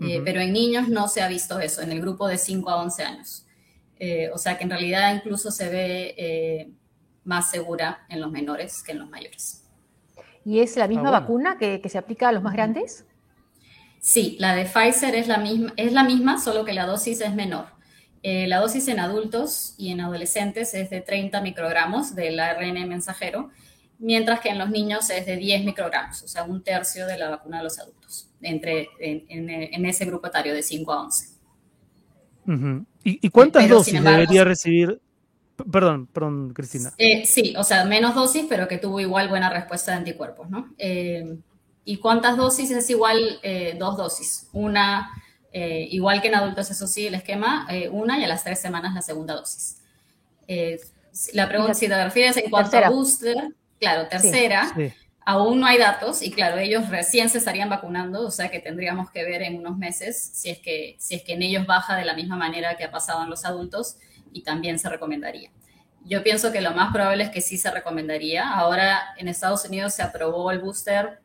Eh, 0.00 0.22
pero 0.24 0.40
en 0.40 0.52
niños 0.52 0.88
no 0.88 1.08
se 1.08 1.22
ha 1.22 1.28
visto 1.28 1.58
eso, 1.58 1.82
en 1.82 1.92
el 1.92 2.00
grupo 2.00 2.28
de 2.28 2.38
5 2.38 2.68
a 2.70 2.82
11 2.82 3.02
años. 3.02 3.46
O 4.32 4.38
sea 4.38 4.56
que 4.56 4.64
en 4.64 4.70
realidad 4.70 5.14
incluso 5.14 5.50
se 5.50 5.68
ve 5.68 6.72
más 7.24 7.50
segura 7.50 8.06
en 8.08 8.20
los 8.20 8.30
menores 8.30 8.82
que 8.82 8.92
en 8.92 9.00
los 9.00 9.10
mayores. 9.10 9.64
¿Y 10.44 10.60
es 10.60 10.76
la 10.76 10.88
misma 10.88 11.08
ah, 11.08 11.20
vacuna 11.20 11.58
que, 11.58 11.80
que, 11.80 11.88
se 11.88 11.98
aplica 11.98 12.28
a 12.28 12.32
los 12.32 12.42
más 12.42 12.54
grandes? 12.54 13.04
Sí, 14.00 14.36
la 14.38 14.54
de 14.54 14.64
Pfizer 14.64 15.14
es 15.14 15.28
la 15.28 15.38
misma, 15.38 15.72
es 15.76 15.92
la 15.92 16.04
misma, 16.04 16.40
solo 16.40 16.64
que 16.64 16.72
la 16.72 16.86
dosis 16.86 17.20
es 17.20 17.34
menor. 17.34 17.66
Eh, 18.22 18.46
la 18.46 18.58
dosis 18.58 18.88
en 18.88 18.98
adultos 18.98 19.74
y 19.78 19.90
en 19.90 20.00
adolescentes 20.00 20.74
es 20.74 20.90
de 20.90 21.00
30 21.00 21.40
microgramos 21.40 22.14
del 22.14 22.40
ARN 22.40 22.88
mensajero, 22.88 23.50
mientras 23.98 24.40
que 24.40 24.48
en 24.48 24.58
los 24.58 24.70
niños 24.70 25.10
es 25.10 25.26
de 25.26 25.36
10 25.36 25.64
microgramos, 25.64 26.22
o 26.22 26.28
sea, 26.28 26.44
un 26.44 26.62
tercio 26.62 27.06
de 27.06 27.18
la 27.18 27.30
vacuna 27.30 27.58
de 27.58 27.64
los 27.64 27.78
adultos, 27.78 28.30
entre, 28.40 28.88
en, 28.98 29.86
ese 29.86 30.04
grupo 30.04 30.26
etario 30.28 30.54
de 30.54 30.62
5 30.62 30.92
a 30.92 31.02
11. 31.04 31.37
¿Y, 33.04 33.28
cuántas 33.30 33.68
dosis 33.68 34.02
debería 34.02 34.44
recibir? 34.44 35.00
Perdón, 35.70 36.06
perdón, 36.06 36.52
Cristina. 36.54 36.92
Eh, 36.98 37.26
sí, 37.26 37.54
o 37.56 37.64
sea, 37.64 37.84
menos 37.84 38.14
dosis, 38.14 38.46
pero 38.48 38.68
que 38.68 38.78
tuvo 38.78 39.00
igual 39.00 39.28
buena 39.28 39.50
respuesta 39.50 39.92
de 39.92 39.98
anticuerpos, 39.98 40.48
¿no? 40.48 40.72
Eh, 40.78 41.36
¿Y 41.84 41.96
cuántas 41.98 42.36
dosis? 42.36 42.70
Es 42.70 42.88
igual 42.90 43.40
eh, 43.42 43.76
dos 43.78 43.96
dosis. 43.96 44.48
Una, 44.52 45.10
igual 45.52 46.22
que 46.22 46.28
en 46.28 46.36
adultos, 46.36 46.70
eso 46.70 46.86
sí, 46.86 47.06
el 47.06 47.14
esquema, 47.14 47.66
una 47.90 48.18
y 48.18 48.24
a 48.24 48.28
las 48.28 48.44
tres 48.44 48.60
semanas 48.60 48.94
la 48.94 49.02
segunda 49.02 49.34
dosis. 49.34 49.78
la 51.32 51.48
pregunta, 51.48 51.74
si 51.74 51.88
te 51.88 52.04
refieres 52.04 52.36
en 52.36 52.50
cuanto 52.50 52.78
a 52.78 52.88
booster, 52.90 53.54
claro, 53.80 54.06
tercera. 54.08 54.72
Aún 55.30 55.60
no 55.60 55.66
hay 55.66 55.76
datos 55.76 56.22
y 56.22 56.30
claro, 56.30 56.56
ellos 56.56 56.88
recién 56.88 57.28
se 57.28 57.36
estarían 57.36 57.68
vacunando, 57.68 58.26
o 58.26 58.30
sea 58.30 58.48
que 58.48 58.60
tendríamos 58.60 59.10
que 59.10 59.24
ver 59.24 59.42
en 59.42 59.58
unos 59.58 59.76
meses 59.76 60.30
si 60.32 60.48
es 60.48 60.58
que, 60.58 60.96
si 60.98 61.16
es 61.16 61.22
que 61.22 61.34
en 61.34 61.42
ellos 61.42 61.66
baja 61.66 61.96
de 61.96 62.06
la 62.06 62.14
misma 62.14 62.36
manera 62.36 62.78
que 62.78 62.84
ha 62.84 62.90
pasado 62.90 63.22
en 63.22 63.28
los 63.28 63.44
adultos 63.44 63.98
y 64.32 64.42
también 64.42 64.78
se 64.78 64.88
recomendaría. 64.88 65.50
Yo 66.02 66.22
pienso 66.22 66.50
que 66.50 66.62
lo 66.62 66.70
más 66.70 66.94
probable 66.94 67.24
es 67.24 67.28
que 67.28 67.42
sí 67.42 67.58
se 67.58 67.70
recomendaría. 67.70 68.50
Ahora 68.50 69.02
en 69.18 69.28
Estados 69.28 69.66
Unidos 69.66 69.92
se 69.92 70.02
aprobó 70.02 70.50
el 70.50 70.60
booster, 70.60 71.20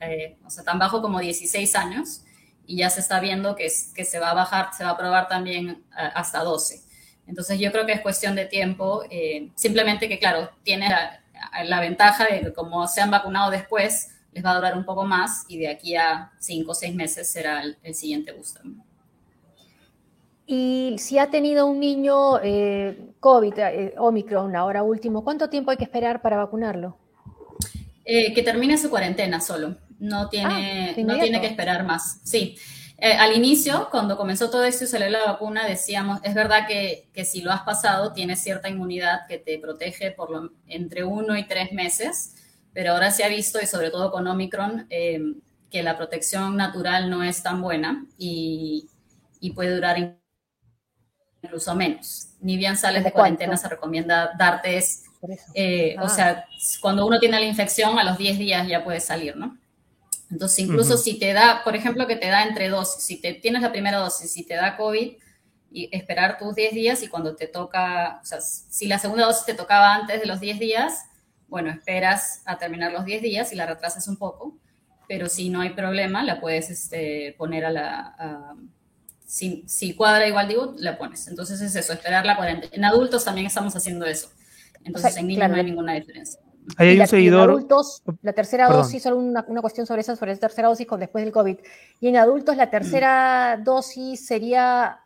eh, 0.00 0.36
o 0.44 0.50
sea, 0.50 0.64
tan 0.64 0.80
bajo 0.80 1.00
como 1.00 1.20
16 1.20 1.76
años 1.76 2.24
y 2.66 2.78
ya 2.78 2.90
se 2.90 2.98
está 2.98 3.20
viendo 3.20 3.54
que, 3.54 3.68
que 3.94 4.04
se 4.04 4.18
va 4.18 4.32
a 4.32 4.34
bajar, 4.34 4.70
se 4.76 4.82
va 4.82 4.90
a 4.90 4.92
aprobar 4.94 5.28
también 5.28 5.84
eh, 5.96 6.10
hasta 6.16 6.42
12. 6.42 6.80
Entonces 7.28 7.60
yo 7.60 7.70
creo 7.70 7.86
que 7.86 7.92
es 7.92 8.00
cuestión 8.00 8.34
de 8.34 8.46
tiempo, 8.46 9.04
eh, 9.08 9.50
simplemente 9.54 10.08
que 10.08 10.18
claro, 10.18 10.50
tiene 10.64 10.88
la 10.88 11.20
ventaja 11.80 12.24
de 12.24 12.40
que 12.40 12.52
como 12.52 12.86
se 12.88 13.00
han 13.00 13.10
vacunado 13.10 13.50
después, 13.50 14.08
les 14.32 14.44
va 14.44 14.52
a 14.52 14.54
durar 14.56 14.76
un 14.76 14.84
poco 14.84 15.04
más 15.04 15.44
y 15.48 15.58
de 15.58 15.68
aquí 15.68 15.96
a 15.96 16.32
cinco 16.38 16.72
o 16.72 16.74
seis 16.74 16.94
meses 16.94 17.30
será 17.30 17.62
el, 17.62 17.94
siguiente 17.94 18.32
booster. 18.32 18.62
Y 20.46 20.96
si 20.98 21.18
ha 21.18 21.30
tenido 21.30 21.66
un 21.66 21.80
niño 21.80 22.38
eh, 22.42 23.12
COVID, 23.18 23.54
eh, 23.58 23.94
Omicron, 23.98 24.54
ahora 24.54 24.82
último, 24.82 25.24
¿cuánto 25.24 25.48
tiempo 25.48 25.70
hay 25.70 25.76
que 25.76 25.84
esperar 25.84 26.22
para 26.22 26.36
vacunarlo? 26.36 26.98
Eh, 28.04 28.32
que 28.32 28.42
termine 28.42 28.78
su 28.78 28.88
cuarentena 28.88 29.40
solo. 29.40 29.76
No 29.98 30.28
tiene, 30.28 30.94
ah, 30.96 31.00
no 31.02 31.18
tiene 31.18 31.40
que 31.40 31.48
esperar 31.48 31.84
más. 31.84 32.20
Sí. 32.22 32.56
Eh, 32.98 33.12
al 33.12 33.36
inicio, 33.36 33.88
cuando 33.90 34.16
comenzó 34.16 34.48
todo 34.48 34.64
esto 34.64 34.84
y 34.84 34.86
salió 34.86 35.10
la 35.10 35.24
vacuna, 35.24 35.66
decíamos, 35.66 36.20
es 36.22 36.34
verdad 36.34 36.66
que, 36.66 37.08
que, 37.12 37.26
si 37.26 37.42
lo 37.42 37.52
has 37.52 37.62
pasado, 37.62 38.12
tienes 38.12 38.42
cierta 38.42 38.70
inmunidad 38.70 39.26
que 39.26 39.38
te 39.38 39.58
protege 39.58 40.12
por 40.12 40.30
lo, 40.30 40.50
entre 40.66 41.04
uno 41.04 41.36
y 41.36 41.46
tres 41.46 41.72
meses, 41.72 42.34
pero 42.72 42.92
ahora 42.92 43.10
se 43.10 43.24
ha 43.24 43.28
visto, 43.28 43.60
y 43.60 43.66
sobre 43.66 43.90
todo 43.90 44.10
con 44.10 44.26
Omicron, 44.26 44.86
eh, 44.88 45.20
que 45.70 45.82
la 45.82 45.96
protección 45.98 46.56
natural 46.56 47.10
no 47.10 47.22
es 47.22 47.42
tan 47.42 47.60
buena 47.60 48.06
y, 48.16 48.88
y 49.40 49.50
puede 49.50 49.74
durar 49.74 50.18
incluso 51.42 51.74
menos. 51.74 52.28
Ni 52.40 52.56
bien 52.56 52.76
sales 52.76 53.04
de 53.04 53.12
cuarentena, 53.12 53.58
se 53.58 53.68
recomienda 53.68 54.32
darte, 54.38 54.82
eh, 55.54 55.96
o 55.98 56.04
ah. 56.04 56.08
sea, 56.08 56.46
cuando 56.80 57.06
uno 57.06 57.18
tiene 57.18 57.38
la 57.38 57.46
infección, 57.46 57.98
a 57.98 58.04
los 58.04 58.16
10 58.16 58.38
días 58.38 58.66
ya 58.68 58.82
puede 58.84 59.00
salir, 59.00 59.36
¿no? 59.36 59.58
Entonces, 60.30 60.58
incluso 60.58 60.96
si 60.96 61.18
te 61.18 61.32
da, 61.32 61.62
por 61.62 61.76
ejemplo, 61.76 62.06
que 62.06 62.16
te 62.16 62.28
da 62.28 62.44
entre 62.44 62.68
dosis, 62.68 63.02
si 63.02 63.20
te 63.20 63.34
tienes 63.34 63.62
la 63.62 63.70
primera 63.70 63.98
dosis, 63.98 64.32
si 64.32 64.44
te 64.44 64.54
da 64.54 64.76
COVID, 64.76 65.12
y 65.70 65.88
esperar 65.92 66.38
tus 66.38 66.54
10 66.54 66.74
días 66.74 67.02
y 67.02 67.08
cuando 67.08 67.36
te 67.36 67.46
toca, 67.46 68.20
o 68.22 68.24
sea, 68.24 68.40
si 68.40 68.86
la 68.86 68.98
segunda 68.98 69.26
dosis 69.26 69.44
te 69.44 69.54
tocaba 69.54 69.94
antes 69.94 70.20
de 70.20 70.26
los 70.26 70.40
10 70.40 70.58
días, 70.58 71.04
bueno, 71.48 71.70
esperas 71.70 72.42
a 72.44 72.58
terminar 72.58 72.92
los 72.92 73.04
10 73.04 73.22
días 73.22 73.52
y 73.52 73.56
la 73.56 73.66
retrasas 73.66 74.08
un 74.08 74.16
poco, 74.16 74.56
pero 75.08 75.28
si 75.28 75.48
no 75.48 75.60
hay 75.60 75.70
problema, 75.70 76.24
la 76.24 76.40
puedes 76.40 76.70
este, 76.70 77.34
poner 77.38 77.64
a 77.64 77.70
la... 77.70 78.56
si, 79.24 79.64
si, 79.66 79.94
cuadra 79.94 80.26
igual, 80.26 80.48
digo, 80.48 80.74
la 80.78 80.98
pones. 80.98 81.28
Entonces 81.28 81.60
es 81.60 81.76
eso, 81.76 81.92
esperar 81.92 82.26
la 82.26 82.36
cuarentena. 82.36 82.74
En 82.74 82.84
adultos 82.84 83.24
también 83.24 83.46
estamos 83.46 83.76
haciendo 83.76 84.06
eso. 84.06 84.30
Entonces 84.84 85.16
en 85.16 85.26
niños 85.26 85.48
no 85.48 85.56
hay 85.56 85.64
ninguna 85.64 85.94
diferencia. 85.94 86.40
Hay 86.76 86.98
un 86.98 87.06
seguidor. 87.06 87.44
En 87.44 87.50
adultos, 87.50 88.02
la 88.22 88.32
tercera 88.32 88.68
dosis, 88.68 89.02
solo 89.02 89.16
una, 89.18 89.44
una, 89.48 89.60
cuestión 89.60 89.86
sobre 89.86 90.00
esa, 90.00 90.16
sobre 90.16 90.32
la 90.32 90.38
tercera 90.38 90.68
dosis 90.68 90.86
con 90.86 91.00
después 91.00 91.24
del 91.24 91.32
COVID. 91.32 91.58
Y 92.00 92.08
en 92.08 92.16
adultos, 92.16 92.56
la 92.56 92.70
tercera 92.70 93.60
dosis 93.62 94.26
sería. 94.26 95.00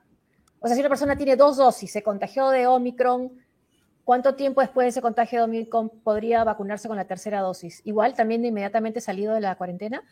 O 0.60 0.66
sea, 0.66 0.74
si 0.74 0.80
una 0.80 0.88
persona 0.88 1.16
tiene 1.16 1.36
dos 1.36 1.56
dosis, 1.56 1.90
se 1.90 2.02
contagió 2.02 2.50
de 2.50 2.66
Omicron, 2.66 3.32
¿cuánto 4.04 4.34
tiempo 4.34 4.60
después 4.60 4.84
de 4.84 4.88
ese 4.90 5.02
contagio 5.02 5.38
de 5.38 5.44
Omicron 5.44 5.90
podría 6.02 6.44
vacunarse 6.44 6.88
con 6.88 6.96
la 6.96 7.06
tercera 7.06 7.40
dosis? 7.40 7.80
¿Igual 7.84 8.14
también 8.14 8.42
de 8.42 8.48
inmediatamente 8.48 9.00
salido 9.00 9.34
de 9.34 9.40
la 9.40 9.54
cuarentena? 9.56 10.02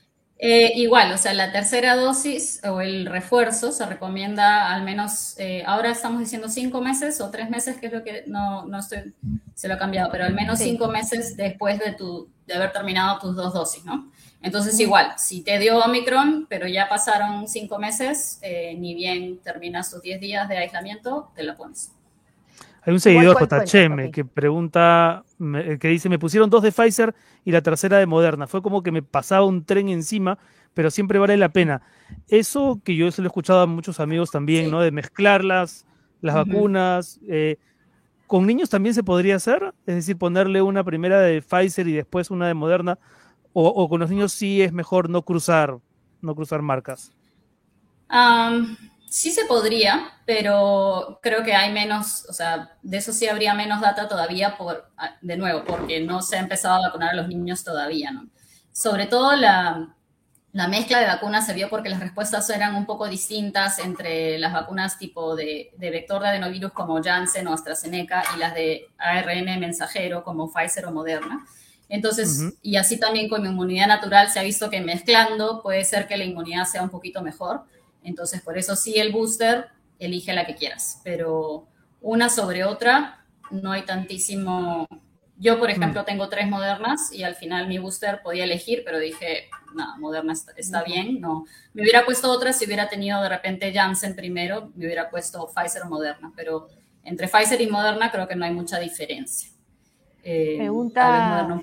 Eh, 0.41 0.73
igual, 0.77 1.11
o 1.13 1.19
sea, 1.19 1.35
la 1.35 1.51
tercera 1.51 1.97
dosis 1.97 2.61
o 2.65 2.81
el 2.81 3.07
refuerzo 3.07 3.73
se 3.73 3.85
recomienda 3.87 4.73
al 4.73 4.85
menos, 4.85 5.35
eh, 5.39 5.65
ahora 5.67 5.91
estamos 5.91 6.21
diciendo 6.21 6.49
cinco 6.49 6.81
meses 6.81 7.21
o 7.21 7.29
tres 7.31 7.51
meses, 7.51 7.77
que 7.79 7.87
es 7.87 7.93
lo 7.93 8.05
que 8.05 8.23
no, 8.29 8.65
no 8.67 8.79
estoy, 8.79 9.15
se 9.55 9.67
lo 9.67 9.75
ha 9.75 9.79
cambiado, 9.79 10.13
pero 10.13 10.25
al 10.25 10.35
menos 10.35 10.61
cinco 10.61 10.87
meses 10.87 11.37
después 11.37 11.81
de, 11.81 11.93
tu, 11.93 12.29
de 12.47 12.55
haber 12.55 12.71
terminado 12.71 13.19
tus 13.19 13.35
dos 13.35 13.53
dosis, 13.53 13.85
¿no? 13.85 14.13
Entonces, 14.41 14.79
igual, 14.79 15.15
si 15.17 15.43
te 15.43 15.59
dio 15.59 15.85
Omicron, 15.85 16.47
pero 16.49 16.69
ya 16.69 16.89
pasaron 16.89 17.49
cinco 17.49 17.81
meses, 17.81 18.39
eh, 18.43 18.77
ni 18.79 18.95
bien 18.95 19.39
terminas 19.39 19.91
tus 19.91 20.03
diez 20.03 20.21
días 20.21 20.49
de 20.49 20.59
aislamiento, 20.59 21.33
te 21.35 21.43
lo 21.43 21.57
pones. 21.57 21.91
Hay 22.83 22.93
un 22.93 23.01
seguidor, 23.01 23.37
JHM, 23.37 24.13
que 24.13 24.25
pregunta, 24.25 25.25
que 25.39 25.89
dice, 25.89 26.09
me 26.09 26.19
pusieron 26.19 26.51
dos 26.51 26.63
de 26.63 26.73
Pfizer 26.73 27.15
y 27.45 27.53
la 27.53 27.63
tercera 27.63 27.99
de 27.99 28.07
Moderna. 28.07 28.47
Fue 28.47 28.63
como 28.63 28.83
que 28.83 28.91
me 28.91 29.03
pasaba 29.03 29.45
un 29.45 29.65
tren 29.65 29.89
encima, 29.89 30.39
pero 30.75 30.91
siempre 30.91 31.19
vale 31.19 31.37
la 31.37 31.51
pena. 31.51 31.83
Eso 32.29 32.81
que 32.85 32.97
yo 32.97 33.11
se 33.11 33.23
lo 33.23 33.27
he 33.27 33.31
escuchado 33.31 33.61
a 33.61 33.67
muchos 33.67 34.01
amigos 34.01 34.31
también, 34.31 34.71
¿no? 34.71 34.81
De 34.81 34.91
mezclarlas, 34.91 35.87
las 36.21 36.35
vacunas. 36.35 37.21
Eh, 37.29 37.59
¿Con 38.27 38.47
niños 38.47 38.69
también 38.69 38.95
se 38.95 39.03
podría 39.03 39.37
hacer? 39.37 39.75
Es 39.87 39.95
decir, 39.95 40.19
ponerle 40.19 40.61
una 40.61 40.85
primera 40.85 41.21
de 41.21 41.41
Pfizer 41.41 41.89
y 41.89 41.93
después 41.93 42.31
una 42.31 42.47
de 42.47 42.55
Moderna. 42.55 42.99
O, 43.53 43.89
con 43.89 43.99
los 43.99 44.11
niños 44.11 44.33
sí 44.33 44.63
es 44.63 44.73
mejor 44.73 45.09
no 45.11 45.23
cruzar, 45.23 45.79
no 46.21 46.35
cruzar 46.35 46.63
marcas. 46.63 47.11
Sí 49.11 49.31
se 49.31 49.47
podría, 49.47 50.13
pero 50.27 51.19
creo 51.23 51.43
que 51.43 51.55
hay 51.55 51.73
menos, 51.73 52.27
o 52.29 52.33
sea, 52.33 52.77
de 52.83 52.99
eso 52.99 53.13
sí 53.13 53.27
habría 53.27 53.55
menos 53.55 53.81
data 53.81 54.09
todavía, 54.09 54.57
por, 54.57 54.91
ah, 54.97 55.17
de 55.21 55.37
nuevo, 55.37 55.65
porque 55.65 56.01
no 56.01 56.21
se 56.23 56.37
ha 56.37 56.41
empezado 56.41 56.75
a 56.75 56.89
vacunar 56.89 57.11
a 57.11 57.17
los 57.17 57.29
niños 57.29 57.65
todavía, 57.65 58.11
¿no? 58.11 58.29
Sobre 58.73 59.07
todo 59.07 59.35
la, 59.35 59.97
la 60.53 60.69
mezcla 60.69 61.01
de 61.01 61.07
vacunas 61.07 61.47
se 61.47 61.55
vio 61.55 61.69
porque 61.69 61.89
las 61.89 62.01
respuestas 62.01 62.49
eran 62.51 62.75
un 62.75 62.87
poco 62.87 63.09
distintas 63.09 63.79
entre 63.79 64.39
las 64.39 64.53
vacunas 64.53 64.99
tipo 64.99 65.37
de, 65.37 65.71
de, 65.77 65.91
vector 65.91 66.23
de 66.23 66.29
adenovirus 66.29 66.73
como 66.73 67.03
Janssen 67.03 67.47
o 67.49 67.53
AstraZeneca 67.53 68.25
y 68.35 68.39
las 68.39 68.55
de 68.55 68.87
ARN 68.99 69.61
mensajero 69.61 70.25
como 70.25 70.51
Pfizer 70.53 70.87
o 70.87 70.93
Moderna. 70.93 71.47
Entonces, 71.89 72.55
y 72.61 72.77
así 72.77 72.99
también 72.99 73.29
con 73.29 73.47
inmunidad 73.47 73.87
natural 73.87 74.31
se 74.31 74.39
ha 74.39 74.43
visto 74.43 74.69
que 74.69 74.81
mezclando 74.81 75.63
puede 75.63 75.85
ser 75.85 76.07
que 76.07 76.19
la 76.19 76.25
inmunidad 76.25 76.67
sea 76.67 76.83
un 76.83 76.91
poquito 76.91 77.23
mejor. 77.23 77.63
Entonces, 78.09 78.41
por 78.41 78.57
eso 78.57 78.75
sí 78.75 78.99
el 78.99 79.13
booster, 79.13 79.67
elige 79.99 80.33
la 80.33 80.47
que 80.47 80.55
quieras, 80.55 81.01
pero 81.05 81.69
una 82.01 82.31
sobre 82.31 82.65
otra 82.65 83.27
no 83.51 83.73
hay 83.73 83.83
tantísimo. 83.83 84.87
Yo, 85.37 85.59
por 85.59 85.71
ejemplo, 85.71 86.03
mm. 86.03 86.05
tengo 86.05 86.29
tres 86.29 86.49
modernas 86.49 87.13
y 87.13 87.23
al 87.23 87.35
final 87.35 87.69
mi 87.69 87.79
booster 87.79 88.23
podía 88.23 88.45
elegir, 88.45 88.83
pero 88.85 88.99
dije, 88.99 89.51
no, 89.75 89.99
moderna 89.99 90.33
está, 90.33 90.83
bien, 90.83 91.21
no. 91.21 91.45
Me 91.75 91.83
hubiera 91.83 92.05
puesto 92.05 92.31
otra 92.31 92.53
si 92.53 92.65
hubiera 92.65 92.89
tenido 92.89 93.23
de 93.23 93.29
repente 93.29 93.73
Janssen 93.73 94.17
primero, 94.17 94.73
me 94.75 94.87
hubiera 94.87 95.11
puesto 95.11 95.47
Pfizer 95.55 95.83
o 95.83 95.87
Moderna, 95.87 96.33
pero 96.35 96.69
entre 97.05 97.29
Pfizer 97.29 97.61
y 97.61 97.69
Moderna 97.69 98.11
creo 98.11 98.27
que 98.27 98.37
no 98.37 98.47
hay 98.47 98.53
mucha 98.53 98.79
diferencia. 98.79 99.51
Eh, 100.25 100.57
Pregunta 100.59 101.59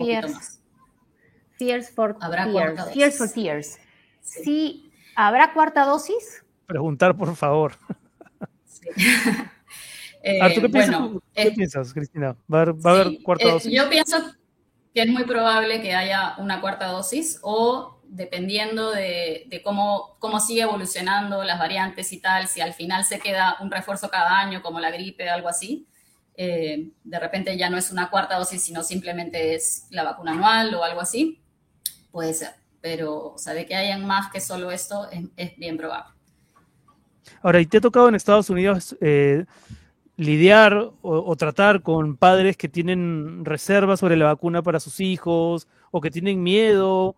Fears 1.57 1.89
for 1.89 2.17
¿Habrá 2.21 2.45
Fears. 2.93 3.17
for 3.17 3.29
Tears. 3.31 3.77
sí 4.21 4.84
¿Habrá 5.15 5.53
cuarta 5.53 5.85
dosis? 5.85 6.43
Preguntar, 6.65 7.15
por 7.15 7.35
favor. 7.35 7.73
Eh, 10.27 10.39
¿qué, 11.35 11.51
piensas, 11.51 11.93
Cristina? 11.93 12.35
¿Va 12.51 12.61
a 12.61 12.61
haber, 12.61 13.21
cuarta 13.21 13.45
eh, 13.45 13.51
dosis? 13.51 13.71
Yo 13.71 13.87
pienso 13.91 14.17
que 14.91 15.03
es 15.03 15.07
muy 15.07 15.23
probable 15.23 15.83
que 15.83 15.93
haya 15.93 16.33
una 16.39 16.61
cuarta 16.61 16.87
dosis 16.87 17.37
o 17.43 18.01
dependiendo 18.05 18.89
de, 18.89 19.61
cómo, 19.63 20.15
cómo 20.17 20.39
sigue 20.39 20.63
evolucionando 20.63 21.43
las 21.43 21.59
variantes 21.59 22.11
y 22.11 22.21
tal, 22.21 22.47
si 22.47 22.59
al 22.59 22.73
final 22.73 23.05
se 23.05 23.19
queda 23.19 23.57
un 23.61 23.69
refuerzo 23.69 24.09
cada 24.09 24.39
año 24.39 24.63
como 24.63 24.79
la 24.79 24.89
gripe 24.89 25.29
o 25.29 25.31
algo 25.31 25.47
así, 25.47 25.85
eh, 26.37 26.89
de 27.03 27.19
repente 27.19 27.55
ya 27.55 27.69
no 27.69 27.77
es 27.77 27.91
una 27.91 28.09
cuarta 28.09 28.39
dosis, 28.39 28.63
sino 28.63 28.81
simplemente 28.81 29.53
es 29.53 29.85
la 29.91 30.01
vacuna 30.01 30.31
anual 30.31 30.73
o 30.73 30.83
algo 30.83 31.01
así, 31.01 31.39
puede 32.09 32.33
ser 32.33 32.64
pero 32.85 33.33
o 33.33 33.37
sea, 33.39 33.55
de 33.55 33.65
que 33.65 33.73
hayan 33.73 34.05
más 34.05 34.31
que 34.31 34.39
solo 34.39 34.69
esto 34.69 35.07
es, 35.35 35.57
bien 35.57 35.75
probable. 35.75 36.13
Ahora, 37.41 37.59
¿y 37.59 37.65
te 37.65 37.79
ha 37.79 37.81
tocado 37.81 38.07
en 38.09 38.13
Estados 38.13 38.47
Unidos 38.51 38.95
eh, 39.01 39.45
lidiar 40.17 40.91
o, 41.01 41.35
tratar 41.35 41.81
con 41.81 42.15
padres 42.15 42.57
que 42.57 42.69
tienen 42.69 43.43
reservas 43.43 44.01
sobre 44.01 44.17
la 44.17 44.25
vacuna 44.25 44.61
para 44.61 44.79
sus 44.79 44.99
hijos 44.99 45.67
o 45.89 45.99
que 45.99 46.11
tienen 46.11 46.43
miedo? 46.43 47.15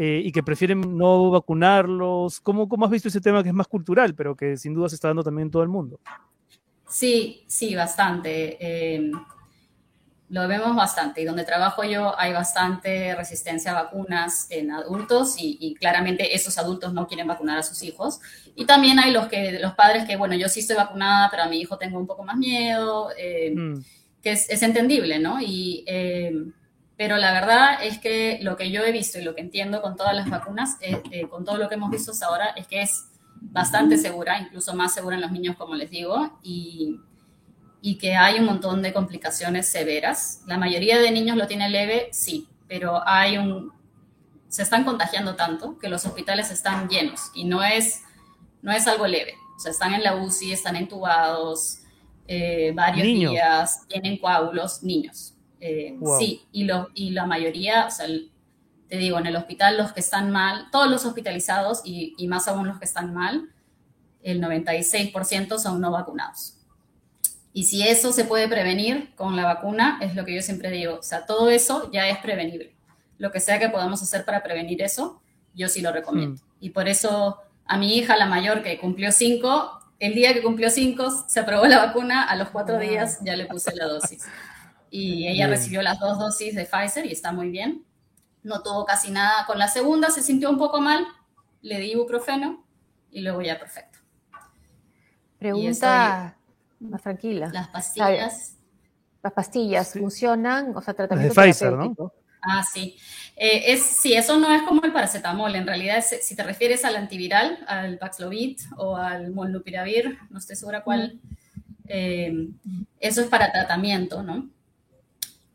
eh, 0.00 0.22
y 0.24 0.30
que 0.30 0.44
prefieren 0.44 0.96
no 0.96 1.28
vacunarlos. 1.32 2.38
¿Cómo, 2.38 2.68
¿Cómo 2.68 2.84
has 2.84 2.90
visto 2.92 3.08
ese 3.08 3.20
tema 3.20 3.42
que 3.42 3.48
es 3.48 3.54
más 3.56 3.66
cultural, 3.66 4.14
pero 4.14 4.36
que 4.36 4.56
sin 4.56 4.72
duda 4.72 4.88
se 4.88 4.94
está 4.94 5.08
dando 5.08 5.24
también 5.24 5.48
en 5.48 5.50
todo 5.50 5.64
el 5.64 5.68
mundo? 5.68 5.98
Sí, 6.88 7.42
sí, 7.48 7.74
bastante. 7.74 8.56
Eh, 8.60 9.10
lo 10.30 10.46
vemos 10.46 10.76
bastante. 10.76 11.22
Y 11.22 11.24
donde 11.24 11.44
trabajo 11.44 11.84
yo 11.84 12.18
hay 12.18 12.32
bastante 12.32 13.14
resistencia 13.14 13.70
a 13.72 13.82
vacunas 13.84 14.46
en 14.50 14.70
adultos 14.70 15.36
y, 15.38 15.74
claramente 15.74 16.34
esos 16.34 16.58
adultos 16.58 16.92
no 16.92 17.06
quieren 17.06 17.26
vacunar 17.26 17.58
a 17.58 17.62
sus 17.62 17.82
hijos. 17.82 18.20
Y 18.54 18.66
también 18.66 18.98
hay 18.98 19.12
los, 19.12 19.28
que, 19.28 19.58
los 19.58 19.74
padres 19.74 20.04
que, 20.04 20.16
bueno, 20.16 20.34
yo 20.34 20.48
sí 20.48 20.60
estoy 20.60 20.76
vacunada, 20.76 21.28
pero 21.30 21.44
a 21.44 21.48
mi 21.48 21.60
hijo 21.60 21.78
tengo 21.78 21.98
un 21.98 22.06
poco 22.06 22.24
más 22.24 22.36
miedo, 22.36 23.10
eh, 23.16 23.54
mm. 23.54 23.84
que 24.22 24.32
es, 24.32 24.62
entendible, 24.62 25.18
¿no? 25.18 25.40
Y, 25.40 25.84
eh, 25.86 26.32
pero 26.96 27.16
la 27.16 27.32
verdad 27.32 27.84
es 27.84 27.98
que 27.98 28.38
lo 28.42 28.56
que 28.56 28.70
yo 28.70 28.82
he 28.82 28.92
visto 28.92 29.18
y 29.18 29.22
lo 29.22 29.34
que 29.34 29.40
entiendo 29.40 29.80
con 29.80 29.96
todas 29.96 30.14
las 30.14 30.28
vacunas, 30.28 30.76
eh, 30.80 31.28
con 31.28 31.44
todo 31.44 31.56
lo 31.56 31.68
que 31.68 31.76
hemos 31.76 31.90
visto 31.90 32.10
hasta 32.10 32.26
ahora, 32.26 32.48
es 32.56 32.66
que 32.66 32.82
es 32.82 33.04
bastante 33.40 33.96
segura, 33.96 34.38
incluso 34.40 34.74
más 34.74 34.92
segura 34.92 35.14
en 35.16 35.22
los 35.22 35.30
niños, 35.30 35.56
como 35.56 35.74
les 35.74 35.90
digo, 35.90 36.38
y 36.42 36.98
y 37.80 37.98
que 37.98 38.16
hay 38.16 38.38
un 38.38 38.46
montón 38.46 38.82
de 38.82 38.92
complicaciones 38.92 39.68
severas. 39.68 40.42
La 40.46 40.58
mayoría 40.58 40.98
de 40.98 41.10
niños 41.10 41.36
lo 41.36 41.46
tiene 41.46 41.68
leve, 41.68 42.08
sí, 42.12 42.48
pero 42.66 43.06
hay 43.06 43.38
un 43.38 43.72
se 44.48 44.62
están 44.62 44.84
contagiando 44.84 45.36
tanto 45.36 45.78
que 45.78 45.90
los 45.90 46.06
hospitales 46.06 46.50
están 46.50 46.88
llenos 46.88 47.30
y 47.34 47.44
no 47.44 47.62
es 47.62 48.00
no 48.62 48.72
es 48.72 48.86
algo 48.86 49.06
leve. 49.06 49.34
O 49.56 49.60
sea, 49.60 49.70
están 49.70 49.94
en 49.94 50.02
la 50.02 50.16
UCI, 50.16 50.52
están 50.52 50.76
entubados 50.76 51.80
eh, 52.26 52.72
varios 52.74 53.06
días, 53.06 53.86
tienen 53.88 54.18
coágulos, 54.18 54.82
niños. 54.82 55.34
Eh, 55.60 55.98
sí, 56.18 56.42
y, 56.52 56.64
lo, 56.64 56.88
y 56.94 57.10
la 57.10 57.26
mayoría, 57.26 57.86
o 57.86 57.90
sea, 57.90 58.06
te 58.88 58.96
digo, 58.96 59.18
en 59.18 59.26
el 59.26 59.36
hospital 59.36 59.76
los 59.76 59.92
que 59.92 60.00
están 60.00 60.30
mal, 60.30 60.68
todos 60.70 60.88
los 60.88 61.04
hospitalizados 61.04 61.82
y, 61.84 62.14
y 62.16 62.28
más 62.28 62.46
aún 62.46 62.68
los 62.68 62.78
que 62.78 62.84
están 62.84 63.12
mal, 63.12 63.50
el 64.22 64.40
96% 64.40 65.58
son 65.58 65.80
no 65.80 65.90
vacunados. 65.90 66.57
Y 67.52 67.64
si 67.64 67.86
eso 67.86 68.12
se 68.12 68.24
puede 68.24 68.48
prevenir 68.48 69.14
con 69.16 69.36
la 69.36 69.44
vacuna, 69.44 69.98
es 70.00 70.14
lo 70.14 70.24
que 70.24 70.34
yo 70.34 70.42
siempre 70.42 70.70
digo, 70.70 70.98
o 70.98 71.02
sea, 71.02 71.26
todo 71.26 71.50
eso 71.50 71.90
ya 71.90 72.08
es 72.08 72.18
prevenible. 72.18 72.76
Lo 73.16 73.32
que 73.32 73.40
sea 73.40 73.58
que 73.58 73.68
podamos 73.68 74.02
hacer 74.02 74.24
para 74.24 74.42
prevenir 74.42 74.82
eso, 74.82 75.20
yo 75.54 75.68
sí 75.68 75.80
lo 75.80 75.92
recomiendo. 75.92 76.40
Mm. 76.40 76.46
Y 76.60 76.70
por 76.70 76.88
eso 76.88 77.38
a 77.68 77.76
mi 77.76 77.96
hija, 77.96 78.16
la 78.16 78.26
mayor, 78.26 78.62
que 78.62 78.78
cumplió 78.78 79.12
cinco, 79.12 79.78
el 79.98 80.14
día 80.14 80.32
que 80.32 80.42
cumplió 80.42 80.70
cinco, 80.70 81.10
se 81.28 81.40
aprobó 81.40 81.66
la 81.66 81.84
vacuna, 81.84 82.24
a 82.24 82.34
los 82.34 82.48
cuatro 82.48 82.78
días 82.78 83.18
ya 83.22 83.36
le 83.36 83.44
puse 83.44 83.74
la 83.76 83.86
dosis. 83.86 84.24
Y 84.90 85.28
ella 85.28 85.48
recibió 85.48 85.82
las 85.82 86.00
dos 86.00 86.18
dosis 86.18 86.54
de 86.54 86.64
Pfizer 86.64 87.04
y 87.04 87.12
está 87.12 87.30
muy 87.30 87.50
bien. 87.50 87.84
No 88.42 88.62
tuvo 88.62 88.86
casi 88.86 89.10
nada. 89.10 89.44
Con 89.46 89.58
la 89.58 89.68
segunda 89.68 90.08
se 90.08 90.22
sintió 90.22 90.48
un 90.48 90.56
poco 90.56 90.80
mal, 90.80 91.06
le 91.60 91.78
di 91.78 91.92
ibuprofeno 91.92 92.64
y 93.10 93.20
luego 93.20 93.42
ya 93.42 93.58
perfecto. 93.58 93.98
Pregunta, 95.38 96.37
más 96.80 97.02
tranquila. 97.02 97.50
Las 97.52 97.68
pastillas. 97.68 98.54
Las 99.22 99.32
pastillas 99.32 99.92
funcionan, 99.92 100.76
o 100.76 100.80
sea, 100.80 100.94
tratamiento 100.94 101.34
de 101.34 101.48
Pfizer, 101.48 101.72
¿no? 101.72 102.12
Ah, 102.40 102.62
sí. 102.62 102.96
Eh, 103.36 103.72
es, 103.72 103.82
sí, 103.82 104.14
eso 104.14 104.38
no 104.38 104.52
es 104.52 104.62
como 104.62 104.84
el 104.84 104.92
paracetamol. 104.92 105.54
En 105.54 105.66
realidad, 105.66 106.04
si 106.20 106.36
te 106.36 106.42
refieres 106.42 106.84
al 106.84 106.96
antiviral, 106.96 107.58
al 107.66 107.98
Paxlovid 107.98 108.58
o 108.76 108.96
al 108.96 109.32
Molnupiravir, 109.32 110.18
no 110.30 110.38
estoy 110.38 110.56
segura 110.56 110.82
cuál, 110.82 111.20
eh, 111.88 112.48
eso 113.00 113.20
es 113.20 113.26
para 113.26 113.52
tratamiento, 113.52 114.22
¿no? 114.22 114.48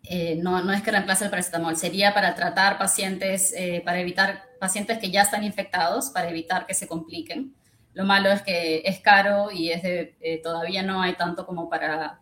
Eh, 0.04 0.38
no, 0.42 0.62
no 0.62 0.74
es 0.74 0.82
que 0.82 0.92
reemplace 0.92 1.24
el 1.24 1.30
paracetamol, 1.30 1.78
sería 1.78 2.14
para 2.14 2.36
tratar 2.36 2.78
pacientes, 2.78 3.56
para 3.86 4.02
evitar 4.02 4.44
pacientes 4.60 4.98
que 4.98 5.10
ya 5.10 5.22
están 5.22 5.46
infectados, 5.46 6.10
para 6.10 6.30
evitar 6.30 6.66
que 6.66 6.74
se 6.74 6.88
compliquen. 6.88 7.56
Lo 7.94 8.06
malo 8.06 8.30
es 8.32 8.42
que 8.42 8.82
es 8.86 9.00
caro 9.00 9.52
y 9.52 9.70
es 9.70 9.82
eh, 9.84 10.42
todavía 10.44 10.82
no 10.82 11.02
hay 11.02 11.14
tanto 11.14 11.46
como 11.46 11.70
para, 11.70 12.22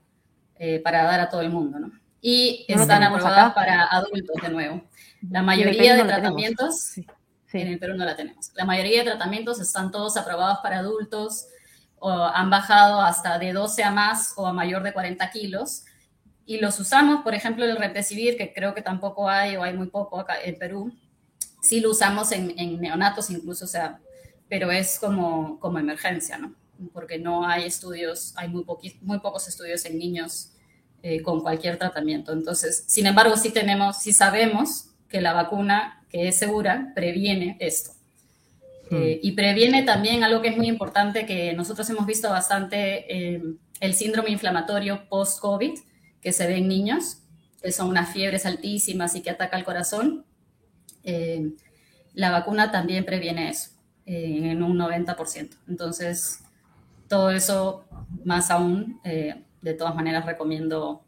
eh, 0.59 0.79
para 0.79 1.03
dar 1.03 1.19
a 1.21 1.29
todo 1.29 1.41
el 1.41 1.49
mundo, 1.49 1.79
¿no? 1.79 1.91
Y 2.19 2.65
están 2.67 3.01
aprobadas 3.03 3.53
para 3.53 3.85
adultos 3.85 4.35
de 4.41 4.49
nuevo. 4.49 4.83
La 5.29 5.41
mayoría 5.41 5.95
de 5.95 6.03
tratamientos, 6.03 6.97
en 7.51 7.67
el 7.67 7.79
Perú 7.79 7.95
no 7.95 8.05
la 8.05 8.15
tenemos. 8.15 8.51
La 8.55 8.65
mayoría 8.65 8.99
de 8.99 9.09
tratamientos 9.09 9.59
están 9.59 9.91
todos 9.91 10.17
aprobados 10.17 10.59
para 10.61 10.79
adultos 10.79 11.47
o 11.97 12.11
han 12.11 12.49
bajado 12.49 13.01
hasta 13.01 13.39
de 13.39 13.53
12 13.53 13.83
a 13.83 13.91
más 13.91 14.33
o 14.35 14.45
a 14.45 14.53
mayor 14.53 14.83
de 14.83 14.93
40 14.93 15.29
kilos. 15.31 15.85
Y 16.45 16.59
los 16.59 16.79
usamos, 16.79 17.23
por 17.23 17.33
ejemplo, 17.33 17.65
el 17.65 17.77
Remdesivir, 17.77 18.37
que 18.37 18.53
creo 18.53 18.75
que 18.75 18.81
tampoco 18.81 19.29
hay 19.29 19.55
o 19.55 19.63
hay 19.63 19.73
muy 19.73 19.87
poco 19.87 20.19
acá 20.19 20.35
en 20.43 20.59
Perú. 20.59 20.93
Sí 21.61 21.79
lo 21.79 21.91
usamos 21.91 22.31
en, 22.31 22.53
en 22.59 22.79
neonatos 22.79 23.29
incluso, 23.29 23.65
o 23.65 23.67
sea, 23.67 23.99
pero 24.51 24.69
es 24.69 24.99
como, 24.99 25.61
como 25.61 25.79
emergencia, 25.79 26.37
¿no? 26.37 26.53
Porque 26.91 27.17
no 27.17 27.47
hay 27.47 27.63
estudios, 27.63 28.33
hay 28.35 28.49
muy, 28.49 28.65
muy 28.99 29.19
pocos 29.19 29.47
estudios 29.47 29.85
en 29.85 29.97
niños 29.97 30.51
eh, 31.03 31.21
con 31.21 31.39
cualquier 31.39 31.77
tratamiento. 31.77 32.33
Entonces, 32.33 32.83
sin 32.85 33.07
embargo, 33.07 33.37
sí 33.37 33.51
tenemos, 33.51 34.01
sí 34.01 34.11
sabemos 34.11 34.89
que 35.07 35.21
la 35.21 35.31
vacuna, 35.31 36.03
que 36.09 36.27
es 36.27 36.37
segura, 36.37 36.91
previene 36.93 37.55
esto. 37.61 37.91
Hmm. 38.89 38.97
Eh, 38.97 39.19
y 39.23 39.31
previene 39.31 39.83
también 39.83 40.21
algo 40.25 40.41
que 40.41 40.49
es 40.49 40.57
muy 40.57 40.67
importante, 40.67 41.25
que 41.25 41.53
nosotros 41.53 41.89
hemos 41.89 42.05
visto 42.05 42.29
bastante, 42.29 43.05
eh, 43.07 43.41
el 43.79 43.93
síndrome 43.93 44.31
inflamatorio 44.31 45.07
post-COVID, 45.07 45.79
que 46.21 46.33
se 46.33 46.45
ve 46.45 46.57
en 46.57 46.67
niños, 46.67 47.19
que 47.63 47.71
son 47.71 47.87
unas 47.87 48.11
fiebres 48.11 48.45
altísimas 48.45 49.15
y 49.15 49.21
que 49.21 49.29
ataca 49.29 49.57
el 49.57 49.63
corazón. 49.63 50.25
la 52.13 52.31
vacuna 52.31 52.69
también 52.69 53.05
previene 53.05 53.49
eso. 53.49 53.80
Eh, 54.05 54.51
en 54.51 54.63
un 54.63 54.77
90%. 54.77 55.57
Entonces, 55.67 56.43
todo 57.07 57.29
eso, 57.29 57.85
más 58.25 58.49
aún, 58.49 58.99
eh, 59.03 59.43
de 59.61 59.73
todas 59.75 59.93
maneras 59.93 60.25
recomiendo 60.25 61.03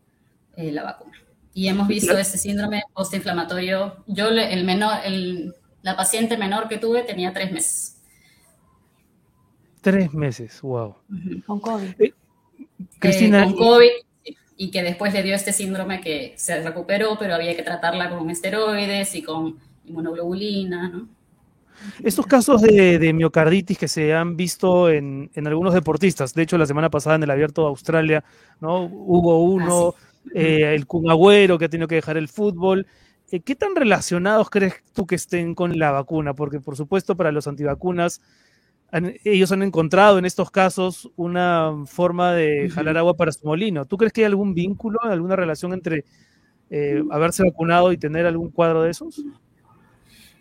eh, 0.56 0.72
la 0.72 0.84
vacuna. 0.84 1.18
Y 1.56 1.68
hemos 1.68 1.88
visto 1.88 2.16
este 2.18 2.38
síndrome 2.38 2.84
postinflamatorio. 2.94 4.04
Yo, 4.08 4.30
el 4.30 4.64
menor, 4.64 4.94
el, 5.06 5.56
la 5.82 5.96
paciente 5.96 6.38
menor 6.38 6.68
que 6.68 6.78
tuve 6.78 7.04
tenía 7.04 7.34
tres 7.34 7.52
meses. 7.52 8.02
Tres 9.82 10.14
meses, 10.14 10.62
wow. 10.62 10.96
Con 11.46 11.60
COVID. 11.60 11.94
Cristina. 13.00 13.44
con 13.46 13.56
COVID 13.56 13.89
y 14.56 14.72
que 14.72 14.84
después 14.84 15.14
le 15.14 15.24
dio 15.24 15.36
este 15.36 15.52
síndrome 15.52 16.00
que 16.00 16.34
se 16.38 16.62
recuperó, 16.62 17.18
pero 17.20 17.36
había 17.36 17.56
que 17.56 17.64
tratarla 17.64 18.10
con 18.10 18.30
esteroides 18.30 19.16
y 19.16 19.24
con 19.24 19.60
inmunoglobulina, 19.86 20.89
¿no? 20.89 21.22
Estos 22.03 22.26
casos 22.26 22.61
de, 22.61 23.13
miocarditis 23.13 23.78
que 23.78 23.88
se 23.88 24.13
han 24.13 24.36
visto 24.36 24.89
en, 24.89 25.30
algunos 25.45 25.74
deportistas, 25.74 26.34
de 26.34 26.43
hecho 26.43 26.57
la 26.57 26.65
semana 26.65 26.89
pasada 26.89 27.15
en 27.15 27.24
el 27.24 27.32
Abierto 27.32 27.63
de 27.63 27.67
Australia, 27.67 28.24
¿no? 28.59 28.86
Hubo 28.86 29.43
uno, 29.43 29.95
ah, 29.97 30.30
eh, 30.34 30.74
el 30.76 30.88
Kun 30.88 31.09
Agüero 31.09 31.57
que 31.57 31.65
ha 31.65 31.69
tenido 31.69 31.88
que 31.88 31.95
dejar 31.95 32.17
el 32.17 32.28
fútbol. 32.28 32.88
Eh, 33.32 33.41
¿Qué 33.41 33.55
tan 33.55 33.76
relacionados 33.76 34.49
crees 34.49 34.76
tú 34.93 35.05
que 35.05 35.15
estén 35.15 35.55
con 35.55 35.78
la 35.78 35.91
vacuna? 35.91 36.34
Porque 36.34 36.59
por 36.59 36.76
supuesto 36.76 37.15
para 37.15 37.32
los 37.32 37.47
antivacunas, 37.47 38.21
ellos 39.24 39.51
han 39.51 39.63
encontrado 39.63 40.19
en 40.19 40.26
estos 40.26 40.51
casos 40.51 41.11
una 41.15 41.74
forma 41.88 42.34
de 42.34 42.69
jalar 42.69 42.97
agua 42.97 43.15
para 43.15 43.32
su 43.32 43.45
molino. 43.45 43.86
¿Tú 43.86 43.97
crees 43.97 44.13
que 44.13 44.21
hay 44.21 44.26
algún 44.26 44.53
vínculo, 44.53 44.99
alguna 45.01 45.36
relación 45.36 45.74
entre 45.74 46.05
eh, 46.69 47.03
haberse 47.09 47.43
vacunado 47.43 47.91
y 47.91 47.97
tener 47.97 48.28
algún 48.28 48.51
cuadro 48.51 48.84
de 48.84 48.91
esos? 48.91 49.24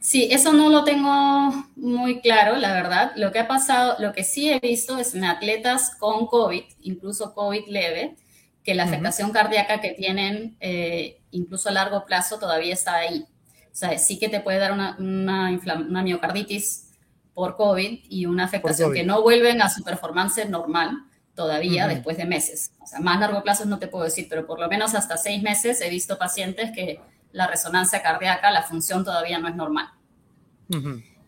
Sí, 0.02 0.26
eso 0.32 0.52
no 0.52 0.68
lo 0.68 0.82
tengo 0.82 1.64
muy 1.76 2.20
claro, 2.20 2.56
la 2.56 2.72
verdad. 2.72 3.12
Lo 3.14 3.30
que 3.30 3.38
ha 3.38 3.46
pasado, 3.46 3.94
lo 4.00 4.12
que 4.12 4.24
sí 4.24 4.50
he 4.50 4.58
visto 4.58 4.98
es 4.98 5.14
en 5.14 5.24
atletas 5.24 5.94
con 5.96 6.26
COVID, 6.26 6.64
incluso 6.80 7.34
COVID 7.34 7.68
leve, 7.68 8.16
que 8.64 8.74
la 8.74 8.82
afectación 8.82 9.30
cardíaca 9.30 9.80
que 9.80 9.90
tienen, 9.90 10.56
eh, 10.58 11.20
incluso 11.30 11.68
a 11.68 11.72
largo 11.72 12.04
plazo, 12.04 12.40
todavía 12.40 12.74
está 12.74 12.96
ahí. 12.96 13.26
O 13.66 13.74
sea, 13.76 13.96
sí 13.96 14.18
que 14.18 14.28
te 14.28 14.40
puede 14.40 14.58
dar 14.58 14.72
una, 14.72 14.96
una, 14.98 16.02
miocarditis 16.02 16.90
por 17.32 17.54
COVID 17.54 18.00
y 18.08 18.26
una 18.26 18.46
afectación 18.46 18.92
que 18.92 19.04
no 19.04 19.22
vuelven 19.22 19.62
a 19.62 19.70
su 19.70 19.84
performance 19.84 20.48
normal 20.48 20.98
todavía 21.36 21.86
después 21.86 22.16
de 22.16 22.24
meses. 22.24 22.72
O 22.82 22.88
sea, 22.88 22.98
más 22.98 23.20
largo 23.20 23.44
plazo 23.44 23.66
no 23.66 23.78
te 23.78 23.86
puedo 23.86 24.04
decir, 24.04 24.26
pero 24.28 24.48
por 24.48 24.58
lo 24.58 24.68
menos 24.68 24.96
hasta 24.96 25.16
seis 25.16 25.44
meses 25.44 25.80
he 25.80 25.88
visto 25.90 26.18
pacientes 26.18 26.72
que 26.72 27.00
la 27.32 27.46
resonancia 27.46 28.02
cardíaca, 28.02 28.50
la 28.50 28.62
función 28.62 29.04
todavía 29.04 29.38
no 29.38 29.48
es 29.48 29.56
normal. 29.56 29.88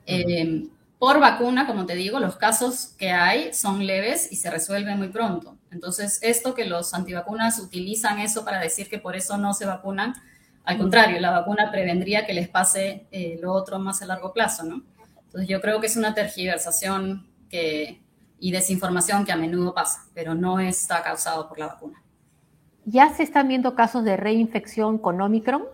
Eh, 0.06 0.68
por 0.98 1.20
vacuna, 1.20 1.66
como 1.66 1.84
te 1.84 1.94
digo, 1.94 2.18
los 2.18 2.36
casos 2.36 2.94
que 2.98 3.10
hay 3.10 3.52
son 3.52 3.86
leves 3.86 4.32
y 4.32 4.36
se 4.36 4.50
resuelven 4.50 4.96
muy 4.98 5.08
pronto. 5.08 5.58
Entonces, 5.70 6.18
esto 6.22 6.54
que 6.54 6.64
los 6.64 6.94
antivacunas 6.94 7.58
utilizan 7.58 8.20
eso 8.20 8.44
para 8.44 8.58
decir 8.58 8.88
que 8.88 8.98
por 8.98 9.16
eso 9.16 9.36
no 9.36 9.52
se 9.52 9.66
vacunan, 9.66 10.14
al 10.64 10.78
contrario, 10.78 11.20
la 11.20 11.30
vacuna 11.30 11.70
prevendría 11.70 12.24
que 12.24 12.32
les 12.32 12.48
pase 12.48 13.06
eh, 13.10 13.38
lo 13.42 13.52
otro 13.52 13.78
más 13.78 14.00
a 14.00 14.06
largo 14.06 14.32
plazo, 14.32 14.64
¿no? 14.64 14.82
Entonces, 15.26 15.46
yo 15.46 15.60
creo 15.60 15.80
que 15.80 15.88
es 15.88 15.96
una 15.96 16.14
tergiversación 16.14 17.26
que, 17.50 18.00
y 18.38 18.50
desinformación 18.50 19.26
que 19.26 19.32
a 19.32 19.36
menudo 19.36 19.74
pasa, 19.74 20.06
pero 20.14 20.34
no 20.34 20.58
está 20.60 21.02
causado 21.02 21.48
por 21.48 21.58
la 21.58 21.66
vacuna. 21.66 22.02
¿Ya 22.86 23.12
se 23.12 23.24
están 23.24 23.48
viendo 23.48 23.74
casos 23.74 24.04
de 24.04 24.16
reinfección 24.16 24.96
con 24.96 25.20
Omicron? 25.20 25.64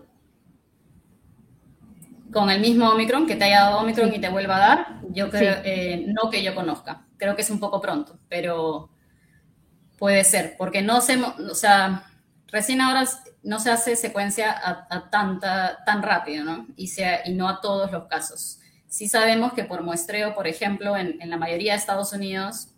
Con 2.31 2.49
el 2.49 2.61
mismo 2.61 2.89
Omicron, 2.89 3.27
que 3.27 3.35
te 3.35 3.45
haya 3.45 3.61
dado 3.61 3.79
Omicron 3.79 4.13
y 4.13 4.19
te 4.19 4.29
vuelva 4.29 4.55
a 4.55 4.59
dar, 4.59 4.87
yo 5.09 5.29
creo, 5.29 5.57
eh, 5.63 6.05
no 6.07 6.29
que 6.29 6.43
yo 6.43 6.55
conozca. 6.55 7.05
Creo 7.17 7.35
que 7.35 7.41
es 7.41 7.49
un 7.49 7.59
poco 7.59 7.81
pronto, 7.81 8.17
pero 8.29 8.89
puede 9.97 10.23
ser, 10.23 10.55
porque 10.57 10.81
no 10.81 11.01
se, 11.01 11.21
o 11.21 11.55
sea, 11.55 12.05
recién 12.47 12.81
ahora 12.81 13.05
no 13.43 13.59
se 13.59 13.71
hace 13.71 13.95
secuencia 13.95 14.55
a, 14.63 15.09
tanta, 15.09 15.83
tan 15.85 16.01
rápido, 16.01 16.43
¿no? 16.43 16.67
Y, 16.75 16.87
sea, 16.87 17.21
y 17.27 17.33
no 17.33 17.49
a 17.49 17.61
todos 17.61 17.91
los 17.91 18.05
casos. 18.05 18.59
Sí 18.87 19.07
sabemos 19.07 19.53
que 19.53 19.63
por 19.63 19.83
muestreo, 19.83 20.33
por 20.33 20.47
ejemplo, 20.47 20.95
en, 20.97 21.17
la 21.29 21.37
mayoría 21.37 21.73
de 21.73 21.79
Estados 21.79 22.13
Unidos, 22.13 22.69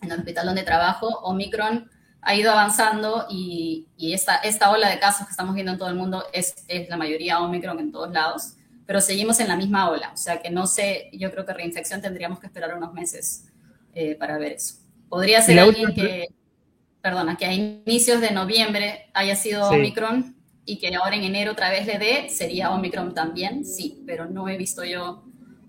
en 0.00 0.10
el 0.10 0.18
hospital 0.18 0.46
donde 0.46 0.62
trabajo, 0.62 1.08
Omicron 1.22 1.90
ha 2.20 2.34
ido 2.34 2.52
avanzando 2.52 3.26
y, 3.28 3.86
esta, 3.98 4.36
esta 4.36 4.70
ola 4.70 4.88
de 4.88 4.98
casos 4.98 5.26
que 5.26 5.30
estamos 5.30 5.54
viendo 5.54 5.72
en 5.72 5.78
todo 5.78 5.88
el 5.88 5.96
mundo 5.96 6.24
es, 6.32 6.54
es 6.68 6.88
la 6.88 6.96
mayoría 6.96 7.40
Omicron 7.40 7.78
en 7.80 7.92
todos 7.92 8.12
lados 8.12 8.54
pero 8.86 9.00
seguimos 9.00 9.40
en 9.40 9.48
la 9.48 9.56
misma 9.56 9.90
ola. 9.90 10.10
O 10.12 10.16
sea 10.16 10.40
que 10.40 10.50
no 10.50 10.66
sé, 10.66 11.10
yo 11.12 11.30
creo 11.30 11.44
que 11.46 11.52
reinfección 11.52 12.00
tendríamos 12.00 12.40
que 12.40 12.46
esperar 12.46 12.76
unos 12.76 12.92
meses 12.92 13.46
eh, 13.94 14.14
para 14.16 14.38
ver 14.38 14.52
eso. 14.52 14.76
Podría 15.08 15.42
ser 15.42 15.58
alguien 15.58 15.94
que, 15.94 16.28
perdona, 17.00 17.36
que 17.36 17.44
a 17.44 17.52
inicios 17.52 18.20
de 18.20 18.30
noviembre 18.30 19.10
haya 19.12 19.36
sido 19.36 19.68
Omicron 19.68 20.36
y 20.64 20.78
que 20.78 20.94
ahora 20.94 21.16
en 21.16 21.24
enero 21.24 21.52
otra 21.52 21.70
vez 21.70 21.86
le 21.86 21.98
dé, 21.98 22.28
sería 22.30 22.70
Omicron 22.70 23.12
también, 23.12 23.64
sí, 23.64 24.02
pero 24.06 24.26
no 24.26 24.48
he 24.48 24.56
visto 24.56 24.84
yo 24.84 25.24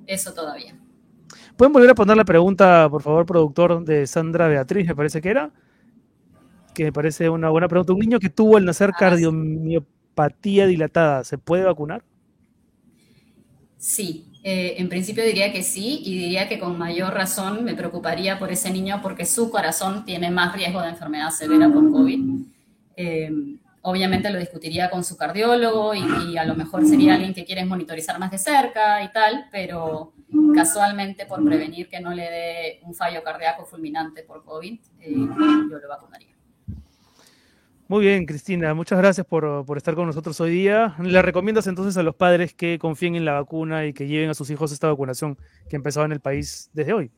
eso 0.07 0.33
todavía. 0.33 0.77
¿Pueden 1.57 1.73
volver 1.73 1.89
a 1.89 1.95
poner 1.95 2.17
la 2.17 2.25
pregunta, 2.25 2.87
por 2.89 3.01
favor, 3.01 3.25
productor 3.25 3.83
de 3.83 4.07
Sandra 4.07 4.47
Beatriz, 4.47 4.87
me 4.87 4.95
parece 4.95 5.21
que 5.21 5.29
era? 5.29 5.51
Que 6.73 6.85
me 6.85 6.93
parece 6.93 7.29
una 7.29 7.49
buena 7.49 7.67
pregunta. 7.67 7.93
Un 7.93 7.99
niño 7.99 8.19
que 8.19 8.29
tuvo 8.29 8.57
al 8.57 8.65
nacer 8.65 8.91
ah, 8.93 8.97
cardiomiopatía 8.97 10.65
dilatada, 10.67 11.23
¿se 11.23 11.37
puede 11.37 11.63
vacunar? 11.63 12.03
Sí, 13.83 14.31
eh, 14.43 14.75
en 14.77 14.87
principio 14.87 15.25
diría 15.25 15.51
que 15.51 15.61
sí 15.61 15.99
y 16.05 16.17
diría 16.17 16.47
que 16.47 16.57
con 16.57 16.77
mayor 16.77 17.13
razón 17.13 17.65
me 17.65 17.75
preocuparía 17.75 18.39
por 18.39 18.49
ese 18.49 18.71
niño 18.71 19.01
porque 19.01 19.25
su 19.25 19.51
corazón 19.51 20.05
tiene 20.05 20.31
más 20.31 20.55
riesgo 20.55 20.81
de 20.81 20.87
enfermedad 20.87 21.31
severa 21.31 21.67
por 21.67 21.91
COVID. 21.91 22.45
Eh, 22.95 23.29
obviamente 23.81 24.29
lo 24.29 24.39
discutiría 24.39 24.89
con 24.89 25.03
su 25.03 25.17
cardiólogo 25.17 25.93
y, 25.95 26.37
a 26.37 26.45
lo 26.45 26.55
mejor 26.55 26.85
sería 26.85 27.15
alguien 27.15 27.33
que 27.33 27.43
quieres 27.43 27.67
monitorizar 27.67 28.17
más 28.19 28.31
de 28.31 28.37
cerca 28.37 29.03
y 29.03 29.11
tal, 29.11 29.47
pero 29.51 30.13
casualmente 30.55 31.25
por 31.25 31.43
prevenir 31.43 31.89
que 31.89 31.99
no 31.99 32.13
le 32.13 32.23
dé 32.23 32.79
un 32.83 32.93
fallo 32.93 33.21
cardíaco 33.21 33.65
fulminante 33.65 34.23
por 34.23 34.45
COVID, 34.45 34.79
eh, 35.01 35.13
yo 35.13 35.77
lo 35.77 35.89
vacunaría. 35.89 36.32
Muy 37.93 38.05
bien, 38.05 38.25
Cristina, 38.25 38.73
muchas 38.73 38.97
gracias 38.97 39.23
por, 39.23 39.63
estar 39.77 39.93
con 39.93 40.07
nosotros 40.07 40.41
hoy 40.41 40.49
día. 40.49 40.95
¿Le 40.99 41.21
recomiendas 41.21 41.67
entonces 41.67 41.95
a 41.95 42.01
los 42.01 42.15
padres 42.15 42.55
que 42.55 42.79
confíen 42.79 43.15
en 43.15 43.23
la 43.23 43.33
vacuna 43.33 43.85
y 43.85 43.93
que 43.93 44.07
lleven 44.07 44.31
a 44.31 44.33
sus 44.33 44.49
hijos 44.49 44.71
esta 44.71 44.87
vacunación 44.87 45.37
que 45.69 45.75
empezó 45.75 46.03
en 46.03 46.11
el 46.11 46.19
país 46.19 46.71
desde 46.73 46.93
hoy? 46.93 47.11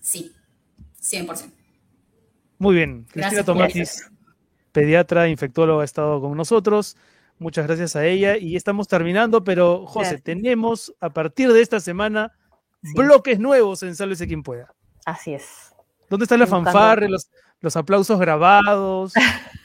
Sí, 0.00 0.34
100%. 0.98 1.52
Muy 2.56 2.74
bien, 2.74 3.04
Cristina 3.04 3.44
Tomatis, 3.44 4.10
pediatra, 4.72 5.28
infectóloga, 5.28 5.82
ha 5.82 5.84
estado 5.84 6.22
con 6.22 6.34
nosotros. 6.38 6.96
Muchas 7.38 7.66
gracias 7.66 7.96
a 7.96 8.06
ella 8.06 8.38
y 8.38 8.56
estamos 8.56 8.88
terminando, 8.88 9.44
pero 9.44 9.84
José, 9.84 10.22
tenemos 10.22 10.94
a 11.00 11.10
partir 11.10 11.52
de 11.52 11.60
esta 11.60 11.80
semana 11.80 12.32
bloques 12.94 13.38
nuevos 13.38 13.82
en 13.82 13.94
Sálvese 13.94 14.26
quien 14.26 14.42
pueda. 14.42 14.74
Así 15.04 15.34
es. 15.34 15.73
¿Dónde 16.08 16.24
está 16.24 16.36
la 16.36 16.46
fanfarre, 16.46 17.08
los, 17.08 17.28
los 17.60 17.76
aplausos 17.76 18.18
grabados. 18.18 19.12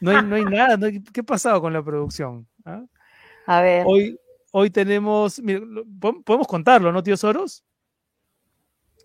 No 0.00 0.10
hay, 0.10 0.20
no 0.24 0.34
hay 0.34 0.44
nada. 0.44 0.90
¿Qué 1.12 1.20
ha 1.20 1.22
pasado 1.22 1.60
con 1.60 1.72
la 1.72 1.80
producción? 1.80 2.44
¿Ah? 2.64 2.82
A 3.46 3.60
ver. 3.60 3.84
Hoy, 3.86 4.18
hoy 4.50 4.68
tenemos. 4.68 5.40
podemos 6.00 6.48
contarlo, 6.48 6.90
¿no, 6.90 7.04
tío 7.04 7.16
Soros? 7.16 7.64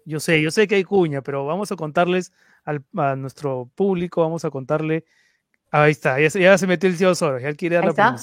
Yo 0.03 0.19
sé, 0.19 0.41
yo 0.41 0.49
sé 0.49 0.67
que 0.67 0.75
hay 0.75 0.83
cuña, 0.83 1.21
pero 1.21 1.45
vamos 1.45 1.71
a 1.71 1.75
contarles 1.75 2.33
a 2.65 3.15
nuestro 3.15 3.69
público, 3.75 4.21
vamos 4.21 4.43
a 4.43 4.49
contarle. 4.49 5.05
Ahí 5.69 5.91
está, 5.91 6.19
ya, 6.19 6.57
se 6.57 6.67
metió 6.67 6.89
el 6.89 6.97
tío 6.97 7.13
Soros, 7.13 7.43
ya 7.43 7.53
quiere 7.53 7.75
dar 7.75 7.85
la 7.95 8.17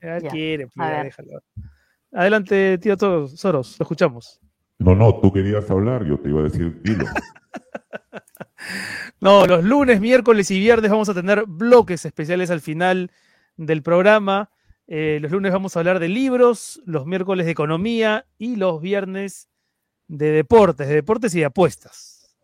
Ya, 0.00 0.28
quiere, 0.28 0.68
pues, 0.68 1.02
déjalo. 1.02 1.42
Adelante, 2.12 2.78
tío 2.78 2.96
Soros, 2.96 3.78
lo 3.80 3.82
escuchamos. 3.82 4.40
No, 4.78 4.94
no, 4.94 5.20
tú 5.20 5.32
querías 5.32 5.70
hablar, 5.70 6.04
yo 6.04 6.18
te 6.18 6.28
iba 6.28 6.40
a 6.40 6.44
decir, 6.44 6.80
dilo. 6.82 7.06
No, 9.20 9.46
los 9.46 9.64
lunes, 9.64 10.00
miércoles 10.00 10.50
y 10.50 10.58
viernes 10.58 10.90
vamos 10.90 11.08
a 11.08 11.14
tener 11.14 11.44
bloques 11.46 12.04
especiales 12.04 12.50
al 12.50 12.60
final 12.60 13.10
del 13.56 13.82
programa. 13.82 14.50
Eh, 14.86 15.18
los 15.20 15.32
lunes 15.32 15.52
vamos 15.52 15.74
a 15.74 15.80
hablar 15.80 15.98
de 15.98 16.08
libros, 16.08 16.82
los 16.84 17.06
miércoles 17.06 17.46
de 17.46 17.52
economía 17.52 18.26
y 18.38 18.56
los 18.56 18.80
viernes 18.80 19.48
de 20.08 20.30
deportes, 20.30 20.88
de 20.88 20.94
deportes 20.94 21.34
y 21.34 21.40
de 21.40 21.46
apuestas. 21.46 22.36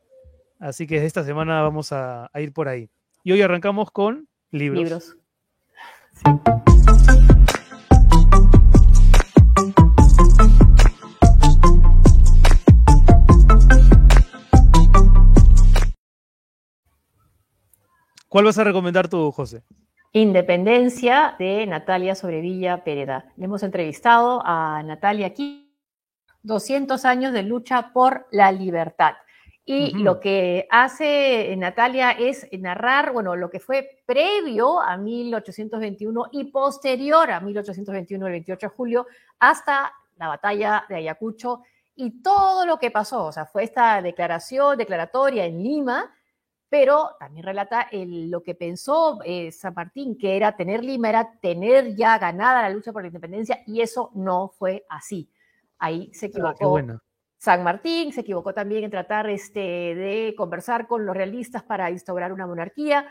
Así 0.58 0.86
que 0.86 1.04
esta 1.04 1.24
semana 1.24 1.60
vamos 1.62 1.92
a, 1.92 2.30
ir 2.36 2.52
por 2.52 2.68
ahí. 2.68 2.88
Y 3.22 3.32
hoy 3.32 3.42
arrancamos 3.42 3.90
con 3.90 4.28
libros. 4.50 4.82
Libros. 4.82 5.16
¿Cuál 18.32 18.46
vas 18.46 18.56
a 18.56 18.64
recomendar 18.64 19.08
tú, 19.08 19.30
José? 19.30 19.62
Independencia 20.12 21.36
de 21.38 21.66
Natalia 21.66 22.14
Sobrevilla 22.14 22.82
Pereda. 22.82 23.26
Le 23.36 23.44
hemos 23.44 23.62
entrevistado 23.62 24.40
a 24.42 24.82
Natalia 24.82 25.26
aquí. 25.26 25.76
200 26.42 27.04
años 27.04 27.34
de 27.34 27.42
lucha 27.42 27.92
por 27.92 28.26
la 28.30 28.50
libertad. 28.50 29.16
Y 29.66 29.98
lo 29.98 30.18
que 30.18 30.66
hace 30.70 31.54
Natalia 31.58 32.12
es 32.12 32.48
narrar, 32.52 33.12
bueno, 33.12 33.36
lo 33.36 33.50
que 33.50 33.60
fue 33.60 34.02
previo 34.06 34.80
a 34.80 34.96
1821 34.96 36.28
y 36.32 36.44
posterior 36.44 37.30
a 37.30 37.38
1821, 37.38 38.26
el 38.28 38.32
28 38.32 38.66
de 38.66 38.74
julio, 38.74 39.06
hasta 39.40 39.92
la 40.16 40.28
batalla 40.28 40.86
de 40.88 40.94
Ayacucho 40.96 41.64
y 41.94 42.22
todo 42.22 42.64
lo 42.64 42.78
que 42.78 42.90
pasó. 42.90 43.26
O 43.26 43.32
sea, 43.32 43.44
fue 43.44 43.64
esta 43.64 44.00
declaración, 44.00 44.78
declaratoria 44.78 45.44
en 45.44 45.62
Lima, 45.62 46.10
pero 46.72 47.16
también 47.20 47.44
relata 47.44 47.86
lo 47.92 48.42
que 48.42 48.54
pensó 48.54 49.18
eh, 49.26 49.52
San 49.52 49.74
Martín, 49.74 50.16
que 50.16 50.38
era 50.38 50.56
tener 50.56 50.82
Lima, 50.82 51.10
era 51.10 51.38
tener 51.38 51.94
ya 51.94 52.18
ganada 52.18 52.62
la 52.62 52.70
lucha 52.70 52.94
por 52.94 53.02
la 53.02 53.08
independencia, 53.08 53.62
y 53.66 53.82
eso 53.82 54.10
no 54.14 54.48
fue 54.48 54.86
así. 54.88 55.28
Ahí 55.78 56.10
se 56.14 56.24
ah, 56.24 56.28
equivocó. 56.30 56.80
San 57.36 57.62
Martín 57.62 58.14
se 58.14 58.22
equivocó 58.22 58.54
también 58.54 58.84
en 58.84 58.90
tratar 58.90 59.28
este, 59.28 59.60
de 59.60 60.34
conversar 60.34 60.86
con 60.86 61.04
los 61.04 61.14
realistas 61.14 61.62
para 61.62 61.90
instaurar 61.90 62.32
una 62.32 62.46
monarquía. 62.46 63.06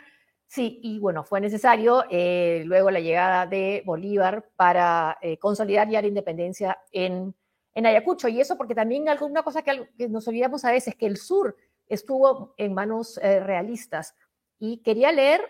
Sí, 0.47 0.79
y 0.81 0.97
bueno, 0.97 1.23
fue 1.23 1.39
necesario 1.39 2.03
eh, 2.09 2.63
luego 2.65 2.89
la 2.89 2.99
llegada 2.99 3.45
de 3.45 3.83
Bolívar 3.85 4.49
para 4.55 5.19
eh, 5.21 5.37
consolidar 5.37 5.87
ya 5.87 6.01
la 6.01 6.07
independencia 6.07 6.79
en, 6.91 7.35
en 7.75 7.85
Ayacucho. 7.85 8.27
Y 8.27 8.41
eso 8.41 8.57
porque 8.57 8.73
también 8.73 9.07
alguna 9.07 9.43
cosa 9.43 9.61
que, 9.61 9.87
que 9.95 10.09
nos 10.09 10.27
olvidamos 10.27 10.65
a 10.65 10.71
veces, 10.71 10.95
que 10.95 11.05
el 11.05 11.17
sur 11.17 11.55
estuvo 11.91 12.55
en 12.57 12.73
manos 12.73 13.19
eh, 13.21 13.39
realistas. 13.39 14.15
Y 14.59 14.77
quería 14.77 15.11
leer 15.11 15.41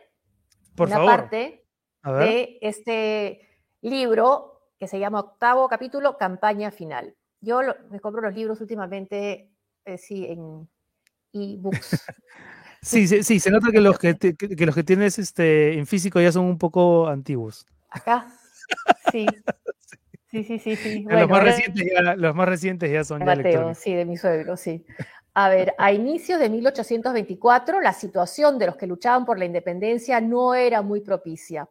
una 0.77 1.05
parte 1.05 1.65
de 2.03 2.57
este 2.61 3.47
libro 3.81 4.69
que 4.79 4.87
se 4.87 4.99
llama 4.99 5.19
Octavo 5.19 5.69
Capítulo, 5.69 6.17
Campaña 6.17 6.71
Final. 6.71 7.15
Yo 7.41 7.61
me 7.89 7.99
compro 7.99 8.21
los 8.21 8.33
libros 8.33 8.61
últimamente, 8.61 9.51
eh, 9.85 9.97
sí, 9.97 10.25
en 10.25 10.67
e-books. 11.33 12.05
sí, 12.81 13.07
sí, 13.07 13.23
sí, 13.23 13.39
se 13.39 13.51
nota 13.51 13.71
que 13.71 13.81
los 13.81 13.99
que, 13.99 14.17
los 14.65 14.75
que 14.75 14.83
tienes 14.83 15.19
este, 15.19 15.77
en 15.77 15.85
físico 15.85 16.19
ya 16.19 16.31
son 16.31 16.45
un 16.45 16.57
poco 16.57 17.07
antiguos. 17.07 17.67
Acá, 17.89 18.27
sí. 19.11 19.25
Sí, 20.31 20.45
sí, 20.45 20.59
sí, 20.59 20.77
sí. 20.77 21.05
los, 21.09 21.29
más 21.29 21.43
recientes 21.43 21.91
ya, 21.93 22.15
los 22.15 22.33
más 22.33 22.47
recientes 22.47 22.89
ya 22.89 23.03
son 23.03 23.25
Mateo, 23.25 23.75
sí, 23.75 23.93
de 23.93 24.05
mi 24.05 24.15
suegro, 24.15 24.55
sí. 24.55 24.85
A 25.33 25.47
ver, 25.47 25.73
a 25.77 25.93
inicios 25.93 26.39
de 26.41 26.49
1824 26.49 27.79
la 27.79 27.93
situación 27.93 28.59
de 28.59 28.65
los 28.65 28.75
que 28.75 28.85
luchaban 28.85 29.23
por 29.25 29.39
la 29.39 29.45
independencia 29.45 30.19
no 30.19 30.53
era 30.55 30.81
muy 30.81 30.99
propicia. 30.99 31.69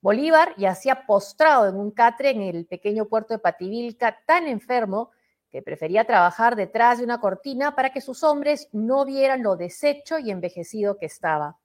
Bolívar 0.00 0.54
yacía 0.56 1.06
postrado 1.06 1.68
en 1.68 1.76
un 1.76 1.92
catre 1.92 2.30
en 2.30 2.42
el 2.42 2.66
pequeño 2.66 3.06
puerto 3.06 3.32
de 3.32 3.38
Pativilca, 3.38 4.18
tan 4.26 4.48
enfermo 4.48 5.10
que 5.52 5.62
prefería 5.62 6.04
trabajar 6.04 6.56
detrás 6.56 6.98
de 6.98 7.04
una 7.04 7.20
cortina 7.20 7.76
para 7.76 7.90
que 7.90 8.00
sus 8.00 8.24
hombres 8.24 8.68
no 8.72 9.04
vieran 9.04 9.44
lo 9.44 9.56
deshecho 9.56 10.18
y 10.18 10.32
envejecido 10.32 10.98
que 10.98 11.06
estaba. 11.06 11.58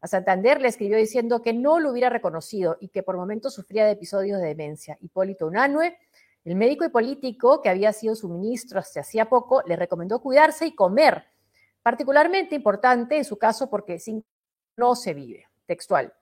A 0.00 0.08
Santander 0.08 0.60
le 0.60 0.68
escribió 0.68 0.96
diciendo 0.96 1.40
que 1.40 1.52
no 1.52 1.78
lo 1.78 1.92
hubiera 1.92 2.08
reconocido 2.08 2.78
y 2.80 2.88
que 2.88 3.02
por 3.02 3.16
momentos 3.16 3.54
sufría 3.54 3.84
de 3.84 3.92
episodios 3.92 4.40
de 4.40 4.48
demencia. 4.48 4.98
Hipólito 5.00 5.46
Unanue 5.46 5.98
el 6.44 6.56
médico 6.56 6.84
y 6.84 6.88
político, 6.88 7.60
que 7.60 7.68
había 7.68 7.92
sido 7.92 8.14
su 8.14 8.28
ministro 8.28 8.80
hasta 8.80 9.00
hacía 9.00 9.28
poco, 9.28 9.62
le 9.66 9.76
recomendó 9.76 10.20
cuidarse 10.20 10.66
y 10.66 10.74
comer, 10.74 11.24
particularmente 11.82 12.54
importante 12.54 13.16
en 13.16 13.24
su 13.24 13.38
caso 13.38 13.68
porque 13.68 13.98
sin 13.98 14.24
no 14.76 14.94
se 14.94 15.14
vive. 15.14 15.46
Textual. 15.66 16.12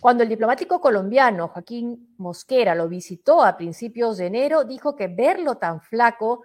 Cuando 0.00 0.22
el 0.22 0.28
diplomático 0.28 0.80
colombiano 0.80 1.48
Joaquín 1.48 2.14
Mosquera 2.18 2.74
lo 2.74 2.88
visitó 2.88 3.42
a 3.42 3.56
principios 3.56 4.18
de 4.18 4.26
enero, 4.26 4.64
dijo 4.64 4.94
que 4.94 5.08
verlo 5.08 5.56
tan 5.56 5.80
flaco, 5.80 6.42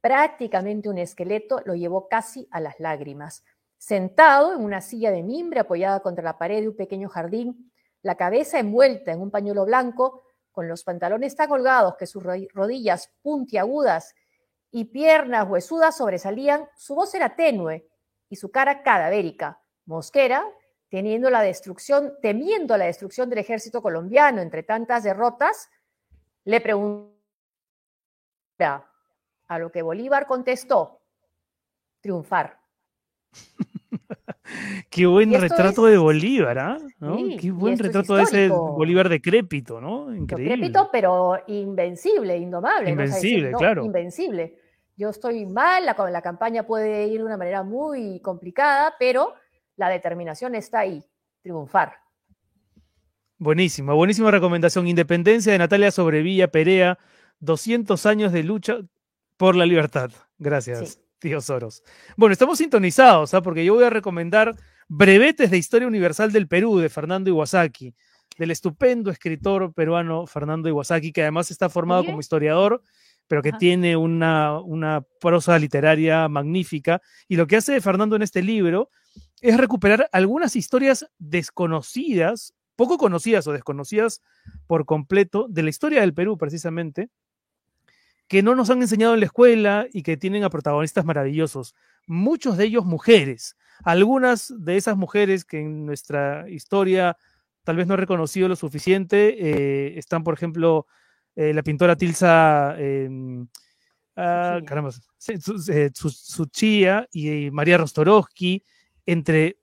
prácticamente 0.00 0.88
un 0.88 0.98
esqueleto, 0.98 1.60
lo 1.64 1.74
llevó 1.74 2.08
casi 2.08 2.48
a 2.50 2.60
las 2.60 2.78
lágrimas. 2.80 3.44
Sentado 3.76 4.54
en 4.54 4.64
una 4.64 4.80
silla 4.80 5.10
de 5.10 5.22
mimbre 5.22 5.60
apoyada 5.60 6.00
contra 6.00 6.24
la 6.24 6.38
pared 6.38 6.60
de 6.60 6.68
un 6.68 6.76
pequeño 6.76 7.08
jardín, 7.08 7.72
la 8.02 8.16
cabeza 8.16 8.58
envuelta 8.58 9.12
en 9.12 9.20
un 9.20 9.30
pañuelo 9.30 9.64
blanco, 9.64 10.22
con 10.52 10.68
los 10.68 10.84
pantalones 10.84 11.34
tan 11.34 11.50
holgados 11.50 11.96
que 11.96 12.06
sus 12.06 12.22
rodillas 12.22 13.10
puntiagudas 13.22 14.14
y 14.70 14.84
piernas 14.86 15.48
huesudas 15.48 15.96
sobresalían, 15.96 16.68
su 16.76 16.94
voz 16.94 17.14
era 17.14 17.34
tenue 17.34 17.88
y 18.28 18.36
su 18.36 18.50
cara 18.50 18.82
cadavérica. 18.82 19.60
Mosquera, 19.84 20.44
teniendo 20.88 21.28
la 21.30 21.42
destrucción, 21.42 22.14
temiendo 22.22 22.76
la 22.76 22.86
destrucción 22.86 23.28
del 23.28 23.40
ejército 23.40 23.82
colombiano 23.82 24.40
entre 24.40 24.62
tantas 24.62 25.02
derrotas, 25.02 25.68
le 26.44 26.60
preguntó 26.60 27.12
a 28.58 29.58
lo 29.58 29.72
que 29.72 29.82
Bolívar 29.82 30.26
contestó, 30.26 31.00
triunfar. 32.00 32.58
Qué 34.90 35.06
buen 35.06 35.32
retrato 35.32 35.86
de 35.86 35.96
Bolívar, 35.96 36.58
¿ah? 36.58 36.78
Qué 37.40 37.50
buen 37.50 37.78
retrato 37.78 38.14
de 38.16 38.24
ese 38.24 38.48
Bolívar 38.48 39.08
decrépito, 39.08 39.80
¿no? 39.80 40.14
Increíble. 40.14 40.56
Decrépito, 40.56 40.88
pero 40.92 41.38
invencible, 41.46 42.36
indomable. 42.36 42.90
Invencible, 42.90 43.52
claro. 43.52 43.84
Invencible. 43.84 44.58
Yo 44.96 45.08
estoy 45.08 45.46
mal, 45.46 45.86
la, 45.86 45.96
la 46.10 46.22
campaña 46.22 46.66
puede 46.66 47.06
ir 47.06 47.18
de 47.18 47.24
una 47.24 47.36
manera 47.36 47.62
muy 47.62 48.20
complicada, 48.20 48.94
pero 48.98 49.34
la 49.76 49.88
determinación 49.88 50.54
está 50.54 50.80
ahí, 50.80 51.02
triunfar. 51.40 51.94
Buenísima, 53.38 53.94
buenísima 53.94 54.30
recomendación. 54.30 54.86
Independencia 54.86 55.52
de 55.52 55.58
Natalia 55.58 55.90
Sobrevilla 55.90 56.48
Perea, 56.48 56.98
200 57.40 58.04
años 58.06 58.32
de 58.32 58.42
lucha 58.42 58.78
por 59.36 59.56
la 59.56 59.66
libertad. 59.66 60.10
Gracias 60.38 61.01
tío 61.22 61.40
Soros. 61.40 61.82
Bueno, 62.16 62.32
estamos 62.32 62.58
sintonizados, 62.58 63.32
¿ah? 63.32 63.42
porque 63.42 63.64
yo 63.64 63.74
voy 63.74 63.84
a 63.84 63.90
recomendar 63.90 64.56
Brevetes 64.88 65.50
de 65.50 65.56
Historia 65.56 65.86
Universal 65.86 66.32
del 66.32 66.48
Perú 66.48 66.78
de 66.78 66.88
Fernando 66.88 67.30
Iwasaki, 67.30 67.94
del 68.36 68.50
estupendo 68.50 69.10
escritor 69.10 69.72
peruano 69.72 70.26
Fernando 70.26 70.68
Iwasaki, 70.68 71.12
que 71.12 71.22
además 71.22 71.50
está 71.52 71.68
formado 71.68 72.04
como 72.04 72.18
historiador, 72.18 72.82
pero 73.28 73.40
que 73.40 73.52
tiene 73.52 73.96
una, 73.96 74.58
una 74.58 75.02
prosa 75.20 75.58
literaria 75.58 76.28
magnífica. 76.28 77.00
Y 77.28 77.36
lo 77.36 77.46
que 77.46 77.56
hace 77.56 77.80
Fernando 77.80 78.16
en 78.16 78.22
este 78.22 78.42
libro 78.42 78.90
es 79.40 79.56
recuperar 79.56 80.08
algunas 80.10 80.56
historias 80.56 81.06
desconocidas, 81.18 82.52
poco 82.74 82.98
conocidas 82.98 83.46
o 83.46 83.52
desconocidas 83.52 84.22
por 84.66 84.86
completo, 84.86 85.46
de 85.48 85.62
la 85.62 85.70
historia 85.70 86.00
del 86.00 86.14
Perú 86.14 86.36
precisamente, 86.36 87.10
que 88.32 88.42
no 88.42 88.54
nos 88.54 88.70
han 88.70 88.80
enseñado 88.80 89.12
en 89.12 89.20
la 89.20 89.26
escuela 89.26 89.86
y 89.92 90.02
que 90.02 90.16
tienen 90.16 90.42
a 90.42 90.48
protagonistas 90.48 91.04
maravillosos, 91.04 91.74
muchos 92.06 92.56
de 92.56 92.64
ellos 92.64 92.86
mujeres. 92.86 93.58
Algunas 93.84 94.54
de 94.56 94.78
esas 94.78 94.96
mujeres 94.96 95.44
que 95.44 95.60
en 95.60 95.84
nuestra 95.84 96.48
historia 96.48 97.18
tal 97.62 97.76
vez 97.76 97.86
no 97.86 97.92
he 97.92 97.98
reconocido 97.98 98.48
lo 98.48 98.56
suficiente, 98.56 99.36
eh, 99.38 99.98
están, 99.98 100.24
por 100.24 100.32
ejemplo, 100.32 100.86
eh, 101.36 101.52
la 101.52 101.62
pintora 101.62 101.94
Tilsa 101.94 102.74
em, 102.78 103.48
ah, 104.16 104.60
Suchía 105.18 107.06
y 107.12 107.50
María 107.50 107.76
Rostorowski, 107.76 108.64
entre, 109.04 109.58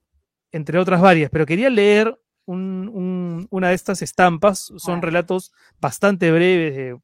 entre 0.52 0.78
otras 0.78 1.00
varias, 1.00 1.28
pero 1.28 1.44
quería 1.44 1.70
leer 1.70 2.16
una 2.46 3.68
de 3.68 3.74
estas 3.74 4.00
estampas, 4.00 4.72
son 4.76 5.02
relatos 5.02 5.52
bastante 5.80 6.30
breves, 6.30 6.78
eh, 6.78 6.94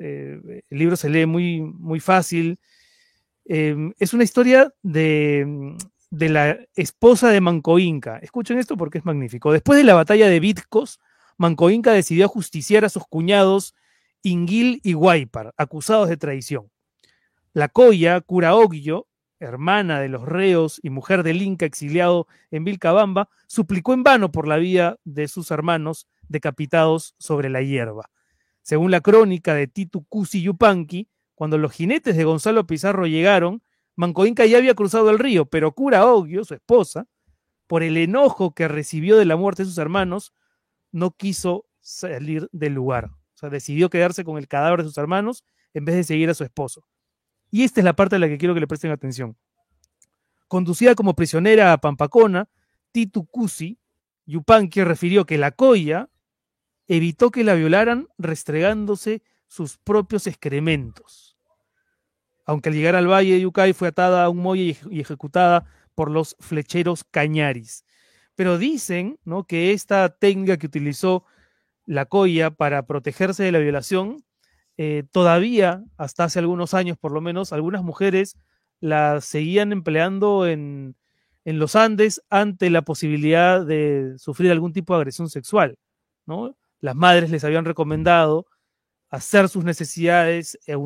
el 0.00 0.78
libro 0.78 0.96
se 0.96 1.08
lee 1.08 1.26
muy, 1.26 1.60
muy 1.60 2.00
fácil. 2.00 2.58
Em, 3.44 3.92
es 3.98 4.14
una 4.14 4.24
historia 4.24 4.72
de, 4.82 5.76
de, 6.10 6.28
la 6.28 6.58
esposa 6.74 7.28
de 7.30 7.40
Manco 7.40 7.78
Inca. 7.78 8.18
Escuchen 8.18 8.58
esto 8.58 8.76
porque 8.76 8.98
es 8.98 9.04
magnífico. 9.04 9.52
Después 9.52 9.76
de 9.76 9.84
la 9.84 9.94
batalla 9.94 10.28
de 10.28 10.40
Vitcos, 10.40 11.00
Manco 11.36 11.70
Inca 11.70 11.92
decidió 11.92 12.28
justiciar 12.28 12.84
a 12.84 12.88
sus 12.88 13.04
cuñados 13.06 13.74
Inguil 14.22 14.80
y 14.82 14.92
Guaypar, 14.92 15.54
acusados 15.56 16.08
de 16.08 16.16
traición. 16.16 16.70
La 17.52 17.68
Coya, 17.68 18.20
Curaogyo, 18.20 19.06
hermana 19.40 20.00
de 20.00 20.08
los 20.08 20.22
reos 20.22 20.78
y 20.82 20.90
mujer 20.90 21.22
del 21.22 21.42
Inca 21.42 21.66
exiliado 21.66 22.26
en 22.50 22.64
Vilcabamba, 22.64 23.28
suplicó 23.46 23.94
en 23.94 24.02
vano 24.02 24.30
por 24.30 24.46
la 24.46 24.58
vida 24.58 24.98
de 25.04 25.26
sus 25.28 25.50
hermanos 25.50 26.06
decapitados 26.28 27.14
sobre 27.18 27.48
la 27.48 27.62
hierba. 27.62 28.10
Según 28.62 28.90
la 28.90 29.00
crónica 29.00 29.54
de 29.54 29.66
Titu 29.66 30.04
Cusi 30.04 30.42
Yupanqui, 30.42 31.08
cuando 31.34 31.58
los 31.58 31.72
jinetes 31.72 32.16
de 32.16 32.24
Gonzalo 32.24 32.66
Pizarro 32.66 33.06
llegaron, 33.06 33.62
Manco 33.96 34.26
Inca 34.26 34.46
ya 34.46 34.58
había 34.58 34.74
cruzado 34.74 35.10
el 35.10 35.18
río, 35.18 35.46
pero 35.46 35.72
Cura 35.72 36.06
Ogio, 36.06 36.44
su 36.44 36.54
esposa, 36.54 37.06
por 37.66 37.82
el 37.82 37.96
enojo 37.96 38.54
que 38.54 38.68
recibió 38.68 39.16
de 39.16 39.24
la 39.24 39.36
muerte 39.36 39.62
de 39.62 39.68
sus 39.68 39.78
hermanos, 39.78 40.32
no 40.92 41.12
quiso 41.12 41.66
salir 41.80 42.48
del 42.52 42.74
lugar. 42.74 43.06
O 43.06 43.38
sea, 43.40 43.48
decidió 43.48 43.90
quedarse 43.90 44.24
con 44.24 44.38
el 44.38 44.48
cadáver 44.48 44.80
de 44.80 44.88
sus 44.88 44.98
hermanos 44.98 45.44
en 45.72 45.84
vez 45.84 45.96
de 45.96 46.04
seguir 46.04 46.28
a 46.30 46.34
su 46.34 46.44
esposo. 46.44 46.84
Y 47.50 47.64
esta 47.64 47.80
es 47.80 47.84
la 47.84 47.94
parte 47.94 48.16
a 48.16 48.18
la 48.18 48.28
que 48.28 48.38
quiero 48.38 48.54
que 48.54 48.60
le 48.60 48.66
presten 48.66 48.90
atención. 48.90 49.36
Conducida 50.48 50.94
como 50.94 51.14
prisionera 51.14 51.72
a 51.72 51.78
Pampacona, 51.78 52.48
Titu 52.92 53.26
Cusi 53.26 53.78
Yupanqui 54.26 54.84
refirió 54.84 55.26
que 55.26 55.38
la 55.38 55.50
coya 55.50 56.08
evitó 56.90 57.30
que 57.30 57.44
la 57.44 57.54
violaran 57.54 58.08
restregándose 58.18 59.22
sus 59.46 59.78
propios 59.78 60.26
excrementos. 60.26 61.38
Aunque 62.44 62.68
al 62.68 62.74
llegar 62.74 62.96
al 62.96 63.06
valle 63.06 63.34
de 63.34 63.42
Yucay 63.42 63.74
fue 63.74 63.86
atada 63.86 64.24
a 64.24 64.28
un 64.28 64.38
muelle 64.38 64.76
y 64.90 65.00
ejecutada 65.00 65.66
por 65.94 66.10
los 66.10 66.34
flecheros 66.40 67.04
cañaris. 67.04 67.84
Pero 68.34 68.58
dicen 68.58 69.20
¿no? 69.24 69.44
que 69.44 69.72
esta 69.72 70.08
técnica 70.08 70.56
que 70.56 70.66
utilizó 70.66 71.24
la 71.86 72.06
coya 72.06 72.50
para 72.50 72.84
protegerse 72.86 73.44
de 73.44 73.52
la 73.52 73.60
violación, 73.60 74.24
eh, 74.76 75.04
todavía, 75.12 75.84
hasta 75.96 76.24
hace 76.24 76.40
algunos 76.40 76.74
años 76.74 76.98
por 76.98 77.12
lo 77.12 77.20
menos, 77.20 77.52
algunas 77.52 77.84
mujeres 77.84 78.36
la 78.80 79.20
seguían 79.20 79.70
empleando 79.70 80.48
en, 80.48 80.96
en 81.44 81.60
los 81.60 81.76
Andes 81.76 82.20
ante 82.30 82.68
la 82.68 82.82
posibilidad 82.82 83.64
de 83.64 84.14
sufrir 84.18 84.50
algún 84.50 84.72
tipo 84.72 84.92
de 84.92 84.98
agresión 84.98 85.28
sexual. 85.28 85.78
¿no? 86.26 86.56
Las 86.80 86.96
madres 86.96 87.30
les 87.30 87.44
habían 87.44 87.64
recomendado 87.64 88.46
hacer 89.10 89.48
sus 89.48 89.64
necesidades 89.64 90.58
e 90.66 90.76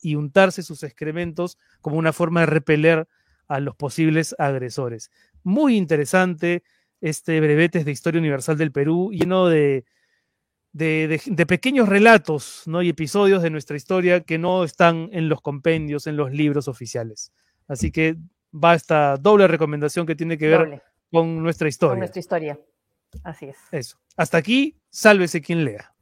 y 0.00 0.16
untarse 0.16 0.62
sus 0.62 0.82
excrementos 0.82 1.58
como 1.80 1.96
una 1.96 2.12
forma 2.12 2.40
de 2.40 2.46
repeler 2.46 3.08
a 3.48 3.60
los 3.60 3.74
posibles 3.76 4.34
agresores. 4.38 5.10
Muy 5.42 5.76
interesante 5.76 6.62
este 7.00 7.40
brevetes 7.40 7.84
de 7.84 7.92
Historia 7.92 8.20
Universal 8.20 8.56
del 8.56 8.72
Perú, 8.72 9.10
lleno 9.12 9.46
de, 9.48 9.84
de, 10.72 11.46
pequeños 11.46 11.88
relatos 11.88 12.62
¿no? 12.66 12.82
y 12.82 12.88
episodios 12.88 13.42
de 13.42 13.50
nuestra 13.50 13.76
historia 13.76 14.20
que 14.20 14.38
no 14.38 14.64
están 14.64 15.08
en 15.12 15.28
los 15.28 15.40
compendios, 15.40 16.06
en 16.06 16.16
los 16.16 16.32
libros 16.32 16.68
oficiales. 16.68 17.32
Así 17.68 17.90
que 17.90 18.16
va 18.52 18.74
esta 18.74 19.16
doble 19.16 19.48
recomendación 19.48 20.06
que 20.06 20.16
tiene 20.16 20.36
que 20.36 20.48
ver 20.48 20.82
con 21.10 21.42
nuestra 21.42 21.68
historia. 21.68 21.92
Con 21.92 21.98
nuestra 22.00 22.20
historia. 22.20 22.58
Así 23.22 23.46
es. 23.46 23.56
Eso. 23.70 23.98
Hasta 24.16 24.38
aquí, 24.38 24.76
sálvese 24.90 25.40
quien 25.40 25.64
lea. 25.64 25.92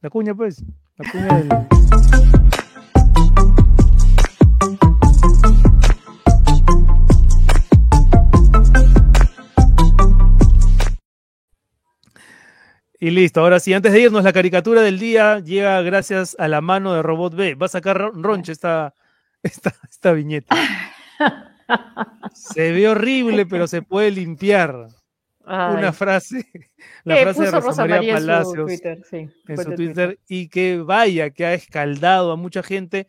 La 0.00 0.08
cuña, 0.08 0.34
pues. 0.34 0.64
La 0.96 1.10
cuña 1.10 1.36
del. 1.36 1.48
Y 12.98 13.10
listo, 13.10 13.40
ahora 13.40 13.60
sí, 13.60 13.74
antes 13.74 13.92
de 13.92 14.00
irnos, 14.00 14.24
la 14.24 14.32
caricatura 14.32 14.80
del 14.80 14.98
día 14.98 15.40
llega 15.40 15.82
gracias 15.82 16.36
a 16.38 16.48
la 16.48 16.60
mano 16.60 16.94
de 16.94 17.02
Robot 17.02 17.34
B. 17.34 17.54
Va 17.56 17.66
a 17.66 17.68
sacar 17.68 17.98
Ronche 18.14 18.52
esta, 18.52 18.94
esta, 19.42 19.74
esta 19.90 20.12
viñeta. 20.12 20.56
Se 22.32 22.72
ve 22.72 22.88
horrible, 22.88 23.44
pero 23.44 23.66
se 23.66 23.82
puede 23.82 24.10
limpiar. 24.10 24.88
Una 25.44 25.92
frase, 25.92 26.46
la 27.04 27.16
frase 27.16 27.42
de 27.42 27.50
Rosa, 27.50 27.86
María, 27.86 28.14
Palacios 28.14 28.70
en 28.82 29.56
su 29.56 29.74
Twitter, 29.74 30.18
y 30.28 30.48
que 30.48 30.78
vaya, 30.78 31.30
que 31.30 31.44
ha 31.44 31.54
escaldado 31.54 32.32
a 32.32 32.36
mucha 32.36 32.62
gente, 32.62 33.08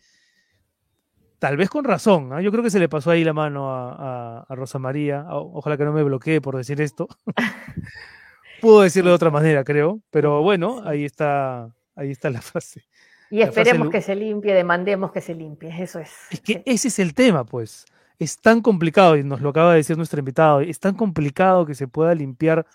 tal 1.39 1.57
vez 1.57 1.69
con 1.69 1.83
razón. 1.83 2.33
¿ah? 2.33 2.41
Yo 2.41 2.51
creo 2.51 2.63
que 2.63 2.69
se 2.69 2.79
le 2.79 2.89
pasó 2.89 3.11
ahí 3.11 3.23
la 3.23 3.33
mano 3.33 3.69
a, 3.69 4.45
Rosa 4.49 4.79
María. 4.79 5.25
ojalá 5.29 5.77
que 5.77 5.85
no 5.85 5.93
me 5.93 6.03
bloquee 6.03 6.41
por 6.41 6.57
decir 6.57 6.81
esto. 6.81 7.07
Puedo 8.61 8.81
decirlo 8.81 9.09
de 9.09 9.15
otra 9.15 9.29
manera, 9.29 9.63
creo, 9.63 10.01
pero 10.09 10.41
bueno, 10.41 10.81
ahí 10.85 11.03
está, 11.03 11.75
ahí 11.95 12.11
está 12.11 12.29
la 12.29 12.41
frase. 12.41 12.85
Y 13.29 13.41
esperemos 13.41 13.89
que 13.89 14.01
se 14.01 14.15
limpie, 14.15 14.53
demandemos 14.53 15.11
que 15.11 15.19
se 15.19 15.33
limpie, 15.33 15.69
eso 15.81 15.99
es. 15.99 16.11
Es 16.29 16.39
que 16.39 16.63
ese 16.65 16.87
es 16.87 16.99
el 16.99 17.13
tema, 17.13 17.43
pues. 17.43 17.85
Es 18.19 18.39
tan 18.39 18.61
complicado, 18.61 19.17
y 19.17 19.23
nos 19.23 19.41
lo 19.41 19.49
acaba 19.49 19.71
de 19.71 19.77
decir 19.77 19.97
nuestro 19.97 20.19
invitado, 20.19 20.61
es 20.61 20.79
tan 20.79 20.95
complicado 20.95 21.65
que 21.65 21.75
se 21.75 21.87
pueda 21.87 22.13
limpiar 22.15 22.65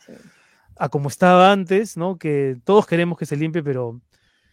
a 0.76 0.88
como 0.88 1.08
estaba 1.08 1.52
antes, 1.52 1.96
¿no? 1.96 2.18
Que 2.18 2.56
todos 2.64 2.86
queremos 2.86 3.18
que 3.18 3.26
se 3.26 3.36
limpie, 3.36 3.62
pero... 3.62 4.00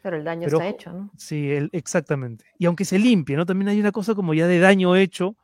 Pero 0.01 0.17
el 0.17 0.23
daño 0.23 0.47
está 0.47 0.67
hecho, 0.67 0.93
¿no? 0.93 1.11
Sí, 1.17 1.49
exactamente. 1.71 2.45
Y 2.59 2.65
aunque 2.67 2.85
se 2.85 2.99
limpie, 2.99 3.35
¿no? 3.35 3.45
También 3.45 3.69
hay 3.69 3.79
una 3.79 3.91
cosa 3.91 4.13
como 4.13 4.33
ya 4.35 4.45
de 4.45 4.59
daño 4.59 4.95
hecho 4.95 5.35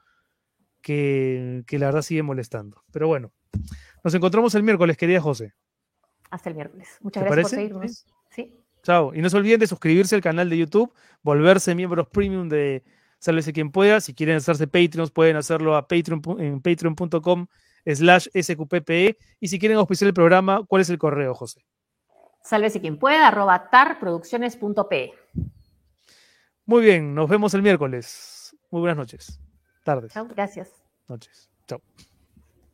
que, 0.81 1.63
que 1.65 1.79
la 1.79 1.87
verdad 1.87 2.03
sigue 2.03 2.21
molestando. 2.21 2.83
Pero 2.91 3.07
bueno, 3.07 3.31
nos 4.03 4.13
encontramos 4.13 4.53
el 4.53 4.63
miércoles, 4.63 4.97
querida 4.97 5.19
José. 5.19 5.53
Hasta 6.29 6.49
el 6.49 6.55
miércoles. 6.55 6.87
Muchas 7.01 7.23
gracias 7.23 7.43
por 7.43 7.49
seguirnos. 7.49 8.05
¿Sí? 8.29 8.55
Chao. 8.83 9.13
Y 9.13 9.21
no 9.21 9.29
se 9.29 9.37
olviden 9.37 9.59
de 9.59 9.67
suscribirse 9.67 10.15
al 10.15 10.21
canal 10.21 10.49
de 10.49 10.57
YouTube, 10.57 10.93
volverse 11.21 11.75
miembros 11.75 12.07
premium 12.07 12.47
de 12.47 12.83
Sálvese 13.21 13.53
quien 13.53 13.71
pueda. 13.71 14.01
Si 14.01 14.15
quieren 14.15 14.37
hacerse 14.37 14.65
Patreons, 14.65 15.11
pueden 15.11 15.35
hacerlo 15.35 15.75
a 15.75 15.87
Patreon, 15.87 16.21
en 16.39 16.59
patreon.com 16.59 17.45
slash 17.85 18.27
sqppe. 18.33 19.17
Y 19.39 19.47
si 19.47 19.59
quieren 19.59 19.77
auspiciar 19.77 20.07
el 20.07 20.13
programa, 20.15 20.65
¿cuál 20.67 20.81
es 20.81 20.89
el 20.89 20.97
correo, 20.97 21.35
José? 21.35 21.63
Sálvese 22.43 22.81
quien 22.81 22.97
pueda, 22.97 23.27
arroba 23.27 23.69
tarproducciones.pe. 23.69 25.13
Muy 26.65 26.81
bien, 26.81 27.13
nos 27.13 27.29
vemos 27.29 27.53
el 27.53 27.61
miércoles. 27.61 28.57
Muy 28.71 28.81
buenas 28.81 28.97
noches. 28.97 29.39
Tardes. 29.83 30.13
Chao, 30.13 30.27
gracias. 30.27 30.71
Noches. 31.07 31.47
Chao. 31.67 31.79